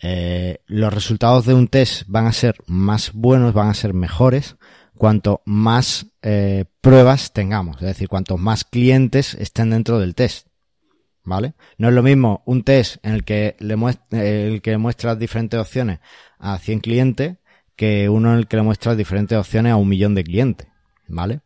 los 0.00 0.94
resultados 0.94 1.46
de 1.46 1.54
un 1.54 1.66
test 1.66 2.04
van 2.06 2.26
a 2.26 2.32
ser 2.32 2.54
más 2.66 3.10
buenos, 3.12 3.52
van 3.52 3.68
a 3.68 3.74
ser 3.74 3.92
mejores, 3.92 4.56
cuanto 4.96 5.42
más 5.46 6.06
pruebas 6.80 7.32
tengamos, 7.32 7.78
es 7.78 7.88
decir, 7.88 8.06
cuantos 8.06 8.38
más 8.38 8.62
clientes 8.62 9.34
estén 9.34 9.70
dentro 9.70 9.98
del 9.98 10.14
test. 10.14 10.47
¿Vale? 11.28 11.54
No 11.76 11.88
es 11.88 11.94
lo 11.94 12.02
mismo 12.02 12.42
un 12.46 12.64
test 12.64 13.04
en 13.04 13.14
el 13.14 13.24
que 13.24 13.56
le 13.60 13.76
muestra, 13.76 14.24
el 14.24 14.62
que 14.62 14.76
muestras 14.78 15.18
diferentes 15.18 15.60
opciones 15.60 16.00
a 16.38 16.58
100 16.58 16.80
clientes 16.80 17.36
que 17.76 18.08
uno 18.08 18.32
en 18.32 18.38
el 18.38 18.48
que 18.48 18.56
le 18.56 18.62
muestras 18.62 18.96
diferentes 18.96 19.38
opciones 19.38 19.72
a 19.72 19.76
un 19.76 19.88
millón 19.88 20.14
de 20.14 20.24
clientes, 20.24 20.66
¿vale? 21.06 21.40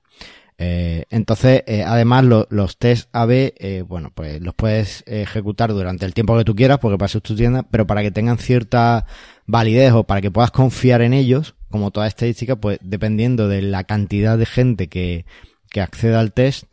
Eh, 0.57 1.05
entonces, 1.11 1.65
eh, 1.67 1.83
además, 1.85 2.25
los 2.25 2.79
test 2.79 3.09
AB, 3.13 3.53
eh, 3.59 3.85
bueno, 3.87 4.13
pues 4.15 4.41
los 4.41 4.55
puedes 4.55 5.03
ejecutar 5.07 5.73
durante 5.73 6.07
el 6.07 6.15
tiempo 6.15 6.39
que 6.39 6.45
tú 6.45 6.55
quieras, 6.55 6.79
porque 6.79 6.97
para 6.97 7.07
eso 7.07 7.19
es 7.19 7.25
tu 7.25 7.35
tienda, 7.35 7.65
pero 7.65 7.87
para 7.87 8.03
que 8.03 8.13
tengan 8.13 8.39
cierta 8.39 9.07
validez 9.47 9.93
o 9.93 10.05
para 10.05 10.21
que 10.21 10.31
puedas 10.31 10.53
confiar 10.53 11.03
en 11.03 11.13
ellos, 11.15 11.55
como 11.71 11.91
toda 11.91 12.07
estadística, 12.07 12.57
pues 12.57 12.79
dependiendo 12.81 13.49
de 13.49 13.61
la 13.61 13.85
cantidad 13.85 14.39
de 14.39 14.47
gente 14.47 14.89
que, 14.89 15.27
que 15.71 15.81
acceda 15.81 16.21
al 16.21 16.33
test, 16.33 16.65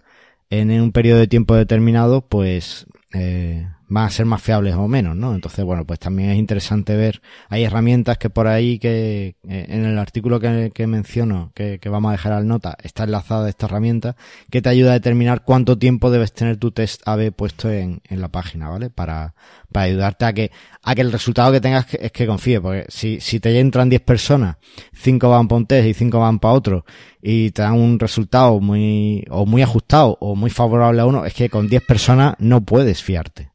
en 0.50 0.72
un 0.72 0.92
periodo 0.92 1.20
de 1.20 1.28
tiempo 1.28 1.56
determinado, 1.56 2.22
pues 2.22 2.86
eh, 3.14 3.68
van 3.90 4.06
a 4.06 4.10
ser 4.10 4.26
más 4.26 4.42
fiables 4.42 4.76
o 4.76 4.88
menos, 4.88 5.16
¿no? 5.16 5.34
Entonces, 5.34 5.66
bueno, 5.66 5.86
pues 5.86 6.00
también 6.00 6.30
es 6.30 6.38
interesante 6.38 6.96
ver, 6.96 7.22
hay 7.50 7.64
herramientas 7.64 8.18
que 8.18 8.30
por 8.30 8.48
ahí 8.48 8.80
que 8.80 9.36
eh, 9.48 9.66
en 9.68 9.86
el 9.86 9.98
artículo 9.98 10.40
que, 10.40 10.88
menciono, 10.88 11.52
que, 11.56 11.80
que, 11.80 11.90
vamos 11.90 12.10
a 12.10 12.12
dejar 12.14 12.34
al 12.34 12.48
nota, 12.48 12.78
está 12.84 13.04
enlazada 13.04 13.50
esta 13.50 13.66
herramienta 13.66 14.16
que 14.52 14.62
te 14.62 14.70
ayuda 14.70 14.92
a 14.92 14.94
determinar 14.94 15.44
cuánto 15.44 15.78
tiempo 15.78 16.12
debes 16.12 16.34
tener 16.34 16.58
tu 16.58 16.72
test 16.72 17.02
AB 17.06 17.32
puesto 17.32 17.70
en, 17.72 18.02
en 18.08 18.22
la 18.22 18.30
página, 18.30 18.70
¿vale? 18.70 18.90
Para, 18.92 19.34
para 19.72 19.86
ayudarte 19.88 20.26
a 20.26 20.34
que, 20.34 20.52
a 20.84 20.96
que 20.96 21.02
el 21.02 21.12
resultado 21.12 21.52
que 21.52 21.62
tengas 21.62 21.88
es 21.94 22.12
que 22.12 22.28
confíe, 22.28 22.62
porque 22.62 22.86
si, 22.90 23.20
si 23.20 23.40
te 23.40 23.60
entran 23.60 23.90
10 23.90 24.02
personas, 24.02 24.58
5 24.94 25.30
van 25.30 25.48
para 25.48 25.58
un 25.58 25.66
test 25.66 25.88
y 25.88 25.94
5 25.96 26.20
van 26.20 26.40
para 26.40 26.54
otro, 26.54 26.86
y 27.22 27.52
te 27.52 27.64
dan 27.64 27.74
un 27.74 28.00
resultado 28.00 28.60
muy, 28.60 29.26
o 29.30 29.46
muy 29.46 29.62
ajustado 29.62 30.18
o 30.22 30.36
muy 30.36 30.52
favorable 30.52 31.02
a 31.02 31.06
uno, 31.06 31.26
es 31.26 31.34
que 31.34 31.50
con 31.50 31.68
10 31.68 31.84
personas 31.86 32.36
no 32.40 32.62
puedes 32.62 33.04
fiarte. 33.04 33.50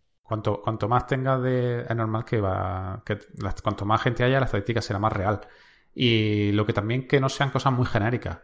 Cuanto, 0.62 0.88
más 0.88 1.06
tengas 1.06 1.42
de, 1.42 1.82
es 1.88 1.96
normal 1.96 2.24
que 2.24 2.40
va, 2.40 3.02
que 3.04 3.18
cuanto 3.62 3.84
más 3.84 4.02
gente 4.02 4.24
haya, 4.24 4.40
la 4.40 4.46
estadística 4.46 4.82
será 4.82 4.98
más 4.98 5.12
real. 5.12 5.40
Y 5.94 6.52
lo 6.52 6.66
que 6.66 6.72
también 6.72 7.06
que 7.06 7.20
no 7.20 7.28
sean 7.28 7.50
cosas 7.50 7.72
muy 7.72 7.86
genéricas. 7.86 8.38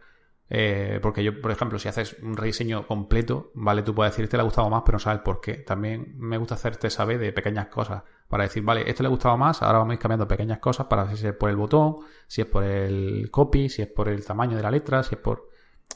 Eh, 0.53 0.99
porque 1.01 1.23
yo, 1.23 1.39
por 1.41 1.51
ejemplo, 1.51 1.79
si 1.79 1.87
haces 1.87 2.17
un 2.21 2.35
rediseño 2.35 2.85
completo, 2.85 3.51
vale, 3.55 3.83
tú 3.83 3.95
puedes 3.95 4.11
decir, 4.11 4.25
este 4.25 4.35
le 4.35 4.41
ha 4.41 4.43
gustado 4.43 4.69
más, 4.69 4.83
pero 4.85 4.97
no 4.97 4.99
sabes 4.99 5.21
por 5.21 5.39
qué. 5.39 5.55
También 5.55 6.15
me 6.17 6.37
gusta 6.37 6.55
hacerte 6.55 6.89
saber 6.89 7.19
de 7.19 7.31
pequeñas 7.31 7.67
cosas. 7.67 8.03
Para 8.27 8.43
decir, 8.43 8.63
vale, 8.63 8.89
este 8.89 9.03
le 9.03 9.07
ha 9.07 9.09
gustado 9.09 9.37
más, 9.37 9.61
ahora 9.61 9.79
vamos 9.79 9.91
a 9.91 9.93
ir 9.95 9.99
cambiando 9.99 10.27
pequeñas 10.27 10.59
cosas 10.59 10.87
para 10.87 11.05
ver 11.05 11.17
si 11.17 11.27
es 11.27 11.33
por 11.33 11.49
el 11.49 11.55
botón, 11.55 11.97
si 12.27 12.41
es 12.41 12.47
por 12.47 12.63
el 12.63 13.29
copy, 13.31 13.69
si 13.69 13.81
es 13.81 13.87
por 13.87 14.09
el 14.09 14.25
tamaño 14.25 14.57
de 14.57 14.63
la 14.63 14.71
letra, 14.71 15.03
si 15.03 15.15
es 15.15 15.21
por... 15.21 15.49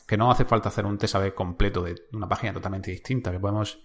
que 0.08 0.18
no 0.18 0.32
hace 0.32 0.46
falta 0.46 0.70
hacer 0.70 0.86
un 0.86 0.98
test 0.98 1.16
completo 1.34 1.84
de 1.84 1.96
una 2.14 2.28
página 2.28 2.54
totalmente 2.54 2.92
distinta, 2.92 3.32
que 3.32 3.40
podemos 3.40 3.84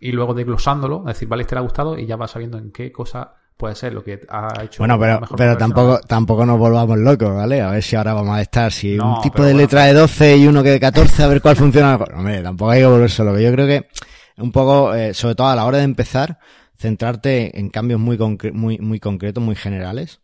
ir 0.00 0.14
luego 0.14 0.34
desglosándolo, 0.34 1.04
decir, 1.04 1.28
vale, 1.28 1.42
este 1.42 1.54
le 1.54 1.60
ha 1.60 1.62
gustado 1.62 1.98
y 1.98 2.06
ya 2.06 2.16
va 2.16 2.26
sabiendo 2.26 2.58
en 2.58 2.72
qué 2.72 2.90
cosa 2.90 3.34
puede 3.56 3.74
ser 3.74 3.92
lo 3.92 4.02
que 4.02 4.20
ha 4.28 4.64
hecho. 4.64 4.78
Bueno, 4.78 4.98
pero, 4.98 5.20
pero 5.36 5.56
tampoco, 5.56 6.00
tampoco 6.00 6.46
nos 6.46 6.58
volvamos 6.58 6.98
locos, 6.98 7.34
¿vale? 7.34 7.60
A 7.60 7.70
ver 7.72 7.82
si 7.82 7.94
ahora 7.94 8.14
vamos 8.14 8.34
a 8.34 8.40
estar, 8.40 8.72
si 8.72 8.98
un 8.98 9.20
tipo 9.20 9.44
de 9.44 9.52
letra 9.52 9.84
de 9.84 9.92
12 9.92 10.38
y 10.38 10.46
uno 10.46 10.62
que 10.62 10.70
de 10.70 10.80
14, 10.80 11.22
a 11.22 11.26
ver 11.26 11.42
cuál 11.42 11.56
funciona 11.56 11.92
mejor. 11.92 12.14
Hombre, 12.14 12.42
tampoco 12.42 12.70
hay 12.70 12.80
que 12.80 12.86
volverse 12.86 13.22
loco. 13.22 13.38
Yo 13.38 13.52
creo 13.52 13.66
que 13.66 13.88
un 14.38 14.50
poco, 14.50 14.94
eh, 14.94 15.12
sobre 15.12 15.34
todo 15.34 15.48
a 15.48 15.54
la 15.54 15.66
hora 15.66 15.76
de 15.76 15.84
empezar, 15.84 16.38
centrarte 16.78 17.60
en 17.60 17.68
cambios 17.68 18.00
muy, 18.00 18.18
muy, 18.52 18.78
muy 18.78 18.98
concretos, 18.98 19.44
muy 19.44 19.54
generales, 19.54 20.22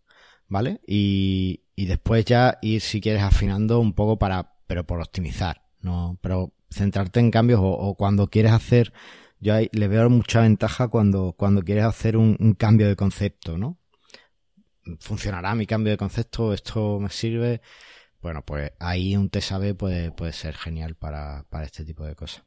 ¿vale? 0.49 0.81
Y, 0.87 1.61
y 1.75 1.85
después 1.85 2.25
ya 2.25 2.57
ir, 2.63 2.81
si 2.81 3.03
quieres, 3.03 3.23
afinando 3.23 3.81
un 3.81 3.93
poco 3.93 4.19
para, 4.19 4.55
pero 4.67 4.85
por 4.87 4.99
optimizar, 5.01 5.61
¿no? 5.83 6.19
Pero 6.23 6.55
centrarte 6.71 7.21
en 7.21 7.31
cambios 7.31 7.61
o 7.63 7.95
cuando 7.97 8.29
quieres 8.29 8.53
hacer 8.53 8.95
yo 9.41 9.55
ahí 9.55 9.69
le 9.73 9.89
veo 9.89 10.09
mucha 10.09 10.41
ventaja 10.41 10.89
cuando, 10.89 11.35
cuando 11.37 11.63
quieres 11.63 11.85
hacer 11.85 12.17
un, 12.17 12.55
cambio 12.55 12.89
de 12.89 12.97
concepto, 12.97 13.59
¿no? 13.59 13.79
¿Funcionará 15.01 15.55
mi 15.55 15.67
cambio 15.67 15.91
de 15.91 15.97
concepto? 15.97 16.53
¿Esto 16.53 17.01
me 17.01 17.11
sirve? 17.11 17.61
Bueno, 18.21 18.45
pues 18.45 18.73
ahí 18.79 19.17
un 19.17 19.31
TSAB 19.31 19.77
puede, 19.77 20.13
puede 20.13 20.33
ser 20.33 20.55
genial 20.55 20.95
para, 20.95 21.45
para 21.49 21.65
este 21.65 21.85
tipo 21.85 22.05
de 22.05 22.15
cosas. 22.15 22.45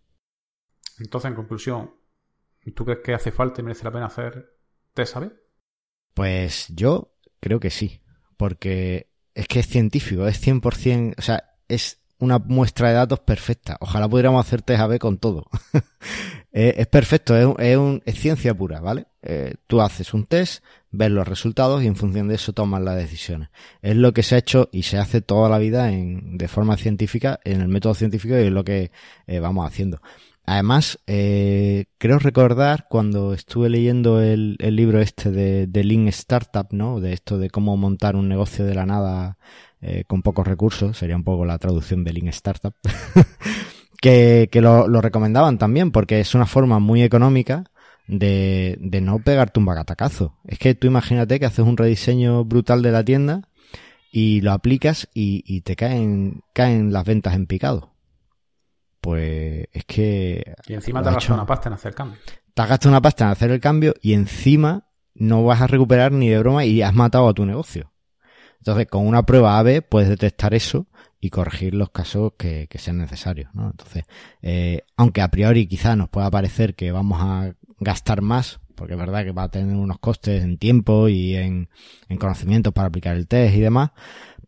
Entonces, 0.99 1.29
en 1.29 1.35
conclusión, 1.35 1.95
¿tú 2.75 2.85
crees 2.85 2.99
que 3.03 3.13
hace 3.13 3.31
falta 3.31 3.61
y 3.61 3.63
merece 3.63 3.83
la 3.83 3.91
pena 3.91 4.05
hacer 4.07 4.57
TSAB? 4.93 5.31
Pues 6.13 6.67
yo 6.69 7.15
creo 7.39 7.59
que 7.59 7.69
sí, 7.69 8.01
porque 8.37 9.11
es 9.33 9.47
que 9.47 9.59
es 9.59 9.67
científico, 9.67 10.27
es 10.27 10.45
100%, 10.45 11.15
o 11.17 11.21
sea, 11.21 11.57
es 11.67 11.98
una 12.19 12.39
muestra 12.39 12.89
de 12.89 12.95
datos 12.95 13.19
perfecta. 13.19 13.77
Ojalá 13.79 14.07
pudiéramos 14.07 14.45
hacer 14.45 14.61
TSAB 14.61 14.99
con 14.99 15.17
todo. 15.17 15.45
es, 16.51 16.87
perfecto, 16.87 17.35
es, 17.35 17.77
un, 17.77 18.01
es, 18.05 18.15
ciencia 18.19 18.53
pura, 18.53 18.81
¿vale? 18.81 19.07
Eh, 19.21 19.55
tú 19.67 19.81
haces 19.81 20.13
un 20.13 20.25
test, 20.25 20.63
ves 20.91 21.11
los 21.11 21.27
resultados 21.27 21.83
y 21.83 21.87
en 21.87 21.95
función 21.95 22.27
de 22.27 22.35
eso 22.35 22.53
tomas 22.53 22.81
las 22.81 22.97
decisiones. 22.97 23.49
Es 23.81 23.95
lo 23.95 24.13
que 24.13 24.23
se 24.23 24.35
ha 24.35 24.39
hecho 24.39 24.69
y 24.71 24.83
se 24.83 24.97
hace 24.97 25.21
toda 25.21 25.49
la 25.49 25.57
vida 25.57 25.91
en, 25.91 26.37
de 26.37 26.47
forma 26.47 26.77
científica, 26.77 27.39
en 27.43 27.61
el 27.61 27.67
método 27.69 27.93
científico 27.93 28.35
y 28.35 28.43
es 28.43 28.51
lo 28.51 28.63
que 28.63 28.91
eh, 29.27 29.39
vamos 29.39 29.65
haciendo. 29.65 30.01
Además, 30.45 30.97
eh, 31.05 31.85
creo 31.99 32.17
recordar 32.17 32.87
cuando 32.89 33.35
estuve 33.35 33.69
leyendo 33.69 34.19
el, 34.19 34.57
el 34.59 34.75
libro 34.75 34.99
este 34.99 35.29
de, 35.29 35.67
de 35.67 35.83
Lean 35.83 36.07
Startup, 36.07 36.65
¿no? 36.71 36.99
De 36.99 37.13
esto 37.13 37.37
de 37.37 37.51
cómo 37.51 37.77
montar 37.77 38.15
un 38.15 38.27
negocio 38.27 38.65
de 38.65 38.73
la 38.73 38.87
nada 38.87 39.37
eh, 39.81 40.03
con 40.07 40.21
pocos 40.21 40.45
recursos, 40.45 40.97
sería 40.97 41.15
un 41.15 41.23
poco 41.23 41.45
la 41.45 41.57
traducción 41.57 42.03
de 42.03 42.13
Lean 42.13 42.27
Startup. 42.29 42.73
que, 44.01 44.49
que 44.51 44.61
lo, 44.61 44.87
lo, 44.87 45.01
recomendaban 45.01 45.57
también, 45.57 45.91
porque 45.91 46.19
es 46.19 46.35
una 46.35 46.45
forma 46.45 46.79
muy 46.79 47.03
económica 47.03 47.65
de, 48.07 48.77
de 48.81 49.01
no 49.01 49.19
pegarte 49.19 49.59
un 49.59 49.65
bagatacazo. 49.65 50.35
Es 50.45 50.59
que 50.59 50.75
tú 50.75 50.87
imagínate 50.87 51.39
que 51.39 51.45
haces 51.45 51.65
un 51.65 51.77
rediseño 51.77 52.43
brutal 52.43 52.81
de 52.81 52.91
la 52.91 53.03
tienda 53.03 53.47
y 54.11 54.41
lo 54.41 54.51
aplicas 54.51 55.07
y, 55.13 55.43
y 55.45 55.61
te 55.61 55.75
caen, 55.75 56.41
caen 56.53 56.91
las 56.91 57.05
ventas 57.05 57.35
en 57.35 57.45
picado. 57.45 57.93
Pues 59.01 59.67
es 59.71 59.85
que... 59.85 60.55
Y 60.67 60.73
encima 60.73 61.01
te 61.01 61.09
has 61.09 61.15
gastado 61.15 61.35
una 61.35 61.45
pasta 61.45 61.69
en 61.69 61.73
hacer 61.73 61.89
el 61.89 61.95
cambio. 61.95 62.19
Te 62.53 62.61
has 62.61 62.69
gastado 62.69 62.89
una 62.91 63.01
pasta 63.01 63.25
en 63.25 63.31
hacer 63.31 63.51
el 63.51 63.59
cambio 63.59 63.93
y 64.01 64.13
encima 64.13 64.87
no 65.13 65.43
vas 65.43 65.61
a 65.61 65.67
recuperar 65.67 66.11
ni 66.11 66.29
de 66.29 66.39
broma 66.39 66.65
y 66.65 66.81
has 66.81 66.93
matado 66.93 67.29
a 67.29 67.33
tu 67.33 67.45
negocio. 67.45 67.88
Entonces, 68.59 68.87
con 68.87 69.07
una 69.07 69.23
prueba 69.23 69.57
AB 69.57 69.81
puedes 69.87 70.09
detectar 70.09 70.53
eso 70.53 70.87
y 71.19 71.29
corregir 71.29 71.73
los 71.73 71.89
casos 71.89 72.33
que, 72.37 72.67
sean 72.75 72.97
necesarios. 72.97 73.49
¿no? 73.53 73.69
Entonces, 73.71 74.05
eh, 74.41 74.83
aunque 74.95 75.21
a 75.21 75.29
priori 75.29 75.67
quizás 75.67 75.97
nos 75.97 76.09
pueda 76.09 76.29
parecer 76.29 76.75
que 76.75 76.91
vamos 76.91 77.19
a 77.21 77.53
gastar 77.79 78.21
más, 78.21 78.59
porque 78.75 78.93
es 78.93 78.99
verdad 78.99 79.23
que 79.23 79.31
va 79.31 79.43
a 79.43 79.51
tener 79.51 79.75
unos 79.75 79.99
costes 79.99 80.43
en 80.43 80.57
tiempo 80.57 81.09
y 81.09 81.35
en, 81.35 81.69
en 82.07 82.17
conocimientos 82.17 82.73
para 82.73 82.87
aplicar 82.87 83.15
el 83.15 83.27
test 83.27 83.55
y 83.55 83.61
demás, 83.61 83.91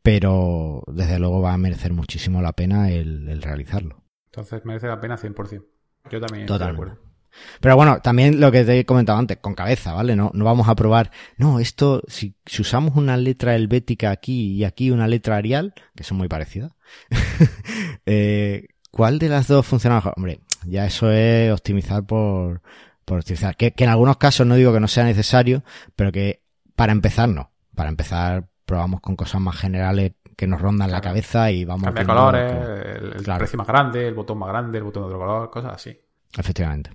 pero 0.01 0.83
desde 0.87 1.19
luego 1.19 1.41
va 1.41 1.53
a 1.53 1.57
merecer 1.57 1.93
muchísimo 1.93 2.41
la 2.41 2.53
pena 2.53 2.91
el, 2.91 3.41
realizarlo. 3.41 4.03
Entonces 4.25 4.63
merece 4.65 4.87
la 4.87 4.99
pena 4.99 5.17
100%. 5.17 5.65
Yo 6.09 6.21
también 6.21 6.43
estoy 6.43 6.59
de 6.59 6.65
acuerdo. 6.65 7.10
Pero 7.59 7.75
bueno, 7.75 8.01
también 8.01 8.39
lo 8.39 8.51
que 8.51 8.63
te 8.63 8.79
he 8.79 8.85
comentado 8.85 9.17
antes, 9.17 9.37
con 9.37 9.53
cabeza, 9.53 9.93
¿vale? 9.93 10.15
No, 10.15 10.31
no 10.33 10.45
vamos 10.45 10.67
a 10.67 10.75
probar, 10.75 11.11
no, 11.37 11.59
esto, 11.59 12.01
si, 12.07 12.35
si 12.45 12.61
usamos 12.61 12.95
una 12.95 13.17
letra 13.17 13.55
helvética 13.55 14.11
aquí 14.11 14.53
y 14.53 14.63
aquí 14.63 14.91
una 14.91 15.07
letra 15.07 15.37
arial, 15.37 15.73
que 15.95 16.03
son 16.03 16.17
muy 16.17 16.27
parecidas, 16.27 16.73
eh, 18.05 18.67
¿cuál 18.91 19.19
de 19.19 19.29
las 19.29 19.47
dos 19.47 19.65
funciona 19.65 19.95
mejor? 19.95 20.13
Hombre, 20.17 20.39
ya 20.65 20.85
eso 20.85 21.11
es 21.11 21.51
optimizar 21.51 22.05
por, 22.05 22.61
por 23.05 23.19
optimizar. 23.19 23.55
Que, 23.55 23.71
que 23.71 23.83
en 23.83 23.89
algunos 23.89 24.17
casos 24.17 24.45
no 24.45 24.55
digo 24.55 24.73
que 24.73 24.79
no 24.79 24.87
sea 24.87 25.03
necesario, 25.03 25.63
pero 25.95 26.11
que 26.11 26.43
para 26.75 26.91
empezar 26.91 27.29
no. 27.29 27.51
Para 27.75 27.89
empezar 27.89 28.47
probamos 28.65 29.01
con 29.01 29.15
cosas 29.15 29.41
más 29.41 29.57
generales 29.57 30.13
que 30.35 30.47
nos 30.47 30.61
rondan 30.61 30.91
la 30.91 31.01
cabeza 31.01 31.51
y 31.51 31.65
vamos... 31.65 31.83
Cambia 31.83 32.05
colores, 32.05 32.51
el, 32.51 33.37
precio 33.37 33.57
más 33.57 33.67
grande, 33.67 34.07
el 34.07 34.13
botón 34.13 34.39
más 34.39 34.49
grande, 34.49 34.77
el 34.77 34.83
botón 34.83 35.03
de 35.03 35.07
otro 35.07 35.19
color, 35.19 35.49
cosas 35.49 35.73
así. 35.75 35.99
Efectivamente. 36.37 36.91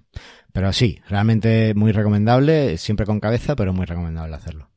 Pero 0.52 0.72
sí, 0.72 1.00
realmente 1.08 1.74
muy 1.74 1.92
recomendable, 1.92 2.78
siempre 2.78 3.06
con 3.06 3.20
cabeza, 3.20 3.56
pero 3.56 3.72
muy 3.72 3.84
recomendable 3.84 4.34
hacerlo. 4.34 4.70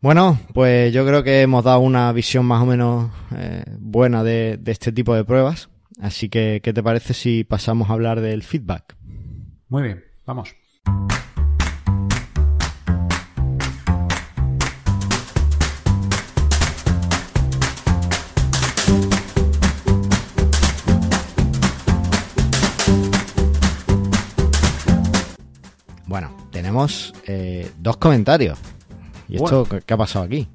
Bueno, 0.00 0.40
pues 0.54 0.94
yo 0.94 1.06
creo 1.06 1.22
que 1.22 1.42
hemos 1.42 1.62
dado 1.62 1.80
una 1.80 2.10
visión 2.12 2.46
más 2.46 2.62
o 2.62 2.66
menos 2.66 3.10
eh, 3.36 3.64
buena 3.78 4.24
de, 4.24 4.56
de 4.58 4.72
este 4.72 4.92
tipo 4.92 5.14
de 5.14 5.24
pruebas. 5.24 5.68
Así 6.00 6.30
que, 6.30 6.60
¿qué 6.62 6.72
te 6.72 6.82
parece 6.82 7.12
si 7.12 7.44
pasamos 7.44 7.90
a 7.90 7.92
hablar 7.92 8.22
del 8.22 8.42
feedback? 8.42 8.96
Muy 9.68 9.82
bien, 9.82 10.04
vamos. 10.24 10.54
Tenemos 26.70 27.12
eh, 27.26 27.68
dos 27.78 27.96
comentarios. 27.96 28.56
¿Y 29.28 29.36
esto 29.36 29.66
qué 29.84 29.94
ha 29.94 29.96
pasado 29.96 30.24
aquí? 30.24 30.48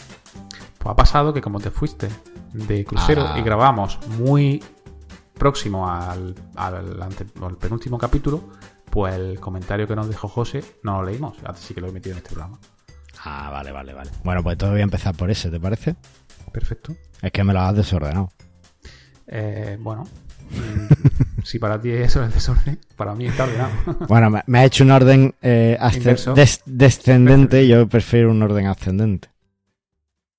Pues 0.78 0.92
ha 0.92 0.96
pasado 0.96 1.34
que 1.34 1.42
como 1.42 1.60
te 1.60 1.72
fuiste 1.72 2.08
de 2.54 2.86
crucero 2.86 3.26
ah. 3.28 3.38
y 3.38 3.42
grabamos 3.42 4.00
muy 4.18 4.64
próximo 5.34 5.90
al, 5.90 6.34
al, 6.56 7.10
penúltimo 7.60 7.98
capítulo, 7.98 8.50
pues 8.90 9.14
el 9.16 9.42
comentario 9.42 9.90
que 9.90 9.96
nos 9.98 10.08
dejó 10.08 10.30
José 10.30 10.64
no 10.84 11.02
lo 11.02 11.10
leímos, 11.10 11.36
así 11.44 11.74
que 11.74 11.82
lo 11.82 11.90
he 11.90 11.92
metido 11.92 12.14
en 12.14 12.20
este 12.20 12.30
programa. 12.30 12.60
Ah, 13.26 13.50
vale, 13.52 13.74
vale, 13.74 13.94
vale. 13.94 14.12
Bueno, 14.24 14.42
pues 14.42 14.58
todo 14.58 14.72
voy 14.72 14.80
a 14.80 14.84
empezar 14.84 15.16
por 15.16 15.30
ese, 15.30 15.52
¿te 15.52 15.60
parece? 15.60 15.98
Perfecto. 16.54 16.96
Es 17.22 17.34
que 17.34 17.44
me 17.44 17.52
lo 17.52 17.60
has 17.60 17.76
desordenado. 17.76 18.32
Eh, 19.28 19.78
bueno, 19.82 20.06
si 21.44 21.60
para 21.60 21.80
ti 21.80 21.92
eso 21.92 22.22
es 22.22 22.28
el 22.28 22.34
desorden, 22.34 22.80
para 22.96 23.16
mí 23.16 23.28
está 23.28 23.44
ordenado. 23.44 23.72
bueno, 24.08 24.42
me, 24.46 24.60
ha 24.60 24.66
hecho 24.66 24.84
un 24.84 24.92
orden 24.92 25.36
eh, 25.42 25.78
descendente, 26.66 27.68
yo 27.68 27.88
prefiero 27.88 28.32
un 28.32 28.42
orden 28.42 28.68
ascendente. 28.68 29.30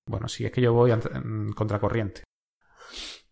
Bueno, 0.07 0.28
si 0.28 0.44
es 0.44 0.52
que 0.52 0.61
yo 0.61 0.72
voy 0.72 0.92
contracorriente. 1.54 2.22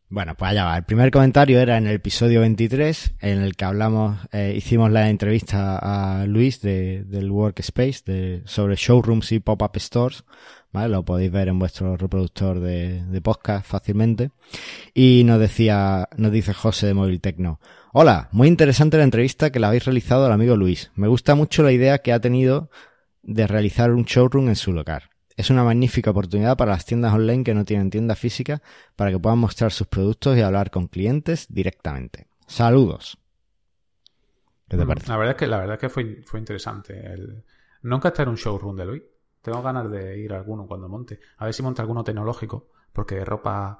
Bueno, 0.08 0.34
pues 0.36 0.52
allá 0.52 0.64
va. 0.64 0.76
El 0.76 0.84
primer 0.84 1.10
comentario 1.10 1.58
era 1.60 1.76
en 1.76 1.86
el 1.86 1.96
episodio 1.96 2.40
23, 2.40 3.14
en 3.20 3.42
el 3.42 3.56
que 3.56 3.64
hablamos, 3.64 4.18
eh, 4.32 4.54
hicimos 4.56 4.90
la 4.92 5.08
entrevista 5.08 5.78
a 5.78 6.26
Luis 6.26 6.60
de, 6.60 7.04
del 7.04 7.30
Workspace 7.30 8.02
de, 8.04 8.42
sobre 8.44 8.76
showrooms 8.76 9.32
y 9.32 9.40
pop-up 9.40 9.76
stores. 9.76 10.24
¿Vale? 10.74 10.88
Lo 10.88 11.04
podéis 11.04 11.30
ver 11.30 11.48
en 11.48 11.58
vuestro 11.58 11.96
reproductor 11.96 12.58
de, 12.58 13.04
de, 13.04 13.20
podcast 13.22 13.64
fácilmente. 13.64 14.32
Y 14.92 15.22
nos 15.24 15.38
decía, 15.38 16.08
nos 16.16 16.32
dice 16.32 16.52
José 16.52 16.88
de 16.88 16.94
Móvil 16.94 17.20
Tecno. 17.20 17.60
Hola, 17.92 18.28
muy 18.32 18.48
interesante 18.48 18.98
la 18.98 19.04
entrevista 19.04 19.50
que 19.50 19.60
la 19.60 19.68
habéis 19.68 19.84
realizado 19.84 20.26
al 20.26 20.32
amigo 20.32 20.56
Luis. 20.56 20.90
Me 20.96 21.06
gusta 21.06 21.36
mucho 21.36 21.62
la 21.62 21.70
idea 21.70 21.98
que 21.98 22.12
ha 22.12 22.20
tenido 22.20 22.70
de 23.22 23.46
realizar 23.46 23.92
un 23.92 24.04
showroom 24.04 24.48
en 24.48 24.56
su 24.56 24.72
local. 24.72 25.04
Es 25.36 25.48
una 25.48 25.62
magnífica 25.62 26.10
oportunidad 26.10 26.56
para 26.56 26.72
las 26.72 26.84
tiendas 26.84 27.14
online 27.14 27.44
que 27.44 27.54
no 27.54 27.64
tienen 27.64 27.90
tienda 27.90 28.16
física 28.16 28.60
para 28.96 29.12
que 29.12 29.18
puedan 29.18 29.38
mostrar 29.38 29.70
sus 29.70 29.86
productos 29.86 30.36
y 30.36 30.40
hablar 30.40 30.72
con 30.72 30.88
clientes 30.88 31.46
directamente. 31.48 32.26
Saludos. 32.48 33.16
¿Qué 34.68 34.76
te 34.76 34.84
mm, 34.84 34.88
parece? 34.88 35.08
La 35.08 35.16
verdad 35.16 35.36
es 35.36 35.38
que, 35.38 35.46
la 35.46 35.58
verdad 35.58 35.74
es 35.74 35.80
que 35.80 35.88
fue, 35.88 36.22
fue 36.26 36.40
interesante. 36.40 36.98
El... 36.98 37.44
Nunca 37.82 38.08
estar 38.08 38.26
en 38.26 38.30
un 38.30 38.36
showroom 38.36 38.76
de 38.76 38.86
Luis. 38.86 39.02
Tengo 39.44 39.60
ganas 39.60 39.90
de 39.90 40.18
ir 40.18 40.32
a 40.32 40.38
alguno 40.38 40.66
cuando 40.66 40.88
monte. 40.88 41.20
A 41.36 41.44
ver 41.44 41.52
si 41.52 41.62
monta 41.62 41.82
alguno 41.82 42.02
tecnológico, 42.02 42.70
porque 42.94 43.16
de 43.16 43.26
ropa, 43.26 43.78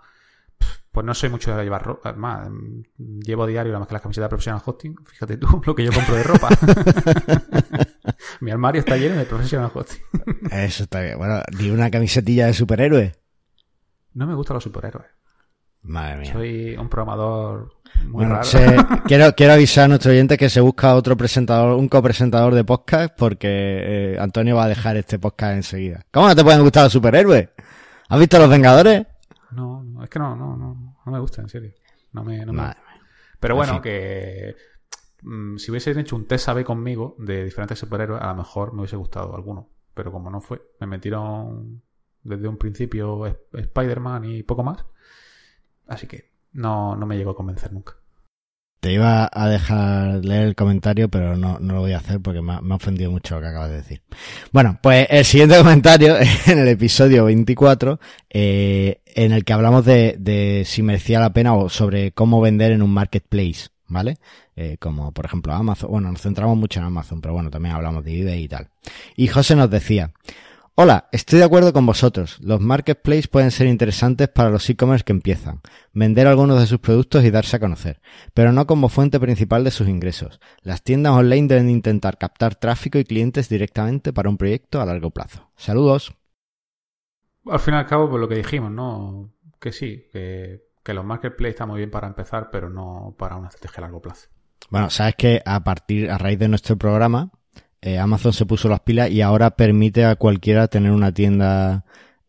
pues 0.92 1.06
no 1.06 1.14
soy 1.14 1.30
mucho 1.30 1.56
de 1.56 1.64
llevar 1.64 1.86
ropa. 1.86 2.12
Más, 2.12 2.50
llevo 2.98 3.46
diario 3.46 3.72
la 3.72 3.78
más 3.78 3.88
que 3.88 3.94
la 3.94 4.00
camiseta 4.00 4.28
profesional 4.28 4.60
hosting. 4.62 4.94
Fíjate 5.06 5.38
tú 5.38 5.62
lo 5.64 5.74
que 5.74 5.82
yo 5.86 5.90
compro 5.90 6.16
de 6.16 6.22
ropa. 6.22 6.50
Mi 8.40 8.50
armario 8.50 8.80
está 8.80 8.98
lleno 8.98 9.16
de 9.16 9.24
profesional 9.24 9.70
hosting. 9.72 10.02
Eso 10.50 10.82
está 10.82 11.00
bien. 11.00 11.16
Bueno, 11.16 11.40
di 11.56 11.70
una 11.70 11.90
camisetilla 11.90 12.44
de 12.44 12.52
superhéroe. 12.52 13.14
No 14.12 14.26
me 14.26 14.34
gustan 14.34 14.56
los 14.56 14.64
superhéroes. 14.64 15.06
Madre 15.84 16.16
mía. 16.22 16.32
Soy 16.32 16.76
un 16.76 16.88
programador 16.88 17.74
muy 18.04 18.10
Bueno, 18.24 18.30
raro. 18.36 18.44
se- 18.44 18.76
quiero, 19.06 19.32
quiero 19.34 19.52
avisar 19.52 19.84
a 19.84 19.88
nuestro 19.88 20.10
oyente 20.12 20.36
que 20.36 20.48
se 20.48 20.60
busca 20.60 20.94
otro 20.94 21.16
presentador, 21.16 21.76
un 21.78 21.88
copresentador 21.88 22.54
de 22.54 22.64
podcast, 22.64 23.14
porque 23.16 23.48
eh, 24.14 24.18
Antonio 24.18 24.56
va 24.56 24.64
a 24.64 24.68
dejar 24.68 24.96
este 24.96 25.18
podcast 25.18 25.54
enseguida. 25.56 26.04
¿Cómo 26.10 26.26
no 26.28 26.34
te 26.34 26.42
pueden 26.42 26.62
gustar 26.62 26.84
los 26.84 26.92
superhéroes? 26.92 27.48
¿Has 28.08 28.18
visto 28.18 28.38
Los 28.38 28.48
Vengadores? 28.50 29.06
No, 29.52 29.82
no, 29.84 30.02
es 30.02 30.10
que 30.10 30.18
no, 30.18 30.34
no, 30.34 30.56
no, 30.56 30.96
no 31.04 31.12
me 31.12 31.18
gusta, 31.20 31.42
en 31.42 31.48
serio. 31.48 31.72
No 32.12 32.24
me, 32.24 32.44
no 32.44 32.52
me 32.52 32.62
Madre 32.62 32.78
gusta. 32.80 33.06
Pero 33.40 33.54
En 33.54 33.58
bueno, 33.58 33.72
fin. 33.74 33.82
que 33.82 34.56
mm, 35.22 35.56
si 35.58 35.70
hubiesen 35.70 35.98
hecho 35.98 36.16
un 36.16 36.26
test 36.26 36.48
AB 36.48 36.64
conmigo 36.64 37.14
de 37.18 37.44
diferentes 37.44 37.78
superhéroes, 37.78 38.22
a 38.22 38.28
lo 38.28 38.34
mejor 38.36 38.72
me 38.72 38.80
hubiese 38.80 38.96
gustado 38.96 39.34
alguno. 39.36 39.68
Pero 39.94 40.10
como 40.10 40.30
no 40.30 40.40
fue, 40.40 40.60
me 40.80 40.86
metieron 40.86 41.82
desde 42.22 42.48
un 42.48 42.56
principio 42.56 43.26
Sp- 43.28 43.60
Spider-Man 43.60 44.24
y 44.24 44.42
poco 44.42 44.62
más. 44.64 44.84
Así 45.86 46.06
que 46.06 46.30
no, 46.52 46.96
no 46.96 47.06
me 47.06 47.16
llegó 47.16 47.32
a 47.32 47.36
convencer 47.36 47.72
nunca. 47.72 47.94
Te 48.80 48.92
iba 48.92 49.30
a 49.32 49.48
dejar 49.48 50.24
leer 50.24 50.42
el 50.42 50.54
comentario, 50.54 51.08
pero 51.08 51.38
no, 51.38 51.58
no 51.58 51.74
lo 51.74 51.80
voy 51.80 51.92
a 51.92 51.98
hacer 51.98 52.20
porque 52.20 52.42
me 52.42 52.52
ha, 52.52 52.74
ofendido 52.74 53.10
mucho 53.10 53.36
lo 53.36 53.40
que 53.40 53.46
acabas 53.46 53.70
de 53.70 53.76
decir. 53.76 54.02
Bueno, 54.52 54.78
pues 54.82 55.06
el 55.08 55.24
siguiente 55.24 55.56
comentario 55.58 56.16
en 56.46 56.58
el 56.58 56.68
episodio 56.68 57.24
24, 57.24 57.98
eh, 58.28 59.00
en 59.06 59.32
el 59.32 59.44
que 59.44 59.52
hablamos 59.54 59.86
de, 59.86 60.16
de 60.18 60.64
si 60.66 60.82
merecía 60.82 61.18
la 61.18 61.32
pena 61.32 61.54
o 61.54 61.70
sobre 61.70 62.12
cómo 62.12 62.42
vender 62.42 62.72
en 62.72 62.82
un 62.82 62.92
marketplace, 62.92 63.68
¿vale? 63.88 64.18
Eh, 64.56 64.76
como 64.78 65.12
por 65.12 65.24
ejemplo 65.24 65.52
Amazon. 65.52 65.90
Bueno, 65.90 66.12
nos 66.12 66.20
centramos 66.20 66.56
mucho 66.56 66.78
en 66.78 66.86
Amazon, 66.86 67.20
pero 67.20 67.34
bueno, 67.34 67.50
también 67.50 67.74
hablamos 67.74 68.04
de 68.04 68.20
eBay 68.20 68.44
y 68.44 68.48
tal. 68.48 68.68
Y 69.16 69.26
José 69.26 69.56
nos 69.56 69.70
decía, 69.70 70.12
Hola, 70.76 71.08
estoy 71.12 71.38
de 71.38 71.44
acuerdo 71.44 71.72
con 71.72 71.86
vosotros. 71.86 72.40
Los 72.40 72.60
marketplaces 72.60 73.28
pueden 73.28 73.52
ser 73.52 73.68
interesantes 73.68 74.26
para 74.26 74.50
los 74.50 74.68
e-commerce 74.68 75.04
que 75.04 75.12
empiezan, 75.12 75.60
vender 75.92 76.26
algunos 76.26 76.58
de 76.58 76.66
sus 76.66 76.80
productos 76.80 77.22
y 77.22 77.30
darse 77.30 77.54
a 77.54 77.60
conocer, 77.60 78.00
pero 78.34 78.50
no 78.50 78.66
como 78.66 78.88
fuente 78.88 79.20
principal 79.20 79.62
de 79.62 79.70
sus 79.70 79.86
ingresos. 79.86 80.40
Las 80.62 80.82
tiendas 80.82 81.12
online 81.12 81.46
deben 81.46 81.70
intentar 81.70 82.18
captar 82.18 82.56
tráfico 82.56 82.98
y 82.98 83.04
clientes 83.04 83.48
directamente 83.48 84.12
para 84.12 84.28
un 84.28 84.36
proyecto 84.36 84.80
a 84.80 84.86
largo 84.86 85.10
plazo. 85.10 85.48
Saludos. 85.54 86.12
Al 87.46 87.60
fin 87.60 87.74
y 87.74 87.76
al 87.76 87.86
cabo, 87.86 88.10
pues 88.10 88.20
lo 88.20 88.28
que 88.28 88.34
dijimos, 88.34 88.72
¿no? 88.72 89.32
Que 89.60 89.70
sí, 89.70 90.08
que, 90.12 90.70
que 90.82 90.92
los 90.92 91.04
marketplaces 91.04 91.54
están 91.54 91.68
muy 91.68 91.78
bien 91.78 91.92
para 91.92 92.08
empezar, 92.08 92.50
pero 92.50 92.68
no 92.68 93.14
para 93.16 93.36
una 93.36 93.46
estrategia 93.46 93.78
a 93.78 93.82
largo 93.82 94.02
plazo. 94.02 94.28
Bueno, 94.70 94.90
sabes 94.90 95.14
que 95.14 95.40
a 95.46 95.62
partir, 95.62 96.10
a 96.10 96.18
raíz 96.18 96.40
de 96.40 96.48
nuestro 96.48 96.76
programa, 96.76 97.30
eh, 97.86 97.98
Amazon 97.98 98.32
se 98.32 98.46
puso 98.46 98.68
las 98.68 98.80
pilas 98.80 99.10
y 99.10 99.20
ahora 99.20 99.50
permite 99.56 100.04
a 100.04 100.16
cualquiera 100.16 100.68
tener 100.68 100.90
una 100.90 101.12
tienda 101.12 101.84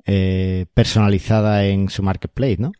eh, 0.05 0.65
personalizada 0.73 1.65
en 1.65 1.89
su 1.89 2.03
marketplace, 2.03 2.57
¿no? 2.59 2.71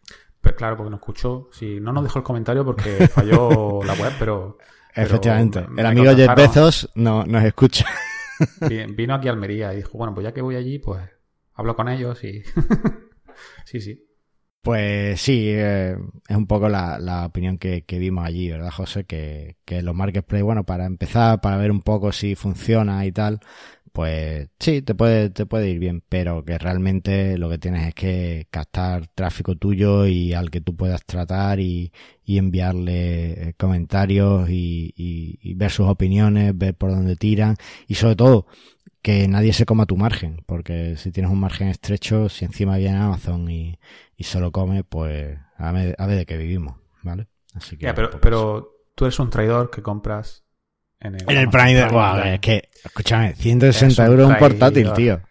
Pero 0.41 0.55
claro, 0.55 0.78
porque 0.78 0.91
nos 0.91 0.99
escuchó. 0.99 1.49
Sí, 1.51 1.80
no 1.82 1.91
nos 1.93 2.03
dejó 2.03 2.19
el 2.19 2.23
comentario 2.26 2.63
porque 2.65 3.07
falló 3.13 3.82
la 3.84 3.93
web, 3.93 4.13
pero. 4.19 4.57
pero 4.93 5.07
Efectivamente. 5.07 5.65
me- 5.69 5.82
El 5.82 5.88
amigo 5.88 6.15
Jeff. 6.15 6.36
Bezos 6.36 6.89
no, 6.95 7.26
nos 7.26 7.43
escucha. 7.43 7.86
Vi- 8.69 8.86
Vino 8.93 9.15
aquí 9.15 9.28
a 9.28 9.32
Almería 9.32 9.73
y 9.73 9.78
dijo, 9.78 9.97
bueno, 9.97 10.13
pues 10.13 10.26
ya 10.26 10.34
que 10.34 10.41
voy 10.41 10.55
allí, 10.55 10.78
pues 10.80 11.01
hablo 11.53 11.76
con 11.76 11.88
ellos 11.88 12.21
y... 12.23 12.43
sí, 13.65 13.80
sí. 13.82 14.03
Pues 14.66 15.22
sí, 15.22 15.43
eh, 15.47 15.95
es 16.28 16.36
un 16.36 16.47
poco 16.47 16.70
la, 16.70 16.97
la 16.97 17.28
opinión 17.28 17.59
que, 17.59 17.84
que 17.84 17.99
vimos 17.99 18.26
allí, 18.26 18.49
¿verdad, 18.49 18.72
José? 18.72 19.03
Que, 19.05 19.57
que 19.63 19.84
los 19.84 19.93
marketplaces, 19.93 20.43
bueno, 20.43 20.63
para 20.66 20.86
empezar, 20.88 21.39
para 21.39 21.57
ver 21.57 21.70
un 21.70 21.82
poco 21.82 22.11
si 22.11 22.34
funciona 22.34 23.05
y 23.05 23.11
tal, 23.11 23.41
pues 23.95 24.49
sí, 24.59 24.81
te 24.81 24.93
puede, 24.95 25.29
te 25.31 25.45
puede 25.47 25.69
ir 25.69 25.79
bien, 25.79 26.03
pero 26.09 26.45
que 26.45 26.57
realmente 26.59 27.37
lo 27.37 27.49
que 27.49 27.57
tienes 27.57 27.87
es 27.87 27.95
que 27.95 28.47
captar 28.51 29.07
tráfico 29.07 29.55
tuyo 29.55 30.05
y 30.07 30.33
al 30.33 30.51
que 30.51 30.61
tú 30.61 30.75
puedas 30.75 31.05
tratar 31.05 31.59
y, 31.61 31.93
y 32.25 32.37
enviarle 32.37 33.49
eh, 33.49 33.53
comentarios 33.57 34.49
y, 34.49 34.93
y- 34.97 35.39
y 35.41 35.53
ver 35.55 35.71
sus 35.71 35.87
opiniones, 35.87 36.57
ver 36.57 36.75
por 36.75 36.91
dónde 36.91 37.15
tiran 37.15 37.55
y 37.87 37.95
sobre 37.95 38.15
todo 38.17 38.47
que 39.01 39.27
nadie 39.27 39.53
se 39.53 39.65
coma 39.65 39.85
tu 39.85 39.97
margen, 39.97 40.43
porque 40.47 40.97
si 40.97 41.11
tienes 41.11 41.31
un 41.31 41.39
margen 41.39 41.67
estrecho, 41.69 42.29
si 42.29 42.45
encima 42.45 42.77
viene 42.77 42.97
Amazon 42.97 43.49
y, 43.51 43.79
y 44.17 44.23
se 44.25 44.39
lo 44.41 44.51
come, 44.51 44.83
pues 44.83 45.37
a 45.57 45.71
ver, 45.71 45.95
a 45.99 46.07
ver 46.07 46.17
de 46.17 46.25
qué 46.25 46.37
vivimos, 46.37 46.77
¿vale? 47.03 47.27
Así 47.53 47.77
que 47.77 47.85
Ya, 47.85 47.93
pero, 47.93 48.19
pero 48.19 48.71
tú 48.95 49.05
eres 49.05 49.19
un 49.19 49.29
traidor 49.29 49.69
que 49.69 49.81
compras 49.81 50.44
en 51.06 51.16
el... 51.16 51.22
en 51.24 51.30
el 51.30 51.38
Amazon 51.38 51.51
Prime 51.51 51.74
de, 51.76 51.84
Online. 51.84 52.34
es 52.36 52.39
que, 52.41 52.70
escúchame, 52.84 53.34
160 53.36 54.03
Es 54.03 54.10
un 54.10 54.14
euros 54.14 54.30
un 54.30 54.38
portátil, 54.38 54.93
tío. 54.93 55.22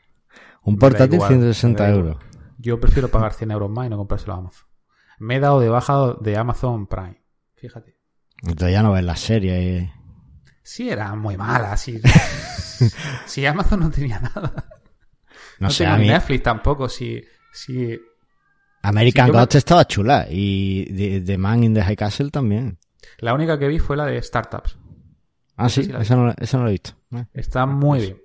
Un 0.63 0.79
portátil 0.79 1.15
igual, 1.15 1.29
160 1.29 1.83
me 1.83 1.89
da 1.91 1.95
igual. 1.97 2.13
euros. 2.15 2.25
Yo 2.59 2.81
prefiero 2.81 3.09
pagar 3.09 3.33
100 3.35 3.51
euros 3.51 3.71
más 3.71 3.87
y 3.87 3.91
no 3.91 3.97
comprárselo 3.99 4.35
a 4.35 4.39
Amazon. 4.39 4.67
Me 5.19 5.37
he 5.37 5.41
dado 5.41 5.61
de 5.61 5.69
baja 5.69 6.15
de 6.21 6.37
Amazon 6.37 6.87
Prime. 6.87 7.23
Fíjate. 7.57 7.97
Entonces 8.43 8.73
ya 8.73 8.83
no 8.83 8.93
ves 8.93 9.05
la 9.05 9.17
serie. 9.17 9.63
y- 9.83 9.91
Sí, 10.63 10.89
era 10.89 11.15
muy 11.15 11.37
mala, 11.37 11.77
sí. 11.77 12.01
si 13.27 13.45
Amazon 13.47 13.81
no 13.81 13.91
tenía 13.91 14.19
nada. 14.21 14.53
No, 15.61 15.67
No, 15.67 15.71
sé, 15.71 15.85
tengo 15.85 15.97
a 15.97 15.99
mí 15.99 16.09
Netflix 16.09 16.43
tampoco, 16.43 16.89
si... 16.89 17.23
si 17.53 17.99
American 18.83 19.27
Sí, 19.27 19.33
me- 19.33 19.39
Gods 19.39 19.55
estaba 19.55 19.87
chula 19.87 20.27
y 20.31 20.85
The, 20.87 21.21
The 21.21 21.39
Man 21.39 21.65
in 21.65 21.75
the 21.75 21.83
High 21.83 21.97
Castle 21.97 22.31
también. 22.31 22.79
la 23.19 23.33
única 23.35 23.59
que 23.59 23.69
vi 23.69 23.79
fue 23.79 23.97
la 23.97 24.07
de 24.07 24.21
Startups. 24.23 24.79
Ah, 25.57 25.69
sí, 25.69 25.83
esa 25.99 26.17
no, 26.17 26.35
esa 26.37 26.59
no 26.59 26.65
la 26.65 26.71
he 26.71 26.73
visto. 26.73 26.93
Eh, 27.13 27.25
Está 27.35 27.67
muy 27.67 28.01
bien. 28.01 28.19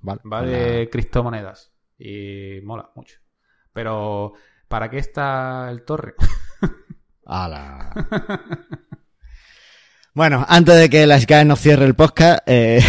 Vale. 0.00 0.20
Va 0.24 0.40
pues 0.40 0.50
de 0.50 0.88
criptomonedas 0.90 1.72
y 1.98 2.60
mola 2.62 2.90
mucho. 2.94 3.18
Pero, 3.72 4.32
¿para 4.68 4.88
qué 4.90 4.98
está 4.98 5.68
el 5.70 5.82
torre? 5.82 6.14
Ala. 7.26 7.90
Bueno, 10.12 10.44
antes 10.48 10.76
de 10.76 10.90
que 10.90 11.06
la 11.06 11.20
Sky 11.20 11.44
nos 11.44 11.60
cierre 11.60 11.84
el 11.84 11.94
podcast, 11.94 12.40
eh, 12.46 12.80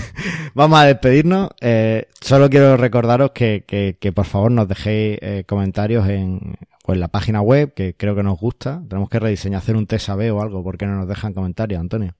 vamos 0.54 0.80
a 0.80 0.84
despedirnos. 0.84 1.50
Eh, 1.60 2.08
solo 2.20 2.50
quiero 2.50 2.76
recordaros 2.76 3.30
que, 3.30 3.64
que, 3.66 3.96
que 4.00 4.12
por 4.12 4.24
favor 4.24 4.50
nos 4.50 4.66
dejéis 4.66 5.18
eh, 5.22 5.44
comentarios 5.46 6.08
en, 6.08 6.56
o 6.84 6.92
en 6.92 7.00
la 7.00 7.08
página 7.08 7.40
web, 7.42 7.74
que 7.74 7.94
creo 7.94 8.16
que 8.16 8.24
nos 8.24 8.40
gusta. 8.40 8.82
Tenemos 8.88 9.08
que 9.08 9.20
rediseñar, 9.20 9.58
hacer 9.58 9.76
un 9.76 9.86
test 9.86 10.08
AB 10.08 10.34
o 10.34 10.42
algo, 10.42 10.64
porque 10.64 10.84
no 10.84 10.96
nos 10.96 11.06
dejan 11.06 11.32
comentarios, 11.32 11.80
Antonio. 11.80 12.16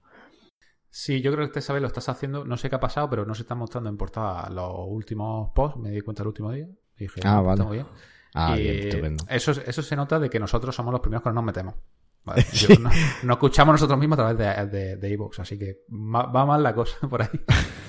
Sí, 0.97 1.19
yo 1.21 1.29
creo 1.33 1.43
que 1.43 1.49
este 1.49 1.61
sabes 1.61 1.81
lo 1.81 1.89
estás 1.89 2.07
haciendo. 2.07 2.45
No 2.45 2.55
sé 2.55 2.69
qué 2.69 2.77
ha 2.77 2.79
pasado, 2.79 3.09
pero 3.09 3.25
no 3.25 3.35
se 3.35 3.41
están 3.41 3.57
mostrando 3.57 3.89
en 3.89 3.97
portada 3.97 4.49
los 4.49 4.71
últimos 4.87 5.51
posts. 5.53 5.77
Me 5.77 5.89
di 5.89 5.99
cuenta 5.99 6.23
el 6.23 6.27
último 6.27 6.51
día. 6.53 6.67
Y 6.97 7.03
dije, 7.03 7.19
Ah, 7.25 7.39
"Ah, 7.39 7.43
pues 7.43 7.45
vale. 7.45 7.53
está 7.55 7.63
muy 7.65 7.77
bien. 7.77 7.87
Ah, 8.33 8.55
Y 8.57 8.61
bien, 8.63 8.87
estupendo. 8.87 9.25
Eso, 9.27 9.51
eso 9.51 9.81
se 9.81 9.95
nota 9.97 10.19
de 10.19 10.29
que 10.29 10.39
nosotros 10.39 10.73
somos 10.73 10.93
los 10.93 11.01
primeros 11.01 11.21
que 11.21 11.29
no 11.29 11.35
nos 11.35 11.43
metemos. 11.43 11.75
Vale, 12.23 12.45
yo- 12.53 12.79
no, 12.79 12.89
no 13.23 13.33
escuchamos 13.33 13.73
nosotros 13.73 13.99
mismos 13.99 14.17
a 14.19 14.33
través 14.33 14.71
de, 14.71 14.77
de, 14.77 14.95
de 14.95 15.09
iVoox, 15.11 15.37
así 15.41 15.59
que 15.59 15.79
va 15.91 16.45
mal 16.45 16.63
la 16.63 16.73
cosa 16.73 16.95
por 17.09 17.21
ahí. 17.23 17.27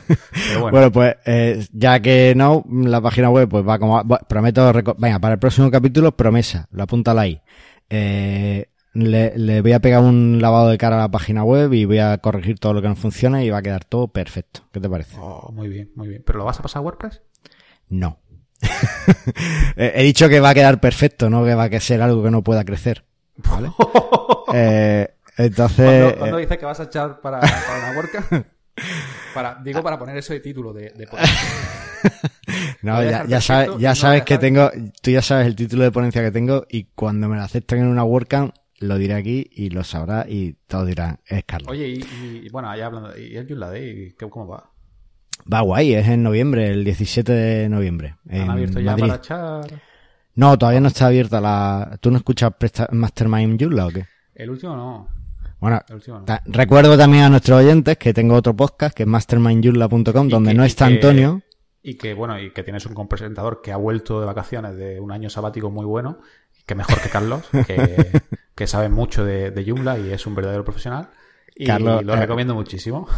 Pero 0.08 0.60
bueno, 0.62 0.70
Bueno, 0.72 0.90
pues 0.92 1.14
eh, 1.26 1.64
ya 1.72 2.00
que 2.00 2.34
no, 2.36 2.64
la 2.68 3.00
página 3.00 3.30
web 3.30 3.48
pues 3.48 3.64
va 3.66 3.78
como... 3.78 4.02
va- 4.04 4.18
prometo... 4.28 4.72
Venga, 4.98 5.20
para 5.20 5.34
el 5.34 5.38
próximo 5.40 5.70
capítulo, 5.70 6.16
promesa, 6.16 6.66
lo 6.72 6.82
apúntala 6.82 7.22
ahí. 7.22 7.40
Eh, 7.88 8.68
le, 8.96 9.36
le 9.36 9.60
voy 9.60 9.72
a 9.72 9.80
pegar 9.80 10.00
un 10.00 10.38
lavado 10.40 10.68
de 10.68 10.78
cara 10.78 10.96
a 10.96 11.00
la 11.00 11.10
página 11.10 11.44
web 11.44 11.72
y 11.74 11.84
voy 11.84 11.98
a 11.98 12.16
corregir 12.18 12.58
todo 12.58 12.72
lo 12.72 12.82
que 12.82 12.88
no 12.88 12.96
funciona 12.96 13.44
y 13.44 13.50
va 13.50 13.58
a 13.58 13.62
quedar 13.62 13.84
todo 13.84 14.08
perfecto. 14.08 14.60
¿Qué 14.72 14.80
te 14.80 14.88
parece? 14.88 15.16
Oh, 15.20 15.50
muy 15.52 15.68
bien, 15.68 15.90
muy 15.94 16.08
bien. 16.08 16.22
¿Pero 16.24 16.38
lo 16.38 16.44
vas 16.44 16.58
a 16.58 16.62
pasar 16.62 16.80
a 16.80 16.82
WordPress? 16.82 17.20
No. 17.88 18.18
He 19.76 20.02
dicho 20.02 20.28
que 20.28 20.40
va 20.40 20.50
a 20.50 20.54
quedar 20.54 20.80
perfecto, 20.80 21.28
no 21.28 21.44
que 21.44 21.54
va 21.54 21.64
a 21.64 21.80
ser 21.80 22.00
algo 22.00 22.22
que 22.22 22.30
no 22.30 22.42
pueda 22.42 22.64
crecer. 22.64 23.04
¿Vale? 23.36 23.70
Eh, 24.54 25.16
entonces... 25.36 26.14
¿Cuándo, 26.14 26.38
eh, 26.38 26.42
dices 26.42 26.56
que 26.56 26.64
vas 26.64 26.78
a 26.78 26.84
echar 26.84 27.20
para, 27.20 27.40
para 27.40 27.78
una 27.90 27.96
WordCamp? 27.96 28.46
Para, 29.34 29.60
digo, 29.62 29.82
para 29.82 29.98
poner 29.98 30.16
eso 30.16 30.32
de 30.32 30.40
título 30.40 30.72
de, 30.72 30.90
de. 30.90 31.08
No, 32.82 33.02
ya, 33.02 33.26
ya 33.26 33.40
sabes, 33.40 33.70
ya 33.78 33.90
no 33.90 33.94
sabes 33.96 34.22
que 34.22 34.38
tengo, 34.38 34.70
tú 35.02 35.10
ya 35.10 35.20
sabes 35.20 35.48
el 35.48 35.56
título 35.56 35.82
de 35.82 35.90
ponencia 35.90 36.22
que 36.22 36.30
tengo 36.30 36.64
y 36.70 36.84
cuando 36.94 37.28
me 37.28 37.36
lo 37.36 37.42
acepten 37.42 37.80
en 37.80 37.88
una 37.88 38.04
WordCamp 38.04 38.54
lo 38.80 38.98
diré 38.98 39.14
aquí 39.14 39.48
y 39.52 39.70
lo 39.70 39.84
sabrá 39.84 40.26
y 40.28 40.54
todos 40.66 40.86
dirán, 40.86 41.20
es 41.26 41.44
Carlos. 41.44 41.70
Oye, 41.70 41.88
y, 41.88 42.42
y, 42.44 42.48
bueno, 42.50 42.68
allá 42.70 42.86
hablando, 42.86 43.16
¿y 43.18 43.36
el 43.36 43.46
Joomla 43.48 43.70
Day? 43.70 44.14
¿Qué- 44.18 44.28
¿Cómo 44.28 44.46
va? 44.48 44.70
Va 45.52 45.60
guay, 45.60 45.94
es 45.94 46.06
en 46.08 46.22
noviembre, 46.22 46.68
el 46.70 46.84
17 46.84 47.32
de 47.32 47.68
noviembre. 47.68 48.16
¿Han 48.30 48.50
abierto 48.50 48.80
ya 48.80 48.92
Madrid. 48.92 49.06
para 49.08 49.16
echar? 49.16 49.82
No, 50.34 50.58
todavía 50.58 50.80
no 50.80 50.88
está 50.88 51.06
abierta 51.06 51.40
la... 51.40 51.98
¿Tú 52.00 52.10
no 52.10 52.18
escuchas 52.18 52.52
Mastermind 52.90 53.60
Joomla 53.60 53.86
o 53.86 53.90
qué? 53.90 54.06
El 54.34 54.50
último 54.50 54.76
no. 54.76 55.08
Bueno, 55.60 55.80
El 55.88 55.94
último 55.94 56.18
no. 56.18 56.24
ta- 56.26 56.42
recuerdo 56.46 56.96
también 56.98 57.24
a 57.24 57.28
nuestros 57.30 57.62
oyentes 57.62 57.96
que 57.96 58.12
tengo 58.12 58.34
otro 58.34 58.54
podcast 58.54 58.94
que 58.94 59.04
es 59.04 59.08
mastermindjoomla.com 59.08 60.26
Y 60.26 60.30
donde 60.30 60.50
que- 60.50 60.56
no 60.56 60.64
está 60.64 60.88
que- 60.88 60.94
Antonio. 60.94 61.42
Y 61.82 61.94
que, 61.96 62.14
bueno, 62.14 62.38
y 62.40 62.50
que 62.50 62.64
tienes 62.64 62.84
un 62.86 62.94
compresentador 62.94 63.62
que 63.62 63.70
ha 63.72 63.76
vuelto 63.76 64.18
de 64.20 64.26
vacaciones 64.26 64.76
de 64.76 64.98
un 65.00 65.12
año 65.12 65.30
sabático 65.30 65.70
muy 65.70 65.84
bueno, 65.86 66.18
que 66.66 66.74
mejor 66.74 67.00
que 67.00 67.08
Carlos, 67.08 67.44
que, 67.66 68.20
que 68.54 68.66
sabe 68.66 68.88
mucho 68.88 69.24
de, 69.24 69.50
de 69.50 69.64
Joomla 69.64 69.98
y 69.98 70.10
es 70.10 70.26
un 70.26 70.34
verdadero 70.34 70.64
profesional. 70.64 71.08
Y 71.54 71.64
Carlos, 71.64 72.04
lo 72.04 72.12
eh, 72.12 72.16
recomiendo 72.16 72.54
muchísimo. 72.54 73.08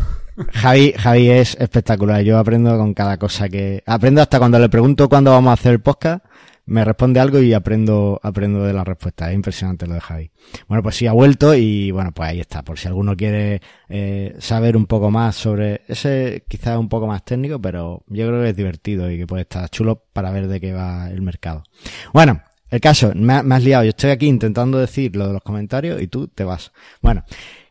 Javi, 0.53 0.92
Javi 0.96 1.30
es 1.30 1.57
espectacular. 1.59 2.22
Yo 2.22 2.38
aprendo 2.38 2.78
con 2.78 2.94
cada 2.94 3.16
cosa 3.16 3.49
que... 3.49 3.82
Aprendo 3.84 4.22
hasta 4.22 4.38
cuando 4.38 4.61
le 4.61 4.68
pregunto 4.68 5.09
cuándo 5.09 5.32
vamos 5.32 5.51
a 5.51 5.55
hacer 5.55 5.72
el 5.72 5.80
podcast. 5.80 6.24
me 6.68 6.84
responde 6.84 7.18
algo 7.18 7.40
y 7.40 7.55
aprendo, 7.55 8.20
aprendo 8.22 8.62
de 8.62 8.74
la 8.74 8.84
respuesta. 8.84 9.30
Es 9.30 9.34
impresionante 9.34 9.86
lo 9.86 9.94
de 9.94 10.01
Javi. 10.01 10.30
Bueno, 10.68 10.82
pues 10.82 10.96
sí, 10.96 11.07
ha 11.07 11.12
vuelto 11.12 11.55
y 11.55 11.90
bueno, 11.90 12.12
pues 12.12 12.28
ahí 12.28 12.40
está. 12.40 12.62
Por 12.62 12.78
si 12.78 12.86
alguno 12.86 13.16
quiere 13.16 13.62
eh, 13.88 14.36
saber 14.38 14.76
un 14.76 14.86
poco 14.86 15.11
más 15.11 15.34
sobre 15.34 15.82
ese, 15.88 16.44
quizás 16.46 16.78
un 16.78 16.88
poco 16.88 17.07
más 17.07 17.24
técnico, 17.24 17.59
pero 17.59 18.05
yo 18.07 18.26
creo 18.28 18.42
que 18.42 18.51
es 18.51 18.57
divertido 18.57 19.11
y 19.11 19.18
que 19.18 19.26
puede 19.26 19.42
estar 19.42 19.68
chulo 19.70 20.05
para 20.12 20.30
ver 20.30 20.46
de 20.46 20.61
qué 20.61 20.72
va 20.72 21.11
el 21.11 21.22
mercado. 21.22 21.64
Bueno, 22.12 22.42
el 22.70 22.80
caso, 22.80 23.12
me, 23.14 23.34
has 23.34 23.64
liado. 23.64 23.84
Yo 23.84 23.90
estoy 23.90 24.10
aquí 24.10 24.26
intentando 24.26 24.78
decir 24.78 25.14
lo 25.16 25.28
de 25.28 25.32
los 25.34 25.42
comentarios 25.42 26.00
y 26.02 26.08
tú 26.08 26.28
te 26.28 26.44
vas. 26.44 26.72
Bueno. 27.00 27.24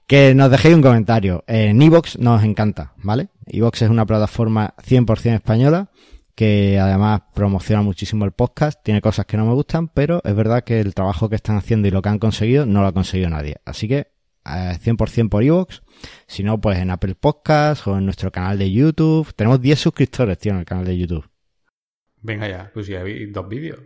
Que 0.08 0.34
nos 0.34 0.50
dejéis 0.50 0.74
un 0.74 0.82
comentario. 0.82 1.44
En 1.48 1.82
Evox 1.82 2.18
nos 2.18 2.42
encanta, 2.42 2.94
¿vale? 3.04 3.28
Evox 3.46 3.82
es 3.82 3.90
una 3.90 4.06
plataforma 4.06 4.74
100% 4.78 5.36
española 5.36 5.90
que 6.34 6.78
además 6.80 7.24
promociona 7.34 7.82
muchísimo 7.82 8.24
el 8.24 8.32
podcast, 8.32 8.82
tiene 8.84 9.02
cosas 9.02 9.26
que 9.26 9.38
no 9.38 9.46
me 9.48 9.54
gustan, 9.54 9.88
pero 9.88 10.22
es 10.24 10.36
verdad 10.36 10.64
que 10.64 10.80
el 10.80 10.94
trabajo 10.94 11.30
que 11.30 11.36
están 11.36 11.58
haciendo 11.58 11.88
y 11.88 11.92
lo 11.92 12.04
que 12.04 12.10
han 12.10 12.20
conseguido 12.20 12.68
no 12.68 12.82
lo 12.82 12.88
ha 12.88 12.94
conseguido 12.94 13.32
nadie. 13.32 13.58
Así 13.66 13.88
que 13.88 14.12
100% 14.46 15.26
eh, 15.26 15.30
por 15.30 15.44
Evox, 15.44 15.82
si 16.28 16.44
no, 16.44 16.62
pues 16.62 16.78
en 16.78 16.92
Apple 16.92 17.16
Podcasts 17.16 17.88
o 17.88 17.98
en 17.98 18.06
nuestro 18.06 18.32
canal 18.32 18.60
de 18.60 18.72
YouTube. 18.72 19.34
Tenemos 19.34 19.60
10 19.60 19.80
suscriptores, 19.80 20.38
tío, 20.38 20.54
en 20.54 20.60
el 20.60 20.66
canal 20.66 20.86
de 20.86 20.98
YouTube. 20.98 21.28
Venga 22.22 22.48
ya, 22.48 22.70
pues 22.72 22.86
ya 22.86 23.02
hay 23.02 23.26
dos 23.26 23.50
vídeos. 23.50 23.80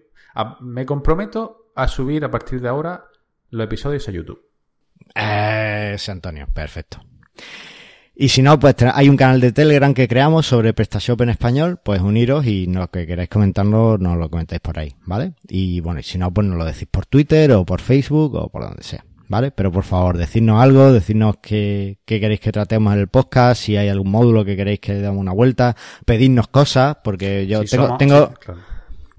Me 0.61 0.85
comprometo 0.85 1.71
a 1.75 1.87
subir 1.87 2.23
a 2.25 2.31
partir 2.31 2.61
de 2.61 2.69
ahora 2.69 3.05
los 3.49 3.65
episodios 3.65 4.07
a 4.07 4.11
YouTube. 4.11 4.41
Eh, 5.15 5.97
Antonio, 6.07 6.47
perfecto. 6.53 7.01
Y 8.13 8.29
si 8.29 8.41
no, 8.41 8.59
pues 8.59 8.75
hay 8.93 9.09
un 9.09 9.17
canal 9.17 9.39
de 9.39 9.51
Telegram 9.51 9.93
que 9.93 10.07
creamos 10.07 10.45
sobre 10.45 10.73
PrestaShop 10.73 11.21
en 11.21 11.29
español, 11.29 11.79
pues 11.83 12.01
uniros 12.01 12.45
y 12.45 12.65
lo 12.67 12.89
que 12.89 13.07
queráis 13.07 13.29
comentarnos, 13.29 13.99
nos 13.99 14.17
lo 14.17 14.29
comentáis 14.29 14.61
por 14.61 14.77
ahí, 14.77 14.93
¿vale? 15.05 15.33
Y 15.47 15.79
bueno, 15.79 16.01
y 16.01 16.03
si 16.03 16.17
no, 16.17 16.31
pues 16.31 16.45
nos 16.45 16.57
lo 16.57 16.65
decís 16.65 16.87
por 16.91 17.05
Twitter 17.05 17.51
o 17.53 17.65
por 17.65 17.81
Facebook 17.81 18.35
o 18.35 18.49
por 18.49 18.63
donde 18.63 18.83
sea, 18.83 19.05
¿vale? 19.27 19.51
Pero 19.51 19.71
por 19.71 19.85
favor, 19.85 20.17
decidnos 20.17 20.61
algo, 20.61 20.91
decidnos 20.91 21.37
qué, 21.41 21.99
queréis 22.05 22.41
que 22.41 22.51
tratemos 22.51 22.93
en 22.93 22.99
el 22.99 23.07
podcast, 23.07 23.63
si 23.63 23.77
hay 23.77 23.87
algún 23.87 24.11
módulo 24.11 24.45
que 24.45 24.55
queréis 24.55 24.81
que 24.81 24.93
le 24.93 25.01
demos 25.01 25.17
una 25.17 25.33
vuelta, 25.33 25.75
pedidnos 26.05 26.47
cosas, 26.49 26.97
porque 27.03 27.47
yo 27.47 27.63
tengo, 27.63 27.97
tengo, 27.97 28.33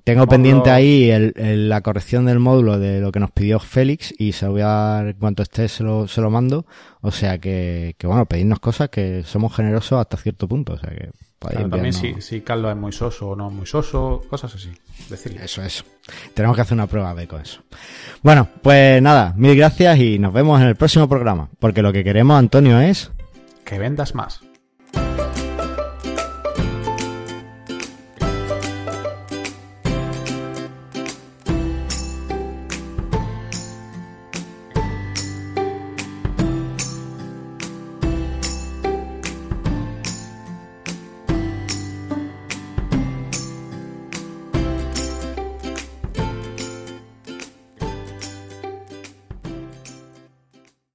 tengo 0.04 0.26
pendiente 0.26 0.70
ahí 0.70 1.10
el, 1.10 1.68
la 1.68 1.80
corrección 1.80 2.26
del 2.26 2.38
módulo 2.38 2.78
de 2.78 3.00
lo 3.00 3.12
que 3.12 3.20
nos 3.20 3.30
pidió 3.30 3.60
Félix 3.60 4.12
y 4.18 4.32
se 4.32 4.46
lo 4.46 4.52
voy 4.52 4.62
a 4.62 4.66
dar 4.66 5.06
en 5.08 5.14
cuanto 5.14 5.42
esté, 5.42 5.68
se 5.68 5.84
lo, 5.84 6.08
se 6.08 6.20
lo 6.20 6.30
mando. 6.30 6.66
O 7.00 7.10
sea 7.10 7.38
que, 7.38 7.94
que, 7.98 8.06
bueno, 8.06 8.26
pedirnos 8.26 8.58
cosas 8.60 8.88
que 8.88 9.22
somos 9.24 9.54
generosos 9.54 10.00
hasta 10.00 10.16
cierto 10.16 10.48
punto. 10.48 10.74
O 10.74 10.78
sea 10.78 10.90
que 10.90 11.10
también 11.38 11.92
si, 11.92 12.20
si, 12.20 12.40
Carlos 12.40 12.70
es 12.70 12.76
muy 12.76 12.92
soso 12.92 13.30
o 13.30 13.36
no 13.36 13.50
muy 13.50 13.66
soso, 13.66 14.22
cosas 14.28 14.54
así. 14.54 14.70
Decirle. 15.08 15.44
Eso, 15.44 15.62
eso. 15.62 15.84
Tenemos 16.34 16.56
que 16.56 16.62
hacer 16.62 16.74
una 16.74 16.86
prueba 16.86 17.12
B 17.14 17.26
con 17.26 17.40
eso. 17.40 17.62
Bueno, 18.22 18.48
pues 18.62 19.02
nada, 19.02 19.34
mil 19.36 19.56
gracias 19.56 19.98
y 19.98 20.18
nos 20.18 20.32
vemos 20.32 20.60
en 20.60 20.68
el 20.68 20.76
próximo 20.76 21.08
programa. 21.08 21.48
Porque 21.58 21.82
lo 21.82 21.92
que 21.92 22.04
queremos, 22.04 22.38
Antonio, 22.38 22.80
es... 22.80 23.10
Que 23.64 23.78
vendas 23.78 24.14
más. 24.14 24.40